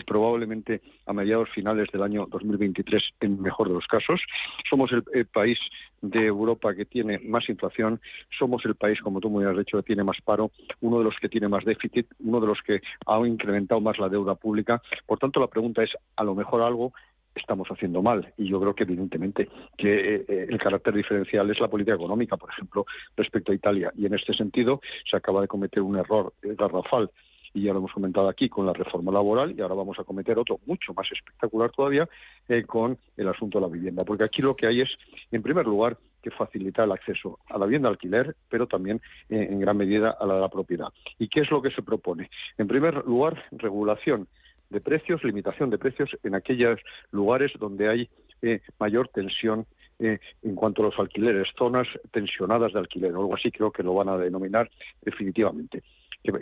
probablemente 0.08 0.82
a 1.06 1.12
mediados 1.12 1.50
finales 1.50 1.90
del 1.92 2.04
año 2.04 2.26
2023 2.30 3.04
en 3.20 3.42
mejor 3.42 3.68
de 3.68 3.74
los 3.74 3.86
casos. 3.88 4.22
Somos 4.70 4.92
el, 4.94 5.26
país 5.26 5.60
de 6.02 6.26
Europa 6.26 6.74
que 6.74 6.86
tiene 6.86 7.20
más 7.20 7.50
inflación, 7.50 8.00
somos 8.40 8.64
el 8.66 8.76
país, 8.76 9.02
como 9.02 9.20
tú 9.20 9.30
muy 9.30 9.44
has 9.44 9.58
dicho, 9.58 9.78
que 9.78 9.84
tiene 9.84 10.06
más 10.06 10.22
paro, 10.24 10.52
uno 10.80 11.00
de 11.00 11.04
los 11.04 11.16
que 11.20 11.28
tiene 11.28 11.50
más 11.50 11.66
déficit, 11.66 12.08
uno 12.20 12.40
de 12.40 12.48
los 12.48 12.62
que 12.62 12.80
ha 13.08 13.20
incrementado 13.28 13.82
más 13.82 14.00
la 14.00 14.08
deuda 14.08 14.36
pública. 14.36 14.82
Por 15.06 15.20
tanto, 15.20 15.42
la 15.42 15.48
pregunta 15.48 15.84
es, 15.84 15.92
a 16.16 16.24
lo 16.24 16.34
mejor 16.34 16.62
algo 16.62 16.94
estamos 17.36 17.68
haciendo 17.70 18.02
mal. 18.02 18.34
Y 18.38 18.48
yo 18.48 18.60
creo 18.60 18.74
que 18.74 18.84
evidentemente 18.84 19.50
que 19.78 20.16
eh, 20.16 20.48
el 20.50 20.58
carácter 20.58 20.94
diferencial 20.94 21.50
es 21.52 21.60
la 21.60 21.68
política 21.68 21.96
económica, 21.96 22.38
por 22.38 22.50
ejemplo, 22.50 22.86
respecto 23.16 23.52
a 23.52 23.56
Italia. 23.56 23.92
Y 23.96 24.06
en 24.06 24.14
este 24.14 24.34
sentido 24.34 24.82
se 25.10 25.18
acaba 25.18 25.42
de 25.42 25.48
cometer 25.48 25.82
un 25.82 25.98
error 25.98 26.34
garrafal 26.42 27.10
y 27.56 27.64
ya 27.64 27.72
lo 27.72 27.80
hemos 27.80 27.94
comentado 27.94 28.28
aquí 28.28 28.50
con 28.50 28.66
la 28.66 28.74
reforma 28.74 29.14
laboral 29.14 29.56
y 29.58 29.62
ahora 29.62 29.76
vamos 29.76 29.98
a 29.98 30.04
cometer 30.04 30.38
otro 30.38 30.60
mucho 30.66 30.94
más 30.94 31.10
espectacular 31.10 31.72
todavía 31.72 32.08
eh, 32.50 32.64
con 32.64 32.98
el 33.16 33.30
asunto 33.30 33.60
de 33.60 33.66
la 33.66 33.72
vivienda. 33.72 34.04
Porque 34.04 34.26
aquí 34.26 34.42
lo 34.42 34.56
que 34.56 34.68
hay 34.68 34.82
es, 34.82 34.90
en 35.32 35.42
primer 35.42 35.66
lugar, 35.66 35.98
que 36.22 36.32
facilitar 36.32 36.86
el 36.86 36.92
acceso 36.92 37.40
a 37.50 37.58
la 37.58 37.66
vivienda 37.66 37.88
alquiler, 37.88 38.36
pero 38.50 38.68
también 38.68 39.00
eh, 39.30 39.48
en 39.50 39.60
gran 39.60 39.78
medida 39.78 40.18
a 40.20 40.26
la, 40.26 40.36
de 40.36 40.42
la 40.42 40.50
propiedad. 40.50 40.90
¿Y 41.18 41.30
qué 41.30 41.42
es 41.42 41.50
lo 41.50 41.62
que 41.62 41.72
se 41.72 41.82
propone? 41.82 42.30
En 42.58 42.68
primer 42.68 43.06
lugar, 43.06 43.46
regulación 43.52 44.28
de 44.76 44.82
precios, 44.82 45.24
limitación 45.24 45.70
de 45.70 45.78
precios 45.78 46.10
en 46.24 46.36
aquellos 46.36 46.80
lugares 47.12 47.52
donde 47.58 47.90
hay 47.90 48.10
eh, 48.42 48.60
mayor 48.80 49.08
tensión 49.08 49.66
en 49.98 50.56
cuanto 50.56 50.82
a 50.82 50.88
los 50.88 51.00
alquileres, 51.00 51.48
zonas 51.58 51.88
tensionadas 52.12 52.74
de 52.74 52.80
alquiler, 52.80 53.14
o 53.14 53.22
algo 53.22 53.36
así 53.36 53.50
creo 53.50 53.72
que 53.72 53.82
lo 53.82 53.94
van 53.94 54.10
a 54.10 54.18
denominar 54.18 54.70
definitivamente 55.02 55.84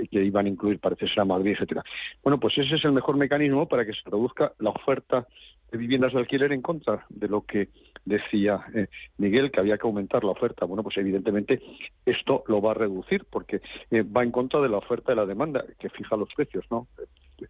que, 0.09 0.23
iban 0.23 0.45
a 0.45 0.49
incluir, 0.49 0.79
parece 0.79 1.07
ser 1.07 1.21
a 1.21 1.25
Madrid, 1.25 1.53
etcétera. 1.53 1.83
Bueno, 2.23 2.39
pues 2.39 2.57
ese 2.57 2.75
es 2.75 2.85
el 2.85 2.91
mejor 2.91 3.17
mecanismo 3.17 3.67
para 3.67 3.85
que 3.85 3.93
se 3.93 4.03
produzca 4.03 4.53
la 4.59 4.71
oferta 4.71 5.27
de 5.71 5.77
viviendas 5.77 6.13
de 6.13 6.19
alquiler 6.19 6.51
en 6.51 6.61
contra 6.61 7.05
de 7.09 7.27
lo 7.27 7.41
que 7.41 7.69
decía 8.05 8.65
eh, 8.73 8.87
Miguel, 9.17 9.51
que 9.51 9.59
había 9.59 9.77
que 9.77 9.87
aumentar 9.87 10.23
la 10.23 10.31
oferta. 10.31 10.65
Bueno, 10.65 10.83
pues 10.83 10.97
evidentemente 10.97 11.61
esto 12.05 12.43
lo 12.47 12.61
va 12.61 12.71
a 12.71 12.75
reducir 12.75 13.25
porque 13.29 13.61
eh, 13.89 14.03
va 14.03 14.23
en 14.23 14.31
contra 14.31 14.61
de 14.61 14.69
la 14.69 14.77
oferta 14.77 15.13
y 15.13 15.15
la 15.15 15.25
demanda 15.25 15.65
que 15.79 15.89
fija 15.89 16.15
los 16.15 16.29
precios, 16.35 16.65
¿no? 16.69 16.87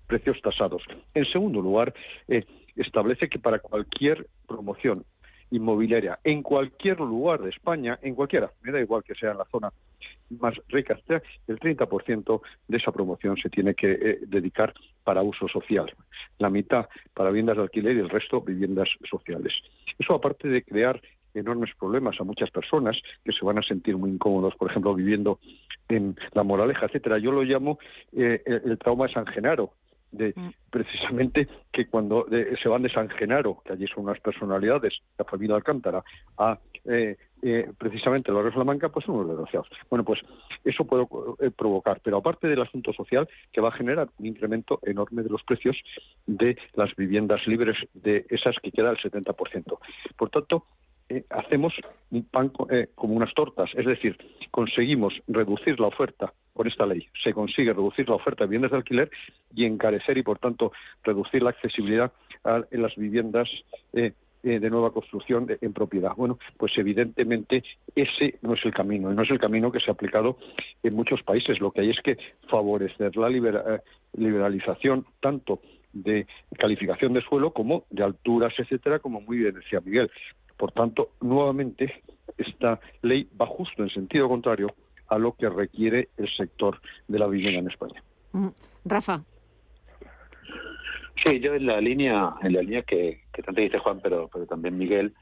Precios 0.08 0.42
tasados. 0.42 0.84
En 1.14 1.26
segundo 1.26 1.62
lugar, 1.62 1.94
eh, 2.28 2.46
establece 2.76 3.30
que 3.30 3.40
para 3.40 3.60
cualquier 3.60 4.28
promoción 4.48 5.06
inmobiliaria 5.52 6.20
en 6.24 6.42
cualquier 6.42 7.00
lugar 7.00 7.42
de 7.42 7.52
España, 7.52 8.00
en 8.02 8.16
cualquiera, 8.16 8.52
me 8.62 8.72
da 8.72 8.80
igual 8.80 9.04
que 9.04 9.14
sea 9.14 9.32
en 9.32 9.38
la 9.38 9.46
zona 9.46 9.72
más 10.40 10.56
rica, 10.70 11.00
el 11.48 11.60
30% 11.60 12.42
de 12.68 12.78
esa 12.78 12.92
promoción 12.92 13.38
se 13.38 13.50
tiene 13.50 13.76
que 13.76 13.92
eh, 13.92 14.20
dedicar 14.26 14.74
para 15.04 15.22
uso 15.22 15.48
social, 15.48 15.94
la 16.40 16.50
mitad 16.50 16.88
para 17.14 17.30
viviendas 17.30 17.58
de 17.58 17.64
alquiler 17.64 17.96
y 17.96 18.00
el 18.00 18.10
resto 18.10 18.42
viviendas 18.42 18.90
sociales. 19.10 19.54
Eso 20.00 20.16
aparte 20.16 20.48
de 20.48 20.64
crear 20.64 21.00
enormes 21.34 21.72
problemas 21.78 22.20
a 22.20 22.24
muchas 22.24 22.52
personas 22.52 22.98
que 23.24 23.32
se 23.32 23.46
van 23.46 23.58
a 23.58 23.64
sentir 23.64 23.98
muy 23.98 24.12
incómodos, 24.12 24.56
por 24.56 24.70
ejemplo, 24.70 24.94
viviendo 24.94 25.40
en 25.90 26.16
La 26.34 26.44
Moraleja, 26.44 26.86
etcétera. 26.86 27.18
Yo 27.18 27.32
lo 27.32 27.44
llamo 27.44 27.80
eh, 28.12 28.42
el 28.46 28.78
trauma 28.78 29.08
de 29.08 29.14
San 29.14 29.26
Genaro, 29.28 29.74
de 30.12 30.34
mm. 30.36 30.50
precisamente 30.70 31.48
que 31.72 31.88
cuando 31.88 32.26
se 32.30 32.70
van 32.70 32.84
de 32.84 32.90
San 32.90 33.10
Genaro, 33.10 33.62
que 33.66 33.74
allí 33.74 33.88
son 33.88 34.06
unas 34.06 34.20
personalidades, 34.20 34.94
la 35.18 35.26
familia 35.26 35.56
Alcántara, 35.56 36.04
a 36.38 36.58
eh, 36.86 37.18
eh, 37.42 37.70
precisamente 37.78 38.32
la 38.32 38.50
Salamanca, 38.52 38.90
pues 38.90 39.06
son 39.06 39.16
unos 39.16 39.28
desgraciados. 39.28 39.68
Bueno, 39.90 40.06
pues 40.06 40.22
eso 40.64 40.86
puede 40.86 41.06
eh, 41.40 41.52
provocar, 41.52 42.00
pero 42.02 42.18
aparte 42.18 42.48
del 42.48 42.62
asunto 42.62 42.94
social, 42.94 43.28
que 43.52 43.60
va 43.60 43.70
a 43.70 43.74
generar 43.74 44.10
un 44.18 44.26
incremento 44.28 44.80
enorme 44.84 45.24
de 45.24 45.30
los 45.30 45.44
precios 45.44 45.76
de 46.26 46.58
las 46.74 46.96
viviendas 46.96 47.46
libres, 47.48 47.76
de 47.94 48.26
esas 48.30 48.56
que 48.62 48.72
queda 48.72 48.92
el 48.92 48.98
70%. 48.98 49.78
Por 50.16 50.30
tanto, 50.30 50.66
eh, 51.14 51.26
hacemos 51.30 51.74
un 52.10 52.24
pan 52.24 52.52
eh, 52.72 52.88
como 52.96 53.14
unas 53.14 53.34
tortas, 53.34 53.70
es 53.76 53.86
decir, 53.86 54.18
conseguimos 54.50 55.14
reducir 55.28 55.80
la 55.80 55.88
oferta 55.88 56.34
con 56.54 56.68
esta 56.68 56.86
ley, 56.86 57.08
se 57.24 57.34
consigue 57.34 57.72
reducir 57.74 58.10
la 58.10 58.16
oferta 58.16 58.44
de 58.44 58.48
viviendas 58.48 58.72
de 58.72 58.78
alquiler 58.78 59.12
y 59.54 59.66
encarecer 59.66 60.18
y, 60.18 60.24
por 60.24 60.40
tanto, 60.40 60.72
reducir 61.04 61.44
la 61.44 61.52
accesibilidad 61.52 62.12
a, 62.44 62.64
en 62.72 62.82
las 62.82 62.96
viviendas 62.96 63.48
eh, 63.94 64.14
de 64.42 64.70
nueva 64.70 64.92
construcción 64.92 65.48
en 65.62 65.74
propiedad. 65.74 66.14
Bueno, 66.18 66.38
pues 66.58 66.74
evidentemente 66.78 67.64
ese 67.96 68.40
no 68.42 68.56
es 68.56 68.66
el 68.66 68.74
camino, 68.74 69.14
no 69.14 69.22
es 69.22 69.30
el 69.32 69.40
camino 69.40 69.72
que 69.72 69.80
se 69.80 69.90
ha 69.90 69.94
aplicado 69.94 70.38
en 70.82 70.96
muchos 70.96 71.24
países. 71.24 71.62
Lo 71.62 71.72
que 71.72 71.82
hay 71.82 71.92
es 71.92 72.02
que 72.04 72.18
favorecer 72.50 73.16
la 73.16 73.30
liberalización 73.30 75.06
tanto 75.22 75.62
de 75.94 76.28
calificación 76.58 77.14
de 77.14 77.22
suelo 77.22 77.54
como 77.54 77.86
de 77.90 78.04
alturas, 78.04 78.54
etcétera, 78.58 79.00
como 79.00 79.22
muy 79.22 79.38
bien 79.38 79.54
decía 79.56 79.80
Miguel. 79.80 80.12
Por 80.58 80.72
tanto, 80.72 81.10
nuevamente, 81.22 82.04
esta 82.38 82.80
ley 83.02 83.28
va 83.40 83.46
justo 83.46 83.84
en 83.84 83.90
sentido 83.90 84.30
contrario 84.30 84.74
a 85.08 85.18
lo 85.18 85.34
que 85.34 85.50
requiere 85.50 86.10
el 86.18 86.30
sector 86.36 86.80
de 87.08 87.20
la 87.20 87.28
vivienda 87.28 87.60
en 87.60 87.68
España. 87.70 88.04
Mm, 88.32 88.50
Rafa. 88.86 89.24
Sí, 91.24 91.40
yo 91.40 91.54
en 91.54 91.66
la 91.66 91.80
línea, 91.80 92.34
en 92.42 92.54
la 92.54 92.62
línea 92.62 92.82
que, 92.82 93.22
tanto 93.46 93.62
dice 93.62 93.80
Juan, 93.80 94.00
pero, 94.02 94.30
pero 94.32 94.46
también 94.46 94.78
Miguel, 94.78 95.14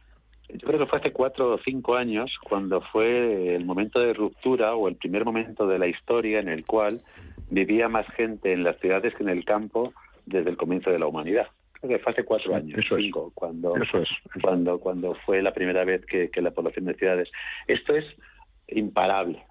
yo 0.50 0.68
creo 0.68 0.80
que 0.80 0.86
fue 0.88 1.00
hace 1.00 1.12
cuatro 1.12 1.54
o 1.54 1.60
cinco 1.60 1.96
años 1.96 2.32
cuando 2.44 2.82
fue 2.82 3.56
el 3.56 3.66
momento 3.66 4.00
de 4.00 4.14
ruptura 4.14 4.76
o 4.76 4.88
el 4.88 4.96
primer 4.96 5.26
momento 5.26 5.68
de 5.68 5.80
la 5.80 5.88
historia 5.88 6.40
en 6.40 6.50
el 6.50 6.66
cual 6.66 7.02
vivía 7.50 7.88
más 7.88 8.08
gente 8.16 8.52
en 8.52 8.64
las 8.64 8.78
ciudades 8.80 9.14
que 9.16 9.24
en 9.24 9.30
el 9.30 9.46
campo 9.46 9.94
desde 10.26 10.50
el 10.50 10.58
comienzo 10.58 10.90
de 10.90 11.00
la 11.00 11.08
humanidad 11.08 11.48
que 11.88 12.00
fue 12.00 12.12
hace 12.12 12.24
cuatro 12.24 12.56
años, 12.56 12.86
cinco, 12.88 13.32
cuando, 13.34 13.74
cuando, 14.42 14.80
cuando 14.80 15.16
fue 15.26 15.42
la 15.42 15.54
primera 15.54 15.84
vez 15.84 16.06
que, 16.06 16.30
la 16.42 16.52
población 16.52 16.86
de 16.86 16.94
ciudades. 16.94 17.32
Esto 17.68 17.96
es 17.96 18.06
imparable. 18.68 19.44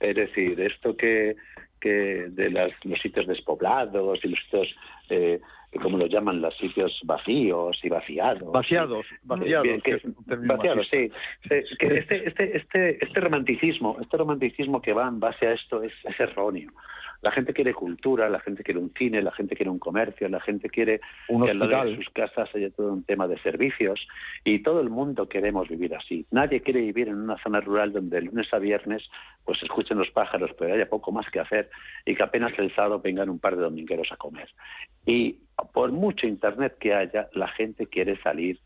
Es 0.00 0.16
decir, 0.16 0.60
esto 0.60 0.96
que, 0.96 1.36
que 1.80 2.26
de 2.28 2.50
las, 2.50 2.72
los 2.84 3.00
sitios 3.00 3.26
despoblados 3.26 4.24
y 4.24 4.28
los 4.28 4.38
sitios, 4.40 4.68
eh, 5.10 5.40
como 5.80 5.98
lo 5.98 6.06
llaman, 6.06 6.40
los 6.40 6.56
sitios 6.56 7.00
vacíos 7.04 7.78
y 7.82 7.88
vaciados. 7.88 8.52
Vaciados, 8.52 9.06
vaciados. 9.22 9.66
vaciados, 10.26 10.88
sí. 10.90 11.10
este, 11.50 12.28
este, 12.28 12.56
este, 12.56 13.04
este 13.04 13.20
romanticismo, 13.20 13.96
este 14.00 14.16
romanticismo 14.16 14.80
que 14.80 14.92
va 14.92 15.08
en 15.08 15.18
base 15.18 15.46
a 15.46 15.52
esto 15.52 15.82
es, 15.82 15.92
es 16.04 16.20
erróneo. 16.20 16.70
La 17.22 17.30
gente 17.30 17.54
quiere 17.54 17.72
cultura, 17.72 18.28
la 18.28 18.40
gente 18.40 18.62
quiere 18.62 18.80
un 18.80 18.92
cine, 18.92 19.22
la 19.22 19.32
gente 19.32 19.56
quiere 19.56 19.70
un 19.70 19.78
comercio, 19.78 20.28
la 20.28 20.40
gente 20.40 20.68
quiere 20.68 21.00
un 21.28 21.44
que 21.44 21.50
al 21.50 21.58
lado 21.58 21.84
de 21.84 21.96
sus 21.96 22.10
casas 22.10 22.54
haya 22.54 22.70
todo 22.70 22.92
un 22.92 23.04
tema 23.04 23.26
de 23.28 23.38
servicios 23.38 24.06
y 24.44 24.62
todo 24.62 24.80
el 24.80 24.90
mundo 24.90 25.28
queremos 25.28 25.68
vivir 25.68 25.94
así. 25.94 26.26
Nadie 26.30 26.60
quiere 26.60 26.80
vivir 26.80 27.08
en 27.08 27.16
una 27.16 27.38
zona 27.38 27.60
rural 27.60 27.92
donde 27.92 28.16
de 28.16 28.22
lunes 28.22 28.52
a 28.52 28.58
viernes 28.58 29.02
pues 29.44 29.58
se 29.58 29.66
escuchen 29.66 29.98
los 29.98 30.10
pájaros, 30.10 30.50
pero 30.58 30.74
haya 30.74 30.88
poco 30.88 31.12
más 31.12 31.28
que 31.30 31.40
hacer 31.40 31.70
y 32.04 32.14
que 32.14 32.22
apenas 32.22 32.52
el 32.58 32.74
sábado 32.74 33.00
vengan 33.00 33.30
un 33.30 33.38
par 33.38 33.56
de 33.56 33.62
domingueros 33.62 34.10
a 34.12 34.16
comer. 34.16 34.48
Y 35.06 35.38
por 35.72 35.92
mucho 35.92 36.26
internet 36.26 36.76
que 36.78 36.94
haya, 36.94 37.28
la 37.32 37.48
gente 37.48 37.86
quiere 37.86 38.20
salir, 38.22 38.58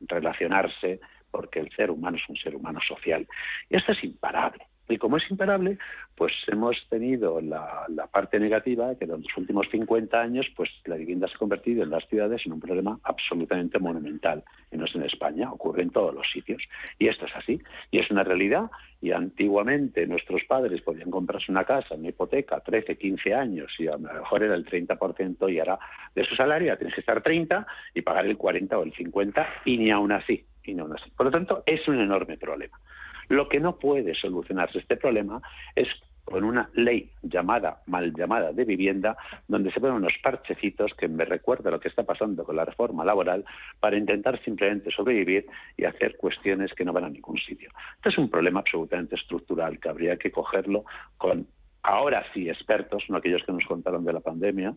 relacionarse, 0.00 1.00
porque 1.30 1.60
el 1.60 1.70
ser 1.70 1.90
humano 1.90 2.16
es 2.16 2.28
un 2.28 2.36
ser 2.36 2.54
humano 2.54 2.80
social. 2.86 3.26
Y 3.68 3.76
esto 3.76 3.92
es 3.92 4.02
imparable. 4.04 4.64
Y 4.90 4.98
como 4.98 5.16
es 5.16 5.30
imparable, 5.30 5.78
pues 6.16 6.32
hemos 6.48 6.76
tenido 6.88 7.40
la, 7.40 7.86
parte 8.12 8.40
negativa 8.40 8.94
que 8.96 9.04
en 9.04 9.12
los 9.12 9.36
últimos 9.36 9.68
50 9.70 10.20
años, 10.20 10.46
pues 10.56 10.68
la 10.84 10.96
vivienda 10.96 11.28
se 11.28 11.34
ha 11.34 11.38
convertido 11.38 11.84
en 11.84 11.90
las 11.90 12.06
ciudades 12.08 12.42
en 12.44 12.52
un 12.52 12.60
problema 12.60 12.98
absolutamente 13.04 13.78
monumental. 13.78 14.42
Y 14.72 14.76
no 14.76 14.84
es 14.84 14.94
en 14.94 15.04
España, 15.04 15.52
ocurre 15.52 15.82
en 15.82 15.90
todos 15.90 16.14
los 16.14 16.28
sitios. 16.30 16.62
Y 16.98 17.08
esto 17.08 17.26
es 17.26 17.36
así. 17.36 17.60
Y 17.90 18.00
es 18.00 18.10
una 18.10 18.24
realidad. 18.24 18.70
Y 19.00 19.12
antiguamente 19.12 20.06
nuestros 20.06 20.42
padres 20.44 20.82
podían 20.82 21.10
comprarse 21.10 21.50
una 21.50 21.64
casa, 21.64 21.94
una 21.94 22.08
hipoteca, 22.08 22.60
13, 22.60 22.98
15 22.98 23.34
años, 23.34 23.72
y 23.78 23.86
a 23.86 23.92
lo 23.92 24.00
mejor 24.00 24.42
era 24.42 24.54
el 24.54 24.66
30%, 24.66 25.50
y 25.50 25.58
ahora 25.58 25.78
de 26.14 26.24
su 26.24 26.34
salario 26.34 26.76
tienes 26.76 26.94
que 26.94 27.00
estar 27.00 27.22
30 27.22 27.66
y 27.94 28.02
pagar 28.02 28.26
el 28.26 28.36
40 28.36 28.76
o 28.76 28.82
el 28.82 28.92
50, 28.92 29.46
y 29.64 29.78
ni 29.78 29.90
aún 29.90 30.12
así. 30.12 30.44
Y 30.64 30.74
ni 30.74 30.80
aún 30.80 30.92
así. 30.92 31.10
Por 31.16 31.26
lo 31.26 31.32
tanto, 31.32 31.62
es 31.64 31.86
un 31.88 32.00
enorme 32.00 32.36
problema. 32.36 32.78
Lo 33.30 33.48
que 33.48 33.60
no 33.60 33.78
puede 33.78 34.12
solucionarse 34.16 34.80
este 34.80 34.96
problema 34.96 35.40
es 35.76 35.86
con 36.24 36.42
una 36.42 36.68
ley 36.74 37.12
llamada, 37.22 37.80
mal 37.86 38.12
llamada 38.12 38.52
de 38.52 38.64
vivienda, 38.64 39.16
donde 39.46 39.70
se 39.70 39.78
ponen 39.78 39.96
unos 39.96 40.14
parchecitos 40.20 40.92
que 40.94 41.06
me 41.06 41.24
recuerda 41.24 41.70
lo 41.70 41.78
que 41.78 41.88
está 41.88 42.02
pasando 42.02 42.44
con 42.44 42.56
la 42.56 42.64
reforma 42.64 43.04
laboral 43.04 43.44
para 43.78 43.96
intentar 43.96 44.42
simplemente 44.42 44.90
sobrevivir 44.90 45.46
y 45.76 45.84
hacer 45.84 46.16
cuestiones 46.16 46.72
que 46.74 46.84
no 46.84 46.92
van 46.92 47.04
a 47.04 47.08
ningún 47.08 47.38
sitio. 47.38 47.70
Este 47.96 48.08
es 48.08 48.18
un 48.18 48.28
problema 48.28 48.60
absolutamente 48.60 49.14
estructural 49.14 49.78
que 49.78 49.88
habría 49.88 50.16
que 50.16 50.32
cogerlo 50.32 50.84
con 51.16 51.46
ahora 51.82 52.24
sí 52.32 52.48
expertos, 52.48 53.04
no 53.08 53.16
aquellos 53.16 53.42
que 53.44 53.52
nos 53.52 53.64
contaron 53.64 54.04
de 54.04 54.12
la 54.12 54.20
pandemia, 54.20 54.74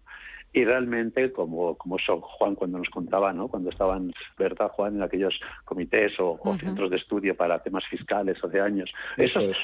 y 0.53 0.63
realmente 0.63 1.31
como 1.31 1.75
como 1.75 1.97
Juan 1.97 2.53
cuando 2.55 2.77
nos 2.77 2.89
contaba 2.89 3.33
no 3.33 3.47
cuando 3.47 3.71
estaban 3.71 4.13
verdad 4.37 4.69
Juan 4.69 4.97
en 4.97 5.01
aquellos 5.01 5.39
comités 5.65 6.13
o, 6.19 6.39
centros 6.59 6.91
de 6.91 6.97
estudio 6.97 7.35
para 7.35 7.59
temas 7.63 7.83
fiscales 7.87 8.41
o 8.43 8.47
de 8.47 8.61
años. 8.61 8.93
Eso, 9.17 9.39
es. 9.39 9.57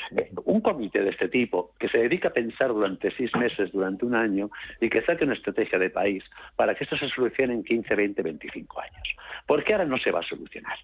un 0.46 0.62
comité 0.62 1.02
de 1.02 1.12
este 1.12 1.30
tipo 1.30 1.74
que 1.80 1.88
se 1.90 2.00
dedica 2.00 2.30
a 2.30 2.34
pensar 2.34 2.70
durante 2.70 3.12
seis 3.16 3.32
meses 3.36 3.72
durante 3.72 4.06
un 4.06 4.16
año 4.16 4.50
y 4.82 4.90
que 4.90 5.04
saque 5.04 5.26
una 5.26 5.36
estrategia 5.36 5.78
de 5.78 5.92
país 5.92 6.24
para 6.56 6.74
que 6.74 6.84
esto 6.84 6.98
se 6.98 7.08
solucione 7.10 7.54
en 7.54 7.64
15 7.64 7.96
20 7.96 8.22
25 8.24 8.82
años. 8.82 9.16
Porque 9.46 9.74
ahora 9.74 9.86
no 9.86 9.98
se 10.00 10.12
va 10.12 10.22
a 10.22 10.24
solucionar. 10.24 10.78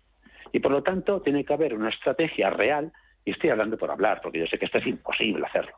Y 0.52 0.60
por 0.60 0.72
lo 0.72 0.84
tanto 0.84 1.22
tiene 1.22 1.44
que 1.44 1.54
haber 1.54 1.74
una 1.74 1.90
estrategia 1.90 2.52
real 2.52 2.92
y 3.26 3.32
estoy 3.32 3.50
hablando 3.50 3.76
por 3.78 3.90
hablar 3.90 4.22
porque 4.22 4.40
yo 4.40 4.46
sé 4.46 4.60
que 4.60 4.66
esto 4.66 4.78
es 4.78 4.86
imposible 4.86 5.44
hacerlo 5.46 5.76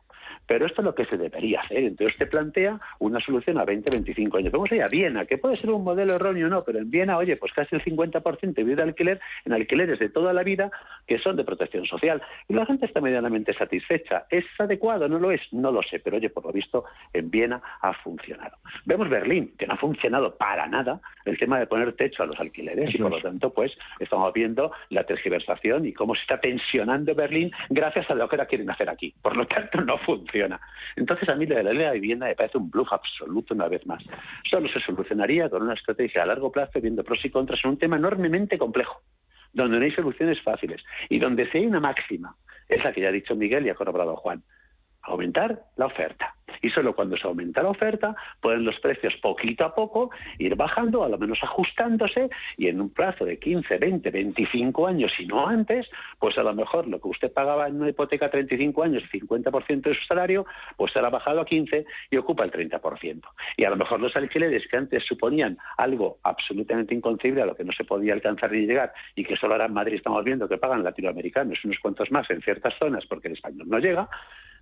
Pero 0.48 0.66
esto 0.66 0.82
es 0.82 0.86
lo 0.86 0.96
que 0.96 1.06
se 1.06 1.18
debería 1.18 1.60
hacer. 1.60 1.80
Entonces 1.80 2.18
te 2.18 2.26
plantea 2.26 2.80
una 3.00 3.20
solución 3.20 3.58
a 3.58 3.66
20, 3.66 3.92
25 3.92 4.38
años. 4.38 4.52
Vamos 4.52 4.72
a 4.72 4.76
ir 4.76 4.84
a 4.84 4.88
Viena, 4.88 5.26
que 5.26 5.38
puede 5.38 5.56
ser 5.56 5.70
un 5.72 5.84
modelo 5.84 6.16
erróneo 6.16 6.48
o 6.48 6.50
no, 6.50 6.64
pero 6.64 6.80
en 6.80 6.90
Viena, 6.90 7.18
oye, 7.18 7.36
pues 7.36 7.54
casi 7.54 7.76
el 7.76 7.84
50% 7.84 8.56
vive 8.56 8.76
de 8.76 8.84
alquiler 8.84 9.20
en 9.46 9.54
alquileres 9.54 10.00
de 10.00 10.10
toda 10.10 10.34
la 10.34 10.44
vida 10.44 10.72
que 11.06 11.20
son 11.20 11.36
de 11.36 11.44
protección 11.44 11.86
social. 11.86 12.22
Y 12.48 12.54
la 12.54 12.66
gente 12.66 12.86
está 12.86 13.02
medianamente 13.02 13.54
satisfecha. 13.54 14.26
¿Es 14.30 14.46
adecuado? 14.58 15.08
¿No 15.08 15.20
lo 15.20 15.32
es? 15.32 15.42
No 15.52 15.72
lo 15.72 15.82
sé. 15.84 16.00
Pero 16.00 16.18
oye, 16.18 16.30
por 16.30 16.46
lo 16.46 16.52
visto, 16.52 16.86
en 17.14 17.30
Viena 17.30 17.62
ha 17.82 17.94
funcionado. 17.94 18.58
Vemos 18.86 19.10
Berlín, 19.10 19.54
que 19.58 19.68
no 19.68 19.74
ha 19.74 19.78
funcionado 19.78 20.36
para 20.36 20.68
nada 20.68 21.00
el 21.26 21.38
tema 21.38 21.60
de 21.60 21.68
poner 21.68 21.94
techo 21.94 22.24
a 22.24 22.26
los 22.26 22.40
alquileres 22.40 22.94
y 22.94 22.98
por 22.98 23.12
lo 23.12 23.22
tanto, 23.22 23.54
pues 23.54 23.72
estamos 24.00 24.32
viendo 24.34 24.72
la 24.90 25.04
tergiversación 25.04 25.86
y 25.86 25.94
cómo 25.94 26.16
se 26.16 26.22
está 26.22 26.40
tensionando 26.40 27.14
Berlín 27.16 27.52
gracias 27.70 28.10
a 28.10 28.16
lo 28.16 28.28
que 28.28 28.36
ahora 28.36 28.46
quieren 28.46 28.70
hacer 28.70 28.90
aquí. 28.90 29.14
Por 29.22 29.36
lo 29.36 29.46
tanto, 29.46 29.82
no 29.82 29.98
funciona. 30.00 30.37
Entonces, 30.96 31.28
a 31.30 31.36
mí 31.36 31.46
la 31.46 31.64
ley 31.64 31.78
de 31.78 31.86
la 31.86 31.92
vivienda 31.92 32.28
me 32.28 32.36
parece 32.36 32.58
un 32.58 32.70
bluff 32.70 32.92
absoluto 32.92 33.54
una 33.54 33.68
vez 33.68 33.86
más. 33.86 34.04
Solo 34.50 34.68
se 34.70 34.80
solucionaría 34.80 35.50
con 35.50 35.64
una 35.64 35.74
estrategia 35.74 36.24
a 36.24 36.26
largo 36.26 36.52
plazo, 36.52 36.80
viendo 36.82 37.04
pros 37.04 37.24
y 37.24 37.30
contras 37.30 37.60
en 37.64 37.72
un 37.72 37.78
tema 37.78 37.98
enormemente 37.98 38.58
complejo, 38.58 39.02
donde 39.54 39.80
no 39.80 39.86
hay 39.86 39.92
soluciones 39.92 40.42
fáciles 40.42 40.82
y 41.10 41.20
donde 41.20 41.50
si 41.52 41.60
hay 41.60 41.66
una 41.66 41.80
máxima, 41.80 42.36
es 42.68 42.84
la 42.84 42.92
que 42.94 43.02
ya 43.02 43.10
ha 43.10 43.12
dicho 43.12 43.36
Miguel 43.36 43.66
y 43.66 43.70
ha 43.70 43.76
corroborado 43.76 44.16
Juan, 44.18 44.44
aumentar 45.08 45.60
la 45.78 45.88
oferta. 45.88 46.34
Y 46.62 46.70
solo 46.70 46.96
cuando 46.96 47.18
se 47.18 47.28
aumenta 47.28 47.62
la 47.62 47.70
oferta, 47.70 48.16
pueden 48.42 48.66
los 48.66 48.80
precios 48.80 49.14
poquito 49.22 49.66
a 49.66 49.76
poco 49.76 50.12
ir 50.40 50.56
bajando, 50.56 51.04
a 51.04 51.10
lo 51.10 51.18
menos 51.18 51.40
ajustándose, 51.42 52.30
y 52.58 52.68
en 52.68 52.82
un 52.82 52.90
plazo 52.90 53.26
de 53.26 53.38
15, 53.38 53.78
20, 53.78 54.10
25 54.10 54.88
años, 54.88 55.12
si 55.16 55.26
no 55.26 55.48
antes, 55.48 55.88
pues 56.20 56.38
a 56.38 56.44
lo 56.44 56.54
mejor 56.54 56.88
lo 56.88 57.00
que 57.00 57.10
usted 57.10 57.32
pagaba 57.32 57.68
en 57.68 57.80
una 57.80 57.90
hipoteca 57.90 58.30
35 58.30 58.84
años, 58.84 59.04
50% 59.12 59.82
de 59.82 59.96
su 59.96 60.06
salario, 60.06 60.46
pues 60.76 60.92
se 60.94 61.00
ha 61.00 61.10
bajado 61.10 61.42
a 61.42 61.46
15 61.46 61.86
y 62.10 62.18
ocupa 62.18 62.44
el 62.44 62.52
30%. 62.52 63.22
Y 63.56 63.64
a 63.64 63.70
lo 63.70 63.76
mejor 63.76 64.00
los 64.00 64.16
alquileres 64.16 64.68
que 64.68 64.78
antes 64.78 65.06
suponían 65.06 65.58
algo 65.78 66.18
absolutamente 66.24 66.96
inconcebible 66.96 67.44
a 67.44 67.46
lo 67.46 67.56
que 67.56 67.64
no 67.64 67.72
se 67.72 67.84
podía 67.84 68.14
alcanzar 68.14 68.52
ni 68.52 68.66
llegar, 68.66 68.94
y 69.16 69.24
que 69.24 69.36
solo 69.36 69.54
ahora 69.54 69.66
en 69.66 69.74
Madrid 69.74 69.98
estamos 69.98 70.24
viendo 70.24 70.48
que 70.48 70.58
pagan 70.58 70.84
latinoamericanos 70.84 71.64
unos 71.64 71.80
cuantos 71.80 72.12
más 72.12 72.30
en 72.30 72.42
ciertas 72.42 72.74
zonas 72.80 73.06
porque 73.06 73.28
el 73.28 73.36
español 73.36 73.68
no 73.70 73.80
llega, 73.80 74.10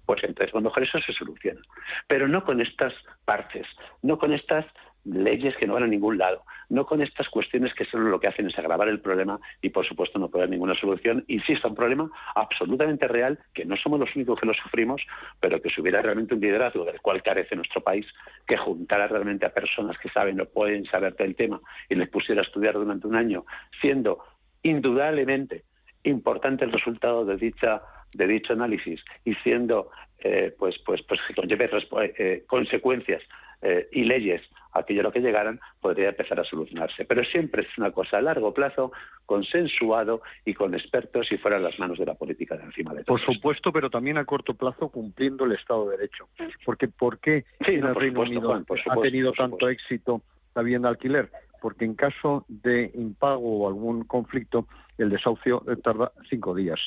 pues 0.06 0.24
entonces 0.36 0.54
a 0.54 0.60
lo 0.60 0.84
eso 0.84 1.00
se 1.00 1.14
soluciona. 1.14 1.62
Pero 2.08 2.28
no 2.28 2.44
con 2.44 2.62
estas 2.62 2.94
partes, 3.24 3.66
no 4.02 4.18
con 4.18 4.34
estas 4.34 4.66
leyes 5.06 5.56
que 5.58 5.68
no 5.68 5.76
van 5.76 5.84
a 5.84 5.88
ningún 5.88 6.18
lado, 6.18 6.44
no 6.70 6.86
con 6.86 7.02
estas 7.02 7.30
cuestiones 7.30 7.74
que 7.76 7.86
solo 7.86 8.10
lo 8.10 8.20
que 8.20 8.28
hacen 8.28 8.48
es 8.48 8.58
agravar 8.58 8.90
el 8.90 9.00
problema 9.00 9.40
y 9.62 9.70
por 9.70 9.88
supuesto 9.88 10.18
no 10.18 10.30
puede 10.30 10.44
haber 10.44 10.52
ninguna 10.52 10.74
solución. 10.76 11.24
Insisto, 11.28 11.68
un 11.68 11.76
problema 11.76 12.10
absolutamente 12.34 13.08
real, 13.08 13.40
que 13.54 13.66
no 13.66 13.78
somos 13.78 14.00
los 14.00 14.16
únicos 14.16 14.40
que 14.40 14.48
lo 14.48 14.54
sufrimos, 14.56 15.02
pero 15.40 15.62
que 15.62 15.70
si 15.70 15.80
hubiera 15.80 16.02
realmente 16.02 16.34
un 16.34 16.42
liderazgo 16.42 16.86
del 16.86 17.00
cual 17.02 17.22
carece 17.22 17.56
nuestro 17.56 17.82
país, 17.82 18.06
que 18.48 18.58
juntara 18.58 19.08
realmente 19.08 19.46
a 19.46 19.54
personas 19.54 19.98
que 20.00 20.10
saben 20.10 20.42
o 20.42 20.46
pueden 20.46 20.86
saber 20.86 21.16
del 21.16 21.36
tema 21.36 21.62
y 21.88 21.96
les 21.96 22.10
pusiera 22.10 22.42
a 22.42 22.46
estudiar 22.46 22.74
durante 22.74 23.08
un 23.08 23.16
año, 23.16 23.46
siendo 23.80 24.24
indudablemente 24.64 25.64
importante 26.04 26.66
el 26.66 26.72
resultado 26.72 27.26
de 27.26 27.38
dicha 27.38 27.82
de 28.14 28.28
dicho 28.28 28.54
análisis 28.54 29.02
y 29.24 29.34
siendo 29.36 29.90
eh, 30.20 30.54
pues 30.58 30.76
pues 30.86 31.02
pues 31.08 31.20
que 31.28 31.34
conlleve 31.34 31.70
eh, 32.18 32.44
consecuencias 32.48 33.22
eh, 33.62 33.88
y 33.92 34.04
leyes 34.04 34.42
aquello 34.74 35.02
a 35.02 35.04
lo 35.04 35.12
que 35.12 35.22
llegaran 35.22 35.60
podría 35.80 36.10
empezar 36.10 36.40
a 36.40 36.44
solucionarse. 36.44 37.06
Pero 37.06 37.24
siempre 37.26 37.64
es 37.64 37.78
una 37.78 37.92
cosa 37.92 38.18
a 38.18 38.22
largo 38.22 38.54
plazo 38.54 38.92
consensuado 39.26 40.22
y 40.44 40.54
con 40.54 40.74
expertos 40.74 41.32
y 41.32 41.38
fuera 41.38 41.60
las 41.60 41.78
manos 41.80 41.98
de 41.98 42.06
la 42.06 42.14
política 42.16 42.58
de 42.58 42.64
encima 42.64 42.94
de 42.94 43.04
todo 43.04 43.18
por 43.18 43.26
supuesto 43.26 43.72
pero 43.72 43.90
también 43.90 44.18
a 44.18 44.26
corto 44.26 44.54
plazo 44.54 44.90
cumpliendo 44.90 45.46
el 45.46 45.54
Estado 45.54 45.90
de 45.90 45.98
Derecho. 45.98 46.28
Porque 46.66 46.88
por 46.88 47.20
qué 47.20 47.46
en 47.60 47.86
el 47.86 47.96
Reino 47.96 48.22
Unido 48.22 48.54
ha 48.54 49.02
tenido 49.02 49.32
tanto 49.34 49.70
éxito 49.70 50.22
la 50.54 50.62
vivienda 50.62 50.90
alquiler 50.90 51.30
porque 51.66 51.84
en 51.84 51.96
caso 51.96 52.46
de 52.48 52.92
impago 52.94 53.64
o 53.64 53.68
algún 53.68 54.04
conflicto, 54.04 54.68
el 55.00 55.10
desahucio 55.10 55.64
eh, 55.68 55.78
tarda 55.78 56.12
cinco 56.30 56.54
días. 56.54 56.80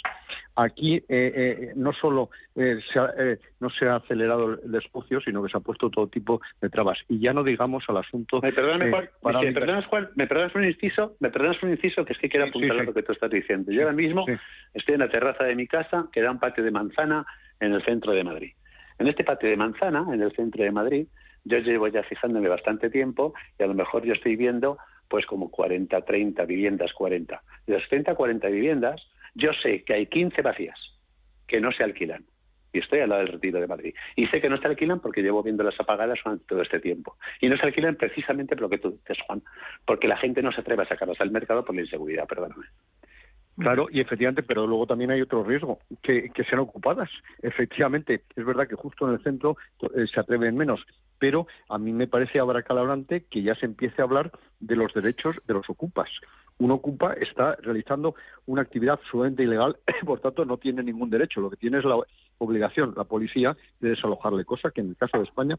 Aquí 0.55 0.95
eh, 0.95 1.03
eh, 1.09 1.73
no 1.75 1.93
solo 1.93 2.31
no 2.55 3.71
se 3.71 3.89
ha 3.89 3.97
acelerado 3.97 4.53
el 4.53 4.71
desahucio, 4.71 5.21
sino 5.21 5.43
que 5.43 5.51
se 5.51 5.57
ha 5.57 5.61
puesto 5.61 5.91
todo 5.91 6.07
tipo 6.07 6.41
de 6.61 6.71
trabas. 6.71 6.97
Y 7.09 7.19
ya 7.19 7.33
no 7.33 7.43
digamos 7.43 7.83
al 7.89 7.97
asunto... 7.97 8.41
Me 8.41 8.53
perdonas, 8.53 8.89
Juan, 9.21 9.41
me 9.43 9.53
perdonas, 9.53 9.87
Juan, 9.87 10.09
me 10.15 10.27
perdonas 10.29 10.55
un 10.55 10.65
inciso, 10.65 11.17
me 11.19 11.31
perdonas 11.31 11.61
un 11.61 11.71
inciso 11.71 12.05
que 12.05 12.13
es 12.13 12.19
que 12.21 12.29
quiero 12.29 12.47
apuntar 12.47 12.77
lo 12.85 12.95
que 12.95 13.03
tú 13.03 13.11
estás 13.11 13.33
diciendo. 13.33 13.73
Yo 13.73 13.81
ahora 13.81 13.95
mismo 13.95 14.27
estoy 14.75 14.95
en 14.95 15.01
la 15.01 15.09
terraza 15.09 15.43
de 15.43 15.57
mi 15.57 15.67
casa, 15.67 16.07
que 16.13 16.23
da 16.23 16.31
un 16.31 16.39
patio 16.39 16.63
de 16.63 16.71
manzana 16.71 17.27
en 17.59 17.73
el 17.73 17.85
centro 17.85 18.13
de 18.13 18.23
Madrid. 18.23 18.53
En 19.01 19.09
este 19.09 19.25
patio 19.25 19.51
de 19.51 19.57
manzana, 19.57 20.07
en 20.15 20.23
el 20.23 20.31
centro 20.37 20.63
de 20.63 20.71
Madrid, 20.71 21.09
yo 21.49 21.59
llevo 21.59 21.89
ya 21.89 22.03
fijándome 22.03 22.49
bastante 22.49 22.91
tiempo 22.91 23.35
y 23.59 23.63
a 23.63 23.67
lo 23.67 23.75
mejor 23.75 24.05
yo 24.05 24.13
estoy 24.13 24.37
viendo 24.37 24.79
pues 25.09 25.25
como 25.27 25.51
40, 25.51 26.03
30 26.03 26.45
viviendas, 26.45 26.93
40. 26.93 27.43
De 27.67 27.75
las 27.75 27.89
30, 27.89 28.15
40 28.15 28.49
viviendas, 28.49 29.01
yo 29.35 29.53
sé 29.63 29.83
que 29.85 29.95
hay 29.95 30.07
15 30.07 30.43
vacías 30.43 30.79
que 31.47 31.61
no 31.61 31.73
se 31.73 31.83
alquilan. 31.83 32.25
Y 32.71 32.81
estoy 32.81 33.01
al 33.01 33.09
lado 33.09 33.23
del 33.23 33.33
retiro 33.33 33.59
de 33.59 33.67
Madrid. 33.67 33.95
Y 34.15 34.27
sé 34.27 34.43
que 34.43 34.51
no 34.51 34.59
se 34.59 34.67
alquilan 34.67 35.01
porque 35.01 35.23
llevo 35.23 35.43
viéndolas 35.43 35.81
apagadas 35.81 36.19
durante 36.23 36.45
todo 36.45 36.61
este 36.61 36.81
tiempo. 36.81 37.17
Y 37.41 37.49
no 37.49 37.57
se 37.57 37.65
alquilan 37.65 37.97
precisamente 37.97 38.55
por 38.55 38.63
lo 38.63 38.69
que 38.69 38.79
tú 38.79 38.91
dices, 38.91 39.17
Juan, 39.27 39.43
porque 39.87 40.07
la 40.07 40.19
gente 40.19 40.43
no 40.43 40.53
se 40.53 40.61
atreve 40.61 40.83
a 40.83 40.89
sacarlas 40.89 41.21
al 41.23 41.31
mercado 41.31 41.65
por 41.65 41.75
la 41.75 41.81
inseguridad, 41.81 42.27
perdóname. 42.27 42.67
Claro, 43.59 43.89
y 43.91 44.01
efectivamente, 44.01 44.45
pero 44.45 44.67
luego 44.67 44.87
también 44.87 45.11
hay 45.11 45.21
otro 45.21 45.43
riesgo, 45.43 45.81
que, 46.03 46.31
que 46.31 46.45
sean 46.45 46.61
ocupadas. 46.61 47.11
Efectivamente, 47.43 48.23
es 48.37 48.45
verdad 48.45 48.69
que 48.69 48.77
justo 48.77 49.09
en 49.09 49.15
el 49.15 49.23
centro 49.23 49.57
eh, 49.97 50.07
se 50.13 50.21
atreven 50.21 50.57
menos, 50.57 50.85
pero 51.19 51.47
a 51.69 51.79
mí 51.79 51.93
me 51.93 52.07
parece 52.07 52.39
abracalabrante 52.39 53.25
que 53.25 53.43
ya 53.43 53.55
se 53.55 53.67
empiece 53.67 54.01
a 54.01 54.05
hablar 54.05 54.33
de 54.61 54.77
los 54.77 54.93
derechos 54.95 55.37
de 55.47 55.55
los 55.55 55.69
ocupas. 55.69 56.09
Un 56.59 56.73
ocupa 56.73 57.13
está 57.15 57.57
realizando 57.57 58.15
una 58.47 58.63
actividad 58.63 58.99
absolutamente 59.01 59.45
ilegal, 59.45 59.77
por 60.07 60.21
tanto 60.21 60.45
no 60.45 60.57
tiene 60.57 60.83
ningún 60.83 61.11
derecho. 61.11 61.41
Lo 61.41 61.51
que 61.51 61.57
tiene 61.57 61.79
es 61.79 61.85
la 61.85 61.99
obligación, 62.39 62.95
la 62.97 63.05
policía, 63.05 63.57
de 63.81 63.91
desalojarle, 63.91 64.45
cosa 64.45 64.71
que 64.71 64.81
en 64.81 64.91
el 64.91 64.97
caso 64.97 65.19
de 65.19 65.25
España 65.25 65.57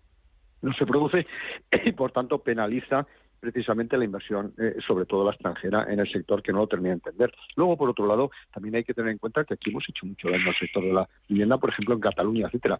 no 0.61 0.73
se 0.73 0.85
produce 0.85 1.25
y 1.85 1.91
por 1.93 2.11
tanto 2.11 2.39
penaliza 2.39 3.07
precisamente 3.39 3.97
la 3.97 4.05
inversión, 4.05 4.53
eh, 4.57 4.75
sobre 4.85 5.05
todo 5.05 5.25
la 5.25 5.31
extranjera, 5.31 5.85
en 5.89 5.99
el 5.99 6.11
sector 6.11 6.41
que 6.41 6.51
no 6.51 6.59
lo 6.59 6.67
termina 6.67 6.89
de 6.89 6.95
entender. 6.95 7.33
Luego, 7.55 7.77
por 7.77 7.89
otro 7.89 8.07
lado, 8.07 8.31
también 8.53 8.75
hay 8.75 8.83
que 8.83 8.93
tener 8.93 9.11
en 9.11 9.17
cuenta 9.17 9.43
que 9.43 9.53
aquí 9.53 9.69
hemos 9.69 9.87
hecho 9.87 10.05
mucho 10.05 10.29
daño 10.29 10.49
al 10.49 10.57
sector 10.57 10.83
de 10.83 10.93
la 10.93 11.09
vivienda, 11.27 11.57
por 11.57 11.69
ejemplo, 11.69 11.95
en 11.95 12.01
Cataluña, 12.01 12.47
etcétera. 12.47 12.79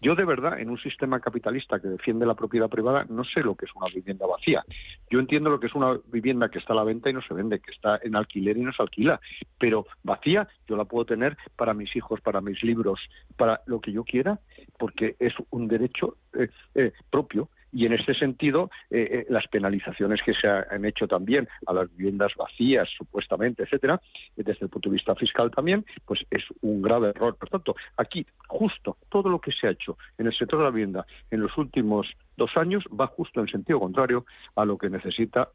Yo, 0.00 0.14
de 0.14 0.24
verdad, 0.24 0.60
en 0.60 0.70
un 0.70 0.78
sistema 0.78 1.20
capitalista 1.20 1.80
que 1.80 1.88
defiende 1.88 2.26
la 2.26 2.34
propiedad 2.34 2.68
privada, 2.68 3.06
no 3.08 3.24
sé 3.24 3.40
lo 3.40 3.54
que 3.54 3.66
es 3.66 3.70
una 3.74 3.86
vivienda 3.92 4.26
vacía. 4.26 4.64
Yo 5.10 5.20
entiendo 5.20 5.50
lo 5.50 5.60
que 5.60 5.66
es 5.66 5.74
una 5.74 5.98
vivienda 6.12 6.48
que 6.48 6.58
está 6.58 6.72
a 6.72 6.76
la 6.76 6.84
venta 6.84 7.10
y 7.10 7.12
no 7.12 7.22
se 7.22 7.34
vende, 7.34 7.60
que 7.60 7.72
está 7.72 7.98
en 8.02 8.16
alquiler 8.16 8.56
y 8.56 8.62
no 8.62 8.72
se 8.72 8.82
alquila. 8.82 9.20
Pero 9.58 9.86
vacía, 10.02 10.48
yo 10.68 10.76
la 10.76 10.84
puedo 10.84 11.04
tener 11.04 11.36
para 11.56 11.74
mis 11.74 11.94
hijos, 11.96 12.20
para 12.20 12.40
mis 12.40 12.62
libros, 12.62 13.00
para 13.36 13.60
lo 13.66 13.80
que 13.80 13.92
yo 13.92 14.04
quiera, 14.04 14.40
porque 14.78 15.16
es 15.18 15.34
un 15.50 15.68
derecho 15.68 16.16
eh, 16.34 16.48
eh, 16.74 16.92
propio 17.10 17.48
y 17.76 17.84
en 17.84 17.92
este 17.92 18.14
sentido, 18.14 18.70
eh, 18.88 19.06
eh, 19.10 19.26
las 19.28 19.46
penalizaciones 19.48 20.22
que 20.24 20.32
se 20.32 20.48
han 20.48 20.86
hecho 20.86 21.06
también 21.06 21.46
a 21.66 21.74
las 21.74 21.94
viviendas 21.94 22.32
vacías, 22.34 22.88
supuestamente, 22.96 23.64
etcétera, 23.64 24.00
desde 24.34 24.64
el 24.64 24.70
punto 24.70 24.88
de 24.88 24.94
vista 24.94 25.14
fiscal 25.14 25.50
también, 25.50 25.84
pues 26.06 26.20
es 26.30 26.42
un 26.62 26.80
grave 26.80 27.10
error. 27.10 27.36
Por 27.36 27.50
tanto, 27.50 27.76
aquí, 27.98 28.26
justo 28.46 28.96
todo 29.10 29.28
lo 29.28 29.38
que 29.38 29.52
se 29.52 29.66
ha 29.66 29.72
hecho 29.72 29.98
en 30.16 30.26
el 30.26 30.34
sector 30.34 30.58
de 30.58 30.64
la 30.64 30.70
vivienda 30.70 31.06
en 31.30 31.40
los 31.40 31.54
últimos 31.58 32.06
dos 32.38 32.56
años 32.56 32.82
va 32.98 33.08
justo 33.08 33.40
en 33.40 33.48
sentido 33.48 33.78
contrario 33.78 34.24
a 34.54 34.64
lo 34.64 34.78
que 34.78 34.88
necesita 34.88 35.50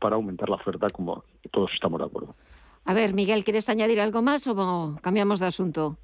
para 0.00 0.16
aumentar 0.16 0.48
la 0.48 0.56
oferta, 0.56 0.88
como 0.88 1.24
todos 1.50 1.70
estamos 1.74 2.00
de 2.00 2.06
acuerdo. 2.06 2.34
A 2.86 2.94
ver, 2.94 3.14
Miguel, 3.14 3.42
¿quieres 3.42 3.68
añadir 3.68 4.00
algo 4.00 4.22
más 4.22 4.46
o 4.46 4.96
cambiamos 5.02 5.40
de 5.40 5.46
asunto? 5.46 5.98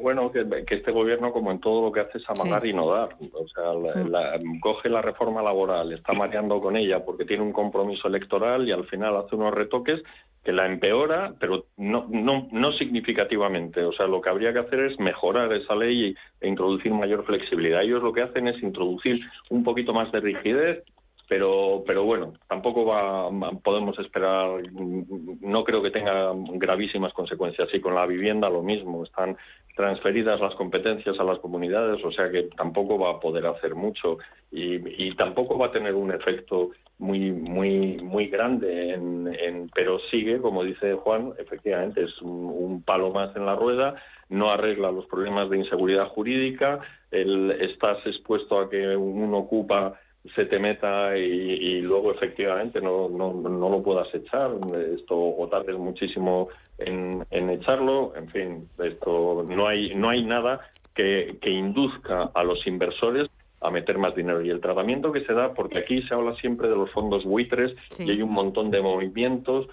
bueno, 0.00 0.30
que, 0.30 0.46
este 0.74 0.92
gobierno, 0.92 1.32
como 1.32 1.50
en 1.50 1.60
todo 1.60 1.82
lo 1.82 1.92
que 1.92 2.00
hace, 2.00 2.18
es 2.18 2.30
amagar 2.30 2.64
y 2.64 2.72
no 2.72 2.90
dar. 2.90 3.16
O 3.32 3.48
sea, 3.48 3.72
mm. 3.72 4.60
coge 4.60 4.88
la 4.88 5.02
reforma 5.02 5.42
laboral, 5.42 5.92
está 5.92 6.12
mareando 6.12 6.60
con 6.60 6.76
ella 6.76 7.04
porque 7.04 7.24
tiene 7.24 7.42
un 7.42 7.52
compromiso 7.52 8.08
electoral 8.08 8.66
y 8.66 8.72
al 8.72 8.86
final 8.86 9.16
hace 9.16 9.36
unos 9.36 9.52
retoques 9.52 10.00
que 10.44 10.52
la 10.52 10.66
empeora, 10.66 11.34
pero 11.38 11.66
no, 11.76 12.06
no, 12.08 12.48
no 12.52 12.72
significativamente. 12.72 13.82
O 13.82 13.92
sea, 13.92 14.06
lo 14.06 14.20
que 14.20 14.30
habría 14.30 14.52
que 14.52 14.60
hacer 14.60 14.80
es 14.80 14.98
mejorar 14.98 15.52
esa 15.52 15.74
ley 15.74 16.14
e 16.40 16.48
introducir 16.48 16.92
mayor 16.92 17.26
flexibilidad. 17.26 17.82
Ellos 17.82 18.02
lo 18.02 18.12
que 18.12 18.22
hacen 18.22 18.48
es 18.48 18.62
introducir 18.62 19.20
un 19.50 19.64
poquito 19.64 19.92
más 19.92 20.10
de 20.12 20.20
rigidez 20.20 20.84
pero 21.28 21.84
pero 21.86 22.04
bueno 22.04 22.32
tampoco 22.48 22.86
va 22.86 23.28
podemos 23.62 23.98
esperar 23.98 24.62
no 24.72 25.62
creo 25.62 25.82
que 25.82 25.90
tenga 25.90 26.32
gravísimas 26.54 27.12
consecuencias. 27.12 27.68
Y 27.72 27.80
con 27.80 27.94
la 27.94 28.06
vivienda 28.06 28.48
lo 28.48 28.62
mismo 28.62 29.04
están 29.04 29.36
transferidas 29.76 30.40
las 30.40 30.54
competencias 30.54 31.18
a 31.20 31.24
las 31.24 31.38
comunidades 31.38 32.02
o 32.04 32.10
sea 32.10 32.30
que 32.30 32.44
tampoco 32.56 32.98
va 32.98 33.10
a 33.12 33.20
poder 33.20 33.46
hacer 33.46 33.74
mucho 33.74 34.18
y, 34.50 35.14
tampoco 35.16 35.58
va 35.58 35.66
a 35.66 35.72
tener 35.72 35.94
un 35.94 36.12
efecto 36.12 36.70
muy 36.98 37.30
muy 37.30 37.98
muy 37.98 38.28
grande 38.28 38.94
en, 38.94 39.70
pero 39.74 39.98
sigue 40.10 40.40
como 40.40 40.64
dice 40.64 40.94
Juan 40.94 41.34
efectivamente 41.38 42.02
es 42.04 42.22
un, 42.22 42.82
palo 42.82 43.10
más 43.10 43.36
en 43.36 43.44
la 43.44 43.54
rueda 43.54 43.94
no 44.30 44.48
arregla 44.48 44.90
los 44.90 45.06
problemas 45.06 45.50
de 45.50 45.58
inseguridad 45.58 46.08
jurídica 46.08 46.80
el, 47.10 47.50
estás 47.50 47.98
expuesto 48.06 48.58
a 48.58 48.70
que 48.70 48.96
uno 48.96 49.38
ocupa 49.38 49.98
se 50.34 50.44
te 50.46 50.58
meta 50.58 51.16
y, 51.16 51.80
luego 51.80 52.12
efectivamente 52.12 52.80
no, 52.80 53.08
no, 53.08 53.32
no, 53.32 53.68
lo 53.68 53.82
puedas 53.82 54.12
echar. 54.14 54.50
Esto 54.94 55.16
o 55.16 55.48
tardes 55.48 55.76
muchísimo 55.76 56.48
en, 56.78 57.24
en, 57.30 57.50
echarlo. 57.50 58.14
En 58.16 58.28
fin 58.28 58.68
esto 58.82 59.44
no 59.48 59.66
hay 59.66 59.94
no 59.94 60.10
hay 60.10 60.24
nada 60.24 60.60
que, 60.94 61.38
que 61.40 61.50
induzca 61.50 62.30
a 62.34 62.42
los 62.42 62.66
inversores 62.66 63.28
a 63.60 63.70
meter 63.70 63.98
más 63.98 64.14
dinero. 64.14 64.42
Y 64.42 64.50
el 64.50 64.60
tratamiento 64.60 65.12
que 65.12 65.24
se 65.24 65.32
da 65.32 65.54
porque 65.54 65.78
aquí 65.78 66.02
se 66.02 66.14
habla 66.14 66.34
siempre 66.36 66.68
de 66.68 66.76
los 66.76 66.90
fondos 66.90 67.24
buitres 67.24 67.74
y 67.98 68.10
hay 68.10 68.22
un 68.22 68.32
montón 68.32 68.70
de 68.70 68.80
movimientos 68.80 69.68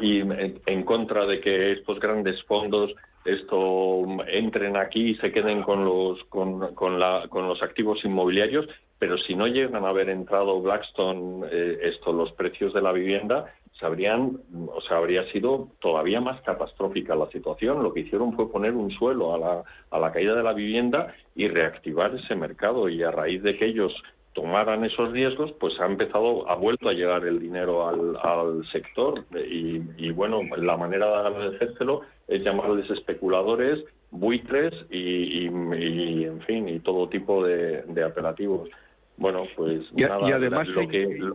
y 0.00 0.20
en 0.20 0.82
contra 0.84 1.24
de 1.26 1.40
que 1.40 1.72
estos 1.72 1.98
grandes 1.98 2.42
fondos 2.44 2.92
esto 3.26 4.04
entren 4.28 4.76
aquí 4.76 5.10
y 5.10 5.14
se 5.16 5.32
queden 5.32 5.62
con 5.62 5.84
los 5.84 6.22
con, 6.24 6.74
con, 6.74 6.98
la, 6.98 7.26
con 7.28 7.46
los 7.48 7.62
activos 7.62 8.04
inmobiliarios 8.04 8.66
pero 8.98 9.18
si 9.18 9.34
no 9.34 9.46
llegan 9.46 9.84
a 9.84 9.90
haber 9.90 10.08
entrado 10.08 10.60
Blackstone 10.60 11.46
eh, 11.50 11.78
esto 11.82 12.12
los 12.12 12.32
precios 12.32 12.72
de 12.72 12.82
la 12.82 12.92
vivienda 12.92 13.52
habrían, 13.82 14.38
o 14.68 14.80
sea, 14.82 14.98
habría 14.98 15.30
sido 15.32 15.68
todavía 15.80 16.20
más 16.20 16.40
catastrófica 16.42 17.14
la 17.14 17.28
situación. 17.30 17.82
Lo 17.82 17.92
que 17.92 18.00
hicieron 18.00 18.34
fue 18.34 18.50
poner 18.50 18.72
un 18.72 18.90
suelo 18.90 19.34
a 19.34 19.38
la, 19.38 19.64
a 19.90 19.98
la 19.98 20.12
caída 20.12 20.34
de 20.34 20.42
la 20.42 20.54
vivienda 20.54 21.14
y 21.34 21.48
reactivar 21.48 22.14
ese 22.14 22.34
mercado. 22.34 22.88
Y 22.88 23.02
a 23.02 23.10
raíz 23.10 23.42
de 23.42 23.56
que 23.56 23.66
ellos 23.66 23.92
tomaran 24.36 24.84
esos 24.84 25.12
riesgos, 25.12 25.50
pues 25.58 25.72
ha 25.80 25.86
empezado, 25.86 26.48
ha 26.48 26.54
vuelto 26.54 26.90
a 26.90 26.92
llegar 26.92 27.24
el 27.24 27.40
dinero 27.40 27.88
al, 27.88 28.16
al 28.22 28.66
sector. 28.70 29.24
Y, 29.34 29.80
y, 29.96 30.12
bueno, 30.12 30.42
la 30.58 30.76
manera 30.76 31.06
de 31.06 31.28
agradecérselo 31.28 32.02
es 32.28 32.44
llamarles 32.44 32.88
especuladores, 32.90 33.82
buitres 34.10 34.74
y, 34.90 35.48
y, 35.48 36.24
en 36.24 36.42
fin, 36.42 36.68
y 36.68 36.80
todo 36.80 37.08
tipo 37.08 37.42
de, 37.42 37.82
de 37.82 38.04
apelativos. 38.04 38.68
Bueno, 39.16 39.44
pues 39.56 39.80
y, 39.96 40.02
nada, 40.02 40.28
y 40.28 40.32
además 40.32 40.68
lo 40.68 40.86
que... 40.86 41.32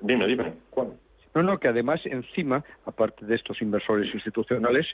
Dime, 0.00 0.26
dime, 0.26 0.54
Juan. 0.70 0.94
No, 1.34 1.42
no, 1.42 1.58
que 1.58 1.68
además 1.68 2.00
encima, 2.06 2.64
aparte 2.86 3.26
de 3.26 3.34
estos 3.34 3.60
inversores 3.60 4.12
institucionales, 4.14 4.86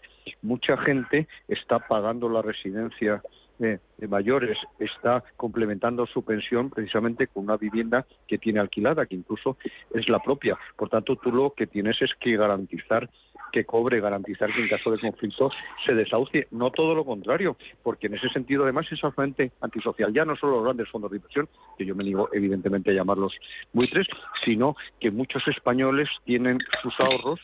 mucha 0.43 0.77
gente 0.79 1.29
está 1.47 1.79
pagando 1.79 2.29
la 2.29 2.43
residencia 2.43 3.23
de, 3.59 3.81
mayores, 4.09 4.59
está 4.79 5.25
complementando 5.37 6.07
su 6.07 6.25
pensión 6.25 6.71
precisamente 6.71 7.27
con 7.27 7.45
una 7.45 7.57
vivienda 7.57 8.05
que 8.29 8.39
tiene 8.39 8.61
alquilada, 8.61 9.07
que 9.07 9.15
incluso 9.15 9.57
es 9.95 10.09
la 10.09 10.19
propia. 10.19 10.59
Por 10.77 10.89
tanto, 10.89 11.17
tú 11.17 11.33
lo 11.33 11.55
que 11.55 11.67
tienes 11.67 12.01
es 12.03 12.11
que 12.21 12.37
garantizar 12.37 13.09
que 13.53 13.65
cobre, 13.65 14.01
garantizar 14.01 14.53
que 14.53 14.63
en 14.63 14.69
caso 14.69 14.91
de 14.91 14.99
conflicto 14.99 15.51
se 15.87 15.95
desahucie. 15.95 16.49
No 16.51 16.71
todo 16.71 16.95
lo 16.95 17.05
contrario, 17.05 17.57
porque 17.83 18.09
en 18.09 18.15
ese 18.15 18.29
sentido 18.31 18.65
además 18.65 18.87
es 18.91 19.03
absolutamente 19.05 19.53
antisocial. 19.61 20.13
Ya 20.13 20.25
no 20.25 20.37
solo 20.37 20.57
los 20.57 20.65
grandes 20.65 20.89
fondos 20.89 21.11
de 21.13 21.19
inversión, 21.19 21.49
que 21.79 21.87
yo 21.87 21.95
me 21.95 22.05
niego 22.05 22.29
evidentemente 22.33 22.91
a 22.91 22.95
llamarlos 22.95 23.33
buitres, 23.73 24.09
sino 24.45 24.77
que 25.01 25.11
muchos 25.11 25.47
españoles 25.47 26.09
tienen 26.25 26.59
sus 26.83 26.99
ahorros 26.99 27.41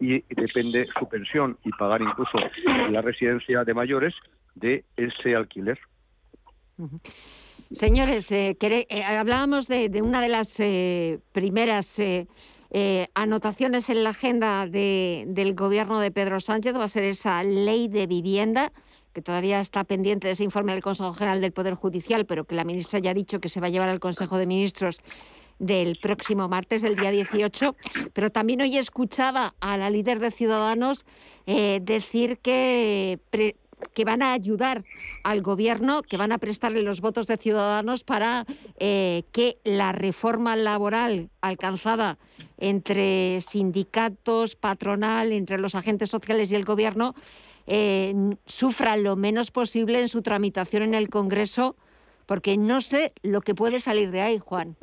y 0.00 0.20
depende 0.32 0.86
su 0.96 1.08
pensión 1.08 1.58
y 1.64 1.70
pagar 1.70 2.02
incluso 2.02 2.38
la 2.90 3.02
residencia 3.02 3.64
de 3.64 3.74
mayores 3.74 4.14
de 4.58 4.84
ese 4.96 5.34
alquiler. 5.34 5.78
Señores, 7.70 8.30
eh, 8.32 8.56
eh, 8.60 9.02
hablábamos 9.02 9.68
de, 9.68 9.90
una 10.02 10.22
de 10.22 10.28
las 10.28 10.58
eh, 10.60 11.20
primeras 11.32 12.00
anotaciones 13.14 13.90
en 13.90 14.04
la 14.04 14.10
agenda 14.10 14.66
del 14.66 15.54
gobierno 15.54 16.00
de 16.00 16.10
Pedro 16.10 16.40
Sánchez, 16.40 16.74
va 16.74 16.84
a 16.84 16.88
ser 16.88 17.04
esa 17.04 17.42
ley 17.42 17.88
de 17.88 18.06
vivienda 18.06 18.72
que 19.12 19.22
todavía 19.22 19.60
está 19.60 19.84
pendiente 19.84 20.28
de 20.28 20.34
ese 20.34 20.44
informe 20.44 20.72
del 20.72 20.82
Consejo 20.82 21.12
General 21.12 21.40
del 21.40 21.52
Poder 21.52 21.74
Judicial, 21.74 22.26
pero 22.26 22.44
que 22.44 22.54
la 22.54 22.64
ministra 22.64 22.98
ya 23.00 23.10
ha 23.10 23.14
dicho 23.14 23.40
que 23.40 23.48
se 23.48 23.60
va 23.60 23.66
a 23.66 23.70
llevar 23.70 23.88
al 23.88 24.00
Consejo 24.00 24.38
de 24.38 24.46
Ministros 24.46 25.00
del 25.58 25.98
próximo 26.00 26.48
martes, 26.48 26.82
del 26.82 26.94
día 26.94 27.10
18. 27.10 27.74
Pero 28.12 28.30
también 28.30 28.60
hoy 28.60 28.76
escuchaba 28.76 29.54
a 29.60 29.76
la 29.76 29.90
líder 29.90 30.20
de 30.20 30.30
Ciudadanos 30.30 31.04
decir 31.46 32.38
que 32.38 33.18
que 33.94 34.04
van 34.04 34.22
a 34.22 34.32
ayudar 34.32 34.84
al 35.22 35.42
gobierno, 35.42 36.02
que 36.02 36.16
van 36.16 36.32
a 36.32 36.38
prestarle 36.38 36.82
los 36.82 37.00
votos 37.00 37.26
de 37.26 37.36
ciudadanos 37.36 38.04
para 38.04 38.46
eh, 38.78 39.22
que 39.32 39.58
la 39.64 39.92
reforma 39.92 40.56
laboral 40.56 41.30
alcanzada 41.40 42.18
entre 42.58 43.40
sindicatos, 43.40 44.56
patronal, 44.56 45.32
entre 45.32 45.58
los 45.58 45.74
agentes 45.74 46.10
sociales 46.10 46.50
y 46.50 46.54
el 46.54 46.64
gobierno, 46.64 47.14
eh, 47.66 48.14
sufra 48.46 48.96
lo 48.96 49.14
menos 49.16 49.50
posible 49.50 50.00
en 50.00 50.08
su 50.08 50.22
tramitación 50.22 50.82
en 50.82 50.94
el 50.94 51.10
Congreso, 51.10 51.76
porque 52.26 52.56
no 52.56 52.80
sé 52.80 53.12
lo 53.22 53.40
que 53.42 53.54
puede 53.54 53.80
salir 53.80 54.10
de 54.10 54.22
ahí, 54.22 54.38
Juan. 54.38 54.76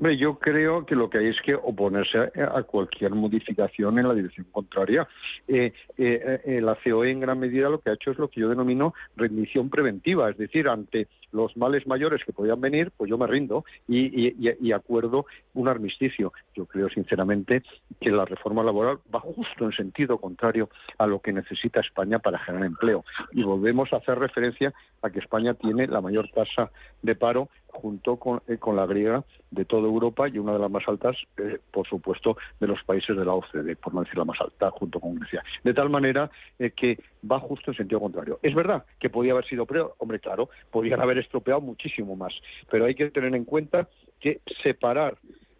Hombre, 0.00 0.16
yo 0.16 0.38
creo 0.38 0.86
que 0.86 0.94
lo 0.94 1.10
que 1.10 1.18
hay 1.18 1.26
es 1.26 1.36
que 1.42 1.54
oponerse 1.54 2.16
a, 2.16 2.62
cualquier 2.62 3.10
modificación 3.10 3.98
en 3.98 4.08
la 4.08 4.14
dirección 4.14 4.46
contraria. 4.50 5.06
Eh, 5.46 5.74
eh, 5.98 6.40
eh, 6.42 6.60
la 6.62 6.74
COE 6.82 7.10
en 7.10 7.20
gran 7.20 7.38
medida 7.38 7.68
lo 7.68 7.80
que 7.80 7.90
ha 7.90 7.92
hecho 7.92 8.10
es 8.10 8.16
lo 8.18 8.28
que 8.28 8.40
yo 8.40 8.48
denomino 8.48 8.94
rendición 9.14 9.68
preventiva, 9.68 10.30
es 10.30 10.38
decir, 10.38 10.68
ante 10.68 11.06
los 11.32 11.56
males 11.56 11.86
mayores 11.86 12.24
que 12.24 12.32
podían 12.32 12.60
venir, 12.60 12.92
pues 12.96 13.08
yo 13.08 13.18
me 13.18 13.26
rindo 13.26 13.64
y, 13.88 14.72
acuerdo 14.72 15.26
un 15.54 15.68
armisticio. 15.68 16.32
Yo 16.54 16.66
creo 16.66 16.88
sinceramente 16.88 17.62
que 18.00 18.10
la 18.10 18.24
reforma 18.24 18.62
laboral 18.62 18.98
va 19.14 19.20
justo 19.20 19.64
en 19.64 19.72
sentido 19.72 20.18
contrario 20.18 20.68
a 20.98 21.06
lo 21.06 21.20
que 21.20 21.32
necesita 21.32 21.80
España 21.80 22.18
para 22.18 22.38
generar 22.38 22.66
empleo. 22.66 23.04
Y 23.32 23.42
volvemos 23.42 23.92
a 23.92 23.96
hacer 23.96 24.18
referencia 24.18 24.72
a 25.02 25.10
que 25.10 25.18
España 25.18 25.54
tiene 25.54 25.86
la 25.86 26.00
mayor 26.00 26.28
tasa 26.30 26.70
de 27.02 27.14
paro 27.14 27.48
junto 27.72 28.16
con, 28.16 28.42
eh, 28.48 28.58
la 28.74 28.86
griega 28.86 29.24
de 29.50 29.64
toda 29.64 29.82
Europa 29.82 30.28
y 30.28 30.38
una 30.38 30.52
de 30.52 30.58
las 30.58 30.70
más 30.70 30.86
altas, 30.86 31.16
eh, 31.38 31.58
por 31.72 31.86
supuesto, 31.88 32.36
de 32.60 32.66
los 32.66 32.82
países 32.84 33.16
de 33.16 33.24
la 33.24 33.32
OCDE, 33.32 33.76
por 33.76 33.94
no 33.94 34.00
decir 34.00 34.18
la 34.18 34.24
más 34.24 34.40
alta, 34.40 34.70
junto 34.70 35.00
con 35.00 35.16
Grecia. 35.16 35.42
De 35.64 35.74
tal 35.74 35.90
manera 35.90 36.30
eh, 36.58 36.70
que 36.70 36.98
va 37.30 37.40
justo 37.40 37.70
en 37.70 37.76
sentido 37.76 38.00
contrario. 38.00 38.38
Es 38.42 38.54
verdad 38.54 38.84
que 38.98 39.10
podía 39.10 39.32
haber 39.32 39.46
sido 39.46 39.66
peor, 39.66 39.94
hombre, 39.98 40.20
claro, 40.20 40.50
podían 40.70 41.00
haber 41.00 41.18
estropeado 41.20 41.60
muchísimo 41.60 42.16
más, 42.16 42.32
pero 42.70 42.86
hay 42.86 42.94
que 42.94 43.10
tener 43.10 43.34
en 43.34 43.44
cuenta 43.44 43.88
que 44.20 44.40
separar 44.62 45.16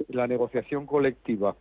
la 0.09 0.27
negociación 0.27 0.87
colectiva 0.87 1.55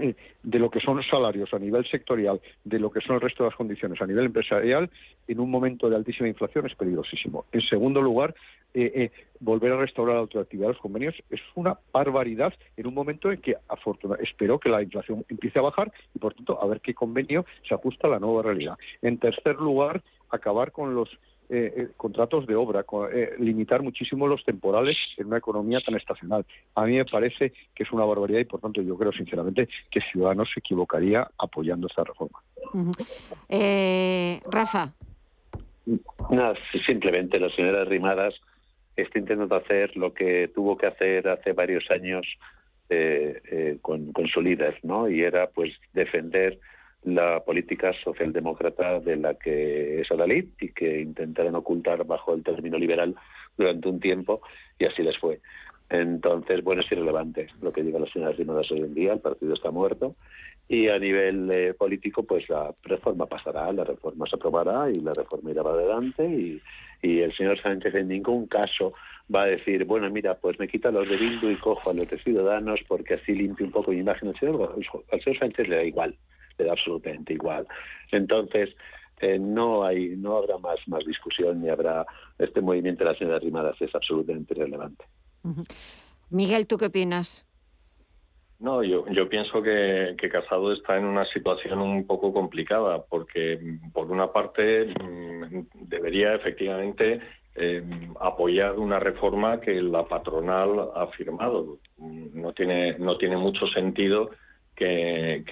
eh, 0.00 0.14
de 0.42 0.58
lo 0.58 0.70
que 0.70 0.80
son 0.80 0.96
los 0.96 1.06
salarios 1.06 1.52
a 1.52 1.58
nivel 1.58 1.86
sectorial, 1.86 2.40
de 2.64 2.78
lo 2.78 2.90
que 2.90 3.00
son 3.00 3.16
el 3.16 3.20
resto 3.20 3.44
de 3.44 3.50
las 3.50 3.56
condiciones 3.56 4.00
a 4.00 4.06
nivel 4.06 4.26
empresarial, 4.26 4.88
en 5.28 5.40
un 5.40 5.50
momento 5.50 5.90
de 5.90 5.96
altísima 5.96 6.28
inflación 6.28 6.66
es 6.66 6.74
peligrosísimo. 6.74 7.44
En 7.52 7.60
segundo 7.60 8.00
lugar, 8.00 8.34
eh, 8.72 8.92
eh, 8.94 9.10
volver 9.40 9.72
a 9.72 9.80
restaurar 9.80 10.14
la 10.14 10.20
autoactividad 10.22 10.68
de 10.68 10.72
los 10.74 10.80
convenios 10.80 11.14
es 11.28 11.40
una 11.54 11.78
barbaridad 11.92 12.54
en 12.76 12.86
un 12.86 12.94
momento 12.94 13.30
en 13.30 13.40
que, 13.40 13.56
afortunadamente, 13.68 14.30
espero 14.30 14.58
que 14.58 14.70
la 14.70 14.82
inflación 14.82 15.24
empiece 15.28 15.58
a 15.58 15.62
bajar 15.62 15.92
y, 16.14 16.18
por 16.18 16.34
tanto, 16.34 16.62
a 16.62 16.66
ver 16.66 16.80
qué 16.80 16.94
convenio 16.94 17.44
se 17.68 17.74
ajusta 17.74 18.06
a 18.06 18.10
la 18.10 18.20
nueva 18.20 18.42
realidad. 18.42 18.78
En 19.02 19.18
tercer 19.18 19.56
lugar, 19.56 20.02
acabar 20.30 20.72
con 20.72 20.94
los 20.94 21.10
eh, 21.52 21.74
eh, 21.76 21.88
contratos 21.96 22.46
de 22.46 22.54
obra, 22.54 22.84
eh, 23.12 23.34
limitar 23.40 23.82
muchísimo 23.82 24.28
los 24.28 24.44
temporales 24.44 24.96
en 25.16 25.26
una 25.26 25.38
economía 25.38 25.80
tan 25.80 25.96
estacional. 25.96 26.46
A 26.76 26.84
mí 26.84 26.96
me 26.96 27.04
parece 27.04 27.52
que 27.74 27.82
es 27.82 27.90
una 27.90 28.04
barbaridad 28.04 28.38
y, 28.38 28.44
por 28.44 28.60
tanto, 28.60 28.80
yo 28.82 28.96
creo 28.96 29.10
sinceramente 29.10 29.68
que 29.90 30.00
Ciudadanos 30.00 30.48
se 30.54 30.60
equivocaría 30.60 31.28
apoyando 31.36 31.88
esta 31.88 32.04
reforma. 32.04 32.38
Rafa. 34.48 34.92
Nada, 36.30 36.54
simplemente 36.86 37.40
la 37.40 37.50
señora 37.50 37.84
Rimadas 37.84 38.34
está 38.94 39.18
intentando 39.18 39.56
hacer 39.56 39.96
lo 39.96 40.14
que 40.14 40.52
tuvo 40.54 40.76
que 40.76 40.86
hacer 40.86 41.26
hace 41.26 41.52
varios 41.52 41.90
años 41.90 42.28
con, 43.82 44.12
con 44.12 44.28
su 44.28 44.40
líder, 44.40 44.78
¿no? 44.84 45.08
Y 45.08 45.22
era, 45.22 45.48
pues, 45.48 45.72
defender 45.94 46.60
la 47.04 47.40
política 47.40 47.92
socialdemócrata 48.04 49.00
de 49.00 49.16
la 49.16 49.34
que 49.34 50.00
es 50.00 50.10
Adalid 50.10 50.46
y 50.60 50.68
que 50.68 51.00
intentaron 51.00 51.54
ocultar 51.54 52.04
bajo 52.04 52.34
el 52.34 52.42
término 52.42 52.78
liberal 52.78 53.14
durante 53.56 53.88
un 53.88 54.00
tiempo 54.00 54.42
y 54.78 54.84
así 54.84 55.02
les 55.02 55.18
fue. 55.18 55.40
Entonces, 55.88 56.62
bueno, 56.62 56.82
es 56.82 56.92
irrelevante 56.92 57.48
lo 57.60 57.72
que 57.72 57.82
diga 57.82 57.98
la 57.98 58.06
señora 58.06 58.32
Rimadas 58.32 58.70
hoy 58.70 58.80
en 58.80 58.94
día, 58.94 59.12
el 59.12 59.20
partido 59.20 59.54
está 59.54 59.70
muerto 59.70 60.14
y 60.68 60.88
a 60.88 61.00
nivel 61.00 61.50
eh, 61.50 61.74
político, 61.74 62.22
pues 62.22 62.48
la 62.48 62.72
reforma 62.84 63.26
pasará, 63.26 63.72
la 63.72 63.82
reforma 63.82 64.26
se 64.26 64.36
aprobará 64.36 64.88
y 64.88 65.00
la 65.00 65.12
reforma 65.12 65.50
irá 65.50 65.62
adelante 65.62 66.24
y, 66.24 66.62
y 67.02 67.20
el 67.22 67.34
señor 67.34 67.60
Sánchez 67.60 67.92
en 67.96 68.06
ningún 68.06 68.46
caso 68.46 68.92
va 69.34 69.42
a 69.42 69.46
decir, 69.46 69.84
bueno, 69.84 70.08
mira, 70.10 70.34
pues 70.34 70.60
me 70.60 70.68
quita 70.68 70.92
los 70.92 71.08
de 71.08 71.16
Bildu 71.16 71.50
y 71.50 71.56
cojo 71.56 71.90
a 71.90 71.94
los 71.94 72.08
de 72.08 72.18
Ciudadanos 72.18 72.80
porque 72.86 73.14
así 73.14 73.32
limpio 73.32 73.66
un 73.66 73.72
poco 73.72 73.90
mi 73.90 73.98
imagen. 73.98 74.28
Al 74.28 74.38
señor, 74.38 74.76
al 75.10 75.22
señor 75.22 75.38
Sánchez 75.40 75.68
le 75.68 75.76
da 75.76 75.82
igual, 75.82 76.14
le 76.60 76.66
da 76.66 76.72
absolutamente 76.72 77.32
igual. 77.32 77.66
Entonces, 78.12 78.70
eh, 79.20 79.38
no 79.38 79.84
hay 79.84 80.16
no 80.16 80.36
habrá 80.36 80.56
más 80.58 80.78
más 80.86 81.04
discusión 81.04 81.60
ni 81.60 81.68
habrá 81.68 82.06
este 82.38 82.60
movimiento 82.60 83.04
de 83.04 83.10
la 83.10 83.18
señora 83.18 83.38
Rimadas 83.38 83.76
es 83.80 83.94
absolutamente 83.94 84.54
relevante. 84.54 85.04
Miguel, 86.30 86.66
¿tú 86.66 86.78
qué 86.78 86.86
opinas? 86.86 87.46
No, 88.58 88.82
yo, 88.82 89.06
yo 89.08 89.26
pienso 89.28 89.62
que, 89.62 90.14
que, 90.18 90.28
Casado 90.28 90.74
está 90.74 90.98
en 90.98 91.06
una 91.06 91.24
situación 91.32 91.80
un 91.80 92.06
poco 92.06 92.30
complicada, 92.30 93.02
porque 93.08 93.58
por 93.94 94.10
una 94.10 94.30
parte 94.32 94.84
mm, 94.84 95.88
debería 95.88 96.34
efectivamente 96.34 97.20
eh, 97.56 97.82
apoyar 98.20 98.78
una 98.78 98.98
reforma 98.98 99.60
que 99.60 99.80
la 99.80 100.04
patronal 100.04 100.90
ha 100.94 101.06
firmado. 101.08 101.78
No 101.96 102.52
tiene, 102.52 102.98
no 102.98 103.16
tiene 103.16 103.38
mucho 103.38 103.66
sentido 103.68 104.30
que, 104.80 105.44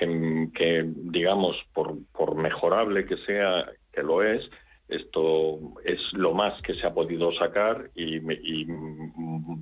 que, 0.55 0.85
digamos, 0.87 1.57
por, 1.75 1.97
por 2.13 2.35
mejorable 2.35 3.05
que 3.05 3.19
sea, 3.19 3.71
que 3.93 4.03
lo 4.03 4.23
es, 4.23 4.43
esto 4.89 5.59
es 5.85 6.01
lo 6.15 6.33
más 6.33 6.61
que 6.63 6.75
se 6.75 6.87
ha 6.87 6.95
podido 6.95 7.31
sacar 7.35 7.91
y, 7.95 8.17
y 8.17 8.67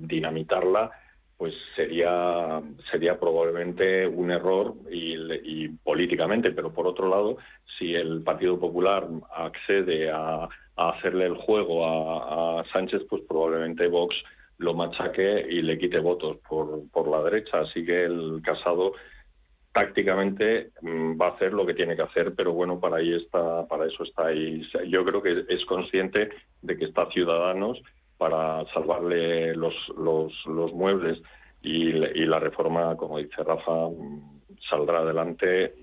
dinamitarla 0.07 0.91
pues 1.37 1.53
sería 1.75 2.61
sería 2.91 3.19
probablemente 3.19 4.07
un 4.07 4.31
error 4.31 4.73
y, 4.91 5.69
políticamente, 5.83 6.51
pero 6.51 6.73
por 6.73 6.87
otro 6.87 7.09
lado, 7.09 7.37
si 7.77 7.93
el 7.93 8.23
Partido 8.23 8.59
Popular 8.59 9.07
accede 9.35 10.09
a, 10.09 10.49
hacerle 10.75 11.25
el 11.25 11.35
juego 11.35 11.85
a, 11.85 12.63
Sánchez, 12.73 13.03
pues 13.09 13.21
probablemente 13.27 13.87
Vox 13.87 14.15
lo 14.57 14.73
machaque 14.73 15.45
y 15.49 15.61
le 15.61 15.77
quite 15.77 15.99
votos 15.99 16.37
por, 16.49 16.89
por 16.91 17.07
la 17.07 17.21
derecha. 17.21 17.59
Así 17.59 17.85
que 17.85 18.05
el 18.05 18.41
Casado 18.43 18.93
tácticamente 19.77 20.71
mm, 20.81 21.21
va 21.21 21.27
a 21.27 21.31
hacer 21.35 21.53
lo 21.53 21.63
que 21.63 21.75
tiene 21.75 21.95
que 21.95 22.01
hacer, 22.01 22.33
pero 22.35 22.51
bueno, 22.51 22.79
para 22.79 22.97
ahí 22.97 23.13
está, 23.13 23.67
para 23.67 23.85
eso 23.85 24.03
está 24.03 24.25
ahí. 24.25 24.67
Yo 24.87 25.05
creo 25.05 25.21
que 25.21 25.45
es 25.47 25.63
consciente 25.65 26.29
de 26.63 26.77
que 26.77 26.85
está 26.85 27.05
Ciudadanos 27.11 27.79
para 28.17 28.65
salvarle 28.73 29.55
los, 29.55 29.75
los, 29.95 30.33
los 30.47 30.73
muebles 30.73 31.21
y, 31.61 31.89
y, 31.89 32.25
la 32.25 32.39
reforma, 32.39 32.97
como 32.97 33.19
dice 33.19 33.43
Rafa, 33.43 33.89
saldrá 34.67 34.99
adelante 34.99 35.75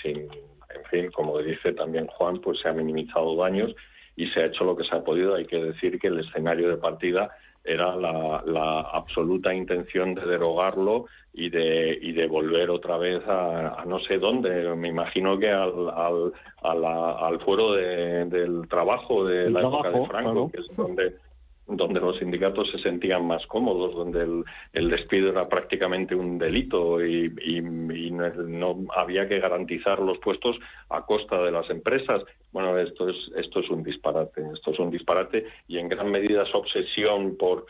sin, 0.00 0.18
en 0.18 0.84
fin, 0.88 1.10
como 1.10 1.40
dice 1.40 1.72
también 1.72 2.06
Juan, 2.06 2.40
pues 2.40 2.60
se 2.60 2.68
ha 2.68 2.72
minimizado 2.72 3.34
daños 3.34 3.74
y 4.14 4.28
se 4.28 4.42
ha 4.42 4.46
hecho 4.46 4.62
lo 4.62 4.76
que 4.76 4.84
se 4.84 4.94
ha 4.94 5.02
podido. 5.02 5.34
Hay 5.34 5.46
que 5.46 5.60
decir 5.60 5.98
que 5.98 6.06
el 6.06 6.20
escenario 6.20 6.68
de 6.68 6.76
partida 6.76 7.30
era 7.64 7.96
la, 7.96 8.42
la 8.44 8.80
absoluta 8.80 9.54
intención 9.54 10.14
de 10.14 10.26
derogarlo 10.26 11.06
y 11.32 11.48
de, 11.48 11.98
y 12.00 12.12
de 12.12 12.26
volver 12.26 12.70
otra 12.70 12.98
vez 12.98 13.22
a, 13.26 13.84
no 13.86 13.98
sé 14.00 14.18
dónde. 14.18 14.76
Me 14.76 14.88
imagino 14.88 15.38
que 15.38 15.50
al, 15.50 15.72
al, 16.62 16.84
al 16.84 17.40
fuero 17.40 17.72
de, 17.72 18.26
del 18.26 18.68
trabajo 18.68 19.24
de 19.24 19.50
la 19.50 19.60
época 19.60 19.90
de 19.90 20.06
Franco, 20.06 20.50
que 20.52 20.60
es 20.60 20.76
donde 20.76 21.16
donde 21.66 22.00
los 22.00 22.18
sindicatos 22.18 22.70
se 22.70 22.78
sentían 22.78 23.26
más 23.26 23.46
cómodos, 23.46 23.94
donde 23.94 24.22
el, 24.22 24.44
el 24.72 24.90
despido 24.90 25.30
era 25.30 25.48
prácticamente 25.48 26.14
un 26.14 26.38
delito 26.38 27.04
y, 27.04 27.32
y, 27.42 27.60
no, 27.62 28.84
había 28.94 29.26
que 29.28 29.40
garantizar 29.40 29.98
los 29.98 30.18
puestos 30.18 30.56
a 30.90 31.02
costa 31.02 31.42
de 31.42 31.50
las 31.50 31.68
empresas. 31.70 32.22
Bueno, 32.52 32.78
esto 32.78 33.08
es, 33.08 33.16
esto 33.36 33.60
es 33.60 33.70
un 33.70 33.82
disparate, 33.82 34.42
esto 34.52 34.72
es 34.72 34.78
un 34.78 34.90
disparate 34.90 35.46
y 35.66 35.78
en 35.78 35.88
gran 35.88 36.10
medida 36.10 36.42
es 36.42 36.54
obsesión 36.54 37.36
por 37.36 37.66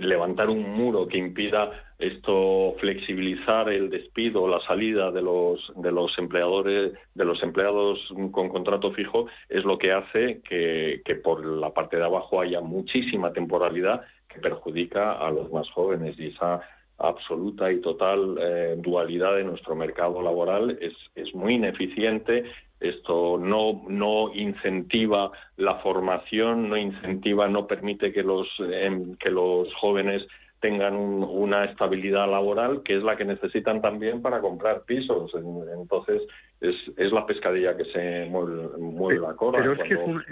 levantar 0.00 0.50
un 0.50 0.70
muro 0.70 1.08
que 1.08 1.16
impida 1.16 1.70
esto 1.98 2.74
flexibilizar 2.78 3.68
el 3.70 3.88
despido 3.88 4.46
la 4.46 4.60
salida 4.66 5.10
de 5.10 5.22
los 5.22 5.72
de 5.76 5.90
los 5.90 6.16
empleadores 6.18 6.92
de 7.14 7.24
los 7.24 7.42
empleados 7.42 7.98
con 8.30 8.48
contrato 8.48 8.92
fijo 8.92 9.26
es 9.48 9.64
lo 9.64 9.78
que 9.78 9.92
hace 9.92 10.40
que, 10.42 11.00
que 11.04 11.14
por 11.16 11.44
la 11.44 11.72
parte 11.72 11.96
de 11.96 12.04
abajo 12.04 12.40
haya 12.40 12.60
muchísima 12.60 13.32
temporalidad 13.32 14.02
que 14.28 14.40
perjudica 14.40 15.12
a 15.12 15.30
los 15.30 15.50
más 15.50 15.68
jóvenes. 15.70 16.18
Y 16.18 16.28
esa 16.28 16.60
absoluta 16.98 17.70
y 17.70 17.80
total 17.80 18.36
eh, 18.40 18.74
dualidad 18.78 19.36
de 19.36 19.44
nuestro 19.44 19.74
mercado 19.76 20.20
laboral 20.20 20.76
es, 20.80 20.94
es 21.14 21.34
muy 21.34 21.54
ineficiente 21.54 22.44
esto 22.80 23.38
no, 23.38 23.82
no 23.88 24.32
incentiva 24.34 25.30
la 25.56 25.76
formación, 25.76 26.68
no 26.68 26.76
incentiva, 26.76 27.48
no 27.48 27.66
permite 27.66 28.12
que 28.12 28.22
los, 28.22 28.48
em, 28.60 29.16
que 29.16 29.30
los 29.30 29.72
jóvenes 29.74 30.26
tengan 30.60 30.94
una 30.96 31.64
estabilidad 31.64 32.28
laboral 32.28 32.82
que 32.82 32.96
es 32.96 33.02
la 33.02 33.16
que 33.16 33.24
necesitan 33.24 33.80
también 33.80 34.22
para 34.22 34.40
comprar 34.40 34.82
pisos. 34.82 35.30
Entonces, 35.34 36.22
es, 36.60 36.74
es 36.96 37.12
la 37.12 37.26
pescadilla 37.26 37.76
que 37.76 37.84
se 37.86 38.26
mueve, 38.26 39.20
la 39.20 39.34
cola. 39.34 39.58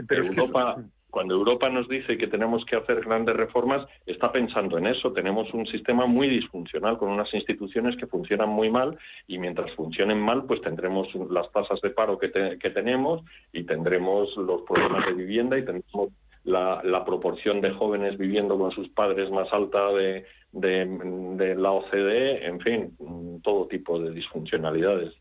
Pero 0.08 0.24
Europa, 0.24 0.82
cuando 1.16 1.32
Europa 1.32 1.70
nos 1.70 1.88
dice 1.88 2.18
que 2.18 2.26
tenemos 2.26 2.62
que 2.66 2.76
hacer 2.76 3.00
grandes 3.00 3.34
reformas, 3.34 3.88
está 4.04 4.30
pensando 4.30 4.76
en 4.76 4.86
eso. 4.86 5.14
Tenemos 5.14 5.50
un 5.54 5.64
sistema 5.64 6.04
muy 6.04 6.28
disfuncional 6.28 6.98
con 6.98 7.08
unas 7.08 7.32
instituciones 7.32 7.96
que 7.96 8.06
funcionan 8.06 8.50
muy 8.50 8.68
mal 8.68 8.98
y 9.26 9.38
mientras 9.38 9.74
funcionen 9.76 10.20
mal, 10.20 10.44
pues 10.44 10.60
tendremos 10.60 11.08
las 11.30 11.50
tasas 11.52 11.80
de 11.80 11.88
paro 11.88 12.18
que, 12.18 12.28
tenemos 12.28 13.22
y 13.50 13.64
tendremos 13.64 14.36
los 14.36 14.60
problemas 14.68 15.06
de 15.06 15.14
vivienda 15.14 15.56
y 15.56 15.64
tendremos 15.64 16.10
la, 16.44 17.02
proporción 17.06 17.62
de 17.62 17.70
jóvenes 17.70 18.18
viviendo 18.18 18.58
con 18.58 18.70
sus 18.72 18.90
padres 18.90 19.30
más 19.30 19.50
alta 19.54 19.90
de, 19.94 20.26
de 20.52 21.54
la 21.54 21.72
OCDE, 21.72 22.44
en 22.44 22.60
fin, 22.60 23.40
todo 23.42 23.66
tipo 23.68 23.98
de 23.98 24.10
disfuncionalidades. 24.10 25.14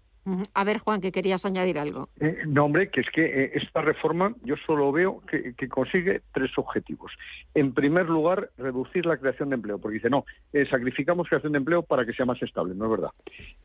A 0.54 0.64
ver, 0.64 0.80
Juan, 0.80 1.02
que 1.02 1.12
querías 1.12 1.46
añadir 1.46 1.78
algo. 1.78 2.10
Eh, 2.20 2.44
no, 2.48 2.66
hombre, 2.66 2.90
que 2.90 3.02
es 3.02 3.08
que 3.12 3.26
eh, 3.26 3.52
esta 3.56 3.82
reforma 3.82 4.34
yo 4.44 4.56
solo 4.66 4.92
veo 4.92 5.22
que, 5.28 5.54
consigue 5.70 6.22
tres 6.34 6.52
objetivos. 6.58 7.12
En 7.54 7.74
primer 7.74 8.08
lugar, 8.10 8.50
reducir 8.58 9.06
la 9.06 9.18
creación 9.18 9.50
de 9.50 9.56
empleo, 9.56 9.78
porque 9.78 9.96
dice, 9.96 10.10
no, 10.10 10.26
eh, 10.52 10.66
sacrificamos 10.70 11.28
creación 11.28 11.52
de 11.52 11.60
empleo 11.60 11.84
para 11.84 12.06
que 12.06 12.14
sea 12.14 12.26
más 12.26 12.42
estable, 12.42 12.74
no 12.74 12.86
es 12.86 12.92
verdad. 12.92 13.12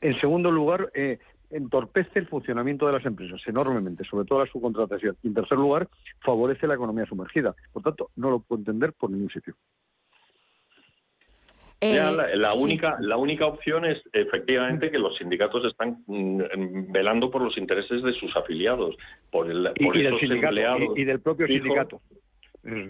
En 0.00 0.20
segundo 0.20 0.50
lugar, 0.50 0.90
entorpece 1.50 2.18
el 2.18 2.28
funcionamiento 2.28 2.86
de 2.86 2.92
las 2.92 3.06
empresas 3.06 3.40
enormemente, 3.46 4.04
sobre 4.04 4.26
todo 4.26 4.44
la 4.44 4.50
subcontratación. 4.50 5.16
Y 5.22 5.28
en 5.28 5.34
tercer 5.34 5.56
lugar, 5.56 5.88
favorece 6.20 6.66
la 6.66 6.74
economía 6.74 7.06
sumergida. 7.06 7.54
Por 7.72 7.82
tanto, 7.82 8.11
no 8.16 8.30
lo 8.30 8.40
puedo 8.40 8.61
entender 8.61 8.92
por 8.92 9.11
ningún 9.11 9.30
sitio. 9.30 9.54
Eh, 11.83 11.99
la, 12.35 12.53
única, 12.53 12.99
la 13.01 13.16
única 13.16 13.47
opción 13.47 13.87
es 13.87 14.03
efectivamente 14.12 14.91
que 14.91 14.99
los 14.99 15.16
sindicatos 15.16 15.64
están 15.64 16.05
mm, 16.07 16.93
velando 16.93 17.31
por 17.31 17.41
los 17.41 17.57
intereses 17.57 18.03
de 18.03 18.12
sus 18.14 18.37
afiliados, 18.37 18.95
por, 19.31 19.51
el, 19.51 19.70
y, 19.76 20.03
del 20.03 20.20
sindicato, 20.20 20.95
y, 20.95 21.05
del 21.05 21.20
propio 21.20 21.47
sindicato. 21.47 22.03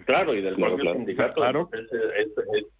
Claro, 0.07 0.35
y 0.35 0.41
del 0.41 0.57
propio 0.57 0.93
sindicato. 0.95 1.35
Claro. 1.35 1.71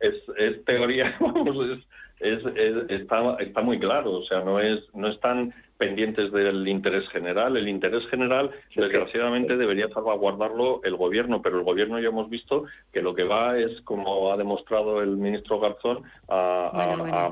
Es, 0.01 0.65
teoría, 0.65 1.17
vamos, 1.21 1.79
es, 1.79 1.87
está, 2.21 3.37
está 3.41 3.63
muy 3.63 3.79
claro, 3.79 4.13
o 4.13 4.25
sea, 4.25 4.41
no 4.41 4.61
es 4.61 4.81
no 4.95 5.09
están 5.09 5.53
pendientes 5.81 6.31
del 6.31 6.69
interés 6.69 7.09
general. 7.09 7.57
El 7.57 7.67
interés 7.67 8.07
general, 8.11 8.51
desgraciadamente, 8.77 9.57
debería 9.57 9.89
salvaguardarlo 9.89 10.83
el 10.85 10.95
gobierno, 10.95 11.41
pero 11.41 11.59
el 11.59 11.65
gobierno 11.65 11.99
ya 11.99 12.09
hemos 12.09 12.29
visto 12.29 12.65
que 12.93 13.01
lo 13.01 13.15
que 13.15 13.25
va 13.25 13.59
es, 13.59 13.81
como 13.81 14.31
ha 14.31 14.37
demostrado 14.37 15.01
el 15.01 15.17
ministro 15.17 15.59
Garzón, 15.59 16.03
a, 16.29 17.31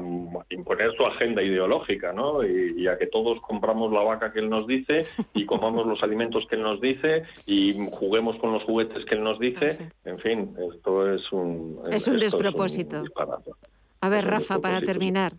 imponer 0.48 0.96
su 0.96 1.04
agenda 1.04 1.42
ideológica, 1.42 2.14
¿no? 2.14 2.42
Y, 2.42 2.88
a 2.88 2.96
que 2.96 3.06
todos 3.06 3.38
compramos 3.42 3.92
la 3.92 4.00
vaca 4.00 4.32
que 4.32 4.38
él 4.38 4.48
nos 4.48 4.66
dice 4.66 5.02
y 5.34 5.44
comamos 5.52 5.86
los 5.86 6.02
alimentos 6.02 6.46
que 6.48 6.56
él 6.56 6.62
nos 6.62 6.80
dice 6.80 7.24
y 7.44 7.74
juguemos 7.90 8.36
con 8.38 8.54
los 8.54 8.62
juguetes 8.62 9.04
que 9.04 9.14
él 9.14 9.22
nos 9.24 9.38
dice. 9.38 9.90
En 10.06 10.18
fin, 10.20 10.56
esto 10.72 11.12
es 11.12 11.30
un... 11.32 11.74
Es 11.90 12.08
un 12.08 12.18
despropósito. 12.18 13.02
A 14.00 14.08
ver, 14.08 14.24
Rafa, 14.24 14.58
para 14.60 14.80
terminar. 14.80 15.32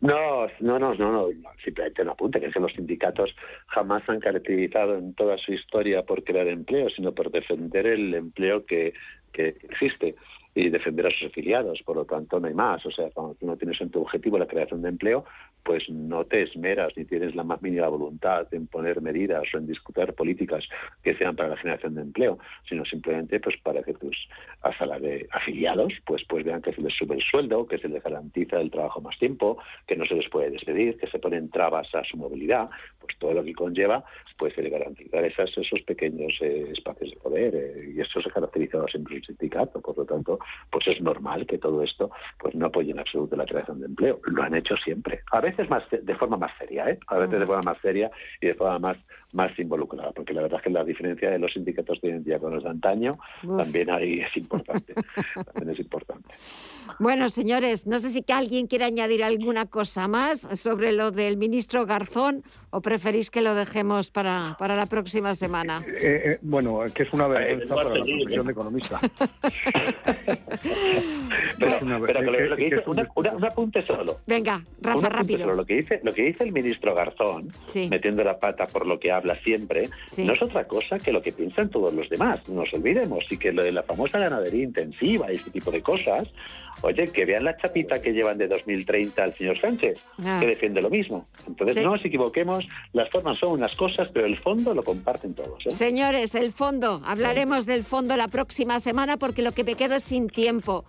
No, 0.00 0.46
no, 0.60 0.78
no, 0.78 0.94
no, 0.94 1.12
no, 1.12 1.28
simplemente 1.62 2.04
no 2.04 2.12
apunte, 2.12 2.40
que 2.40 2.46
es 2.46 2.54
que 2.54 2.60
los 2.60 2.72
sindicatos 2.72 3.34
jamás 3.66 4.02
han 4.08 4.18
caracterizado 4.18 4.96
en 4.96 5.14
toda 5.14 5.36
su 5.36 5.52
historia 5.52 6.02
por 6.02 6.24
crear 6.24 6.48
empleo, 6.48 6.88
sino 6.88 7.12
por 7.12 7.30
defender 7.30 7.86
el 7.86 8.14
empleo 8.14 8.64
que, 8.64 8.94
que 9.32 9.48
existe 9.62 10.14
y 10.54 10.70
defender 10.70 11.06
a 11.06 11.10
sus 11.10 11.28
afiliados. 11.28 11.80
Por 11.84 11.96
lo 11.96 12.04
tanto, 12.06 12.40
no 12.40 12.48
hay 12.48 12.54
más. 12.54 12.84
O 12.86 12.90
sea, 12.90 13.10
cuando 13.10 13.34
tú 13.34 13.46
no 13.46 13.56
tienes 13.56 13.80
en 13.80 13.90
tu 13.90 14.00
objetivo 14.00 14.38
la 14.38 14.46
creación 14.46 14.82
de 14.82 14.88
empleo, 14.88 15.24
pues 15.62 15.88
no 15.88 16.24
te 16.24 16.42
esmeras 16.42 16.92
ni 16.96 17.04
tienes 17.04 17.34
la 17.34 17.44
más 17.44 17.62
mínima 17.62 17.88
voluntad 17.88 18.46
en 18.52 18.66
poner 18.66 19.00
medidas 19.00 19.44
o 19.52 19.58
en 19.58 19.66
discutir 19.66 20.12
políticas 20.14 20.64
que 21.02 21.14
sean 21.14 21.36
para 21.36 21.50
la 21.50 21.56
generación 21.56 21.94
de 21.94 22.02
empleo, 22.02 22.38
sino 22.68 22.84
simplemente 22.84 23.40
pues 23.40 23.56
para 23.62 23.82
que 23.82 23.94
tus 23.94 24.16
afiliados, 24.62 25.92
pues, 26.06 26.22
pues 26.28 26.44
vean 26.44 26.62
que 26.62 26.72
se 26.72 26.82
les 26.82 26.94
sube 26.94 27.16
el 27.16 27.22
sueldo, 27.22 27.66
que 27.66 27.78
se 27.78 27.88
les 27.88 28.02
garantiza 28.02 28.60
el 28.60 28.70
trabajo 28.70 29.00
más 29.00 29.18
tiempo, 29.18 29.58
que 29.86 29.96
no 29.96 30.04
se 30.06 30.14
les 30.14 30.28
puede 30.28 30.50
despedir, 30.50 30.96
que 30.98 31.08
se 31.08 31.18
ponen 31.18 31.50
trabas 31.50 31.94
a 31.94 32.04
su 32.04 32.16
movilidad, 32.16 32.68
pues 33.00 33.16
todo 33.18 33.34
lo 33.34 33.44
que 33.44 33.54
conlleva 33.54 34.04
pues 34.40 34.56
el 34.56 34.70
garantizar 34.70 35.22
esas, 35.22 35.50
esos 35.58 35.82
pequeños 35.82 36.32
eh, 36.40 36.72
espacios 36.72 37.10
de 37.10 37.16
poder 37.18 37.54
eh, 37.54 37.92
y 37.94 38.00
eso 38.00 38.22
se 38.22 38.30
caracteriza 38.30 38.82
siempre 38.90 39.16
el 39.16 39.24
sindicato, 39.24 39.82
por 39.82 39.98
lo 39.98 40.06
tanto, 40.06 40.38
pues 40.70 40.88
es 40.88 40.98
normal 41.02 41.46
que 41.46 41.58
todo 41.58 41.82
esto 41.82 42.10
pues 42.38 42.54
no 42.54 42.66
apoye 42.66 42.90
en 42.90 43.00
absoluto 43.00 43.36
la 43.36 43.44
creación 43.44 43.80
de 43.80 43.86
empleo. 43.86 44.18
Lo 44.24 44.42
han 44.42 44.54
hecho 44.54 44.76
siempre, 44.78 45.20
a 45.30 45.42
veces 45.50 45.70
más 45.70 45.82
de 45.90 46.14
forma 46.16 46.36
más 46.36 46.52
seria, 46.58 46.88
¿eh? 46.88 46.98
a 47.06 47.18
veces 47.18 47.40
de 47.40 47.46
forma 47.46 47.62
más 47.64 47.78
seria 47.80 48.10
y 48.40 48.46
de 48.46 48.54
forma 48.54 48.78
más 48.78 48.96
más 49.32 49.56
involucrada, 49.58 50.12
porque 50.12 50.34
la 50.34 50.42
verdad 50.42 50.58
es 50.58 50.64
que 50.64 50.70
la 50.70 50.84
diferencia 50.84 51.30
de 51.30 51.38
los 51.38 51.52
sindicatos 51.52 52.00
de 52.00 52.08
hoy 52.08 52.14
en 52.14 52.24
día 52.24 52.38
con 52.38 52.52
los 52.52 52.64
de 52.64 52.70
antaño 52.70 53.18
también 53.42 53.90
ahí 53.90 54.20
es 54.20 54.36
importante, 54.36 54.94
también 55.52 55.70
es 55.70 55.78
importante. 55.78 56.28
Bueno, 56.98 57.30
señores, 57.30 57.86
no 57.86 58.00
sé 58.00 58.08
si 58.10 58.22
que 58.22 58.32
alguien 58.32 58.66
quiere 58.66 58.84
añadir 58.84 59.22
alguna 59.22 59.66
cosa 59.66 60.08
más 60.08 60.40
sobre 60.60 60.90
lo 60.92 61.12
del 61.12 61.36
ministro 61.36 61.86
Garzón 61.86 62.42
o 62.70 62.80
preferís 62.80 63.30
que 63.30 63.40
lo 63.40 63.54
dejemos 63.54 64.10
para, 64.10 64.56
para 64.58 64.74
la 64.74 64.86
próxima 64.86 65.36
semana. 65.36 65.80
Eh, 65.86 66.22
eh, 66.24 66.38
bueno, 66.42 66.80
que 66.92 67.04
es 67.04 67.12
una 67.12 67.28
vergüenza 67.28 67.74
para 67.74 67.90
la 67.90 67.94
profesión 67.94 68.46
de 68.46 68.52
economista. 68.52 69.00
pero, 71.58 71.86
lo 72.22 72.56
que 72.56 72.64
dice, 72.64 72.82
un 72.86 73.44
apunte 73.44 73.80
solo. 73.80 74.18
Venga, 74.26 74.60
Rafa, 74.80 75.08
rápido. 75.08 75.39
Lo 75.46 75.64
que 75.64 75.76
dice, 75.76 76.00
lo 76.02 76.12
que 76.12 76.22
dice 76.22 76.44
el 76.44 76.52
ministro 76.52 76.94
Garzón, 76.94 77.48
metiendo 77.90 78.22
la 78.24 78.38
pata 78.38 78.66
por 78.66 78.86
lo 78.86 78.98
que 78.98 79.10
habla 79.10 79.38
siempre, 79.42 79.88
no 80.18 80.32
es 80.32 80.42
otra 80.42 80.66
cosa 80.66 80.98
que 80.98 81.12
lo 81.12 81.22
que 81.22 81.32
piensan 81.32 81.70
todos 81.70 81.92
los 81.92 82.08
demás. 82.08 82.48
No 82.48 82.62
nos 82.62 82.72
olvidemos. 82.74 83.24
Y 83.30 83.36
que 83.36 83.52
lo 83.52 83.62
de 83.62 83.72
la 83.72 83.82
famosa 83.82 84.18
ganadería 84.18 84.64
intensiva 84.64 85.32
y 85.32 85.36
este 85.36 85.50
tipo 85.50 85.70
de 85.70 85.82
cosas, 85.82 86.28
oye, 86.82 87.04
que 87.04 87.24
vean 87.24 87.44
la 87.44 87.56
chapita 87.56 88.00
que 88.00 88.12
llevan 88.12 88.38
de 88.38 88.48
2030 88.48 89.22
al 89.22 89.36
señor 89.36 89.60
Sánchez, 89.60 90.00
ah. 90.24 90.38
que 90.40 90.46
defiende 90.46 90.82
lo 90.82 90.90
mismo. 90.90 91.26
Entonces, 91.46 91.76
no 91.82 91.90
nos 91.92 92.04
equivoquemos, 92.04 92.66
las 92.92 93.10
formas 93.10 93.38
son 93.38 93.52
unas 93.52 93.74
cosas, 93.76 94.08
pero 94.12 94.26
el 94.26 94.36
fondo 94.36 94.74
lo 94.74 94.82
comparten 94.82 95.34
todos. 95.34 95.66
¿eh? 95.66 95.70
Señores, 95.70 96.34
el 96.34 96.50
fondo, 96.50 97.02
hablaremos 97.04 97.66
del 97.66 97.84
fondo 97.84 98.16
la 98.16 98.28
próxima 98.28 98.80
semana 98.80 99.16
porque 99.16 99.42
lo 99.42 99.52
que 99.52 99.64
me 99.64 99.74
quedo 99.74 99.96
es 99.96 100.04
sin 100.04 100.28
tiempo. 100.28 100.84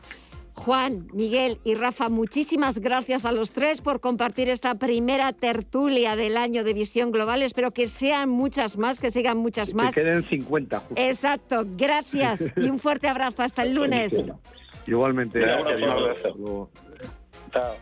Juan, 0.53 1.07
Miguel 1.13 1.59
y 1.63 1.75
Rafa, 1.75 2.09
muchísimas 2.09 2.79
gracias 2.79 3.25
a 3.25 3.31
los 3.31 3.51
tres 3.51 3.81
por 3.81 3.99
compartir 3.99 4.49
esta 4.49 4.75
primera 4.75 5.33
tertulia 5.33 6.15
del 6.15 6.37
año 6.37 6.63
de 6.63 6.73
Visión 6.73 7.11
Global. 7.11 7.41
Espero 7.41 7.71
que 7.71 7.87
sean 7.87 8.29
muchas 8.29 8.77
más, 8.77 8.99
que 8.99 9.11
sigan 9.11 9.37
muchas 9.37 9.73
más. 9.73 9.95
Que 9.95 10.01
queden 10.01 10.27
50. 10.27 10.83
Exacto, 10.95 11.65
gracias 11.77 12.53
y 12.57 12.69
un 12.69 12.79
fuerte 12.79 13.07
abrazo. 13.07 13.41
Hasta 13.41 13.63
el 13.63 13.73
lunes. 13.73 14.31
Igualmente. 14.85 15.41
Chao. 17.51 17.75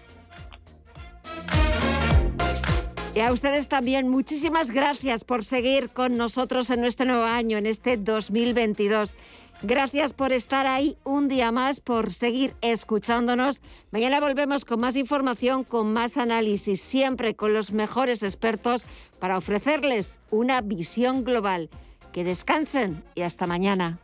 Y 3.15 3.22
a 3.22 3.32
ustedes 3.32 3.67
también, 3.67 4.07
muchísimas 4.07 4.72
gracias 4.72 5.24
por 5.24 5.43
seguir 5.43 5.89
con 5.89 6.15
nosotros 6.15 6.70
en 6.70 6.80
nuestro 6.80 7.07
nuevo 7.07 7.24
año, 7.24 7.57
en 7.57 7.65
este 7.65 7.97
2022. 7.97 9.15
Gracias 9.62 10.14
por 10.14 10.32
estar 10.32 10.68
ahí 10.68 10.97
un 11.03 11.28
día 11.28 11.51
más, 11.51 11.82
por 11.82 12.14
seguir 12.14 12.55
escuchándonos. 12.62 13.62
Mañana 13.91 14.22
volvemos 14.22 14.64
con 14.64 14.80
más 14.80 14.95
información, 14.95 15.66
con 15.66 15.91
más 15.91 16.18
análisis, 16.18 16.80
siempre 16.82 17.36
con 17.36 17.53
los 17.53 17.74
mejores 17.74 18.24
expertos 18.24 18.86
para 19.20 19.38
ofrecerles 19.38 20.22
una 20.32 20.62
visión 20.62 21.26
global. 21.26 21.70
Que 22.14 22.24
descansen 22.24 23.03
y 23.16 23.22
hasta 23.22 23.47
mañana. 23.47 23.99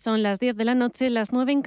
Son 0.00 0.22
las 0.22 0.38
10 0.38 0.56
de 0.56 0.64
la 0.64 0.74
noche, 0.74 1.10
las 1.10 1.30
9 1.30 1.52
en 1.52 1.58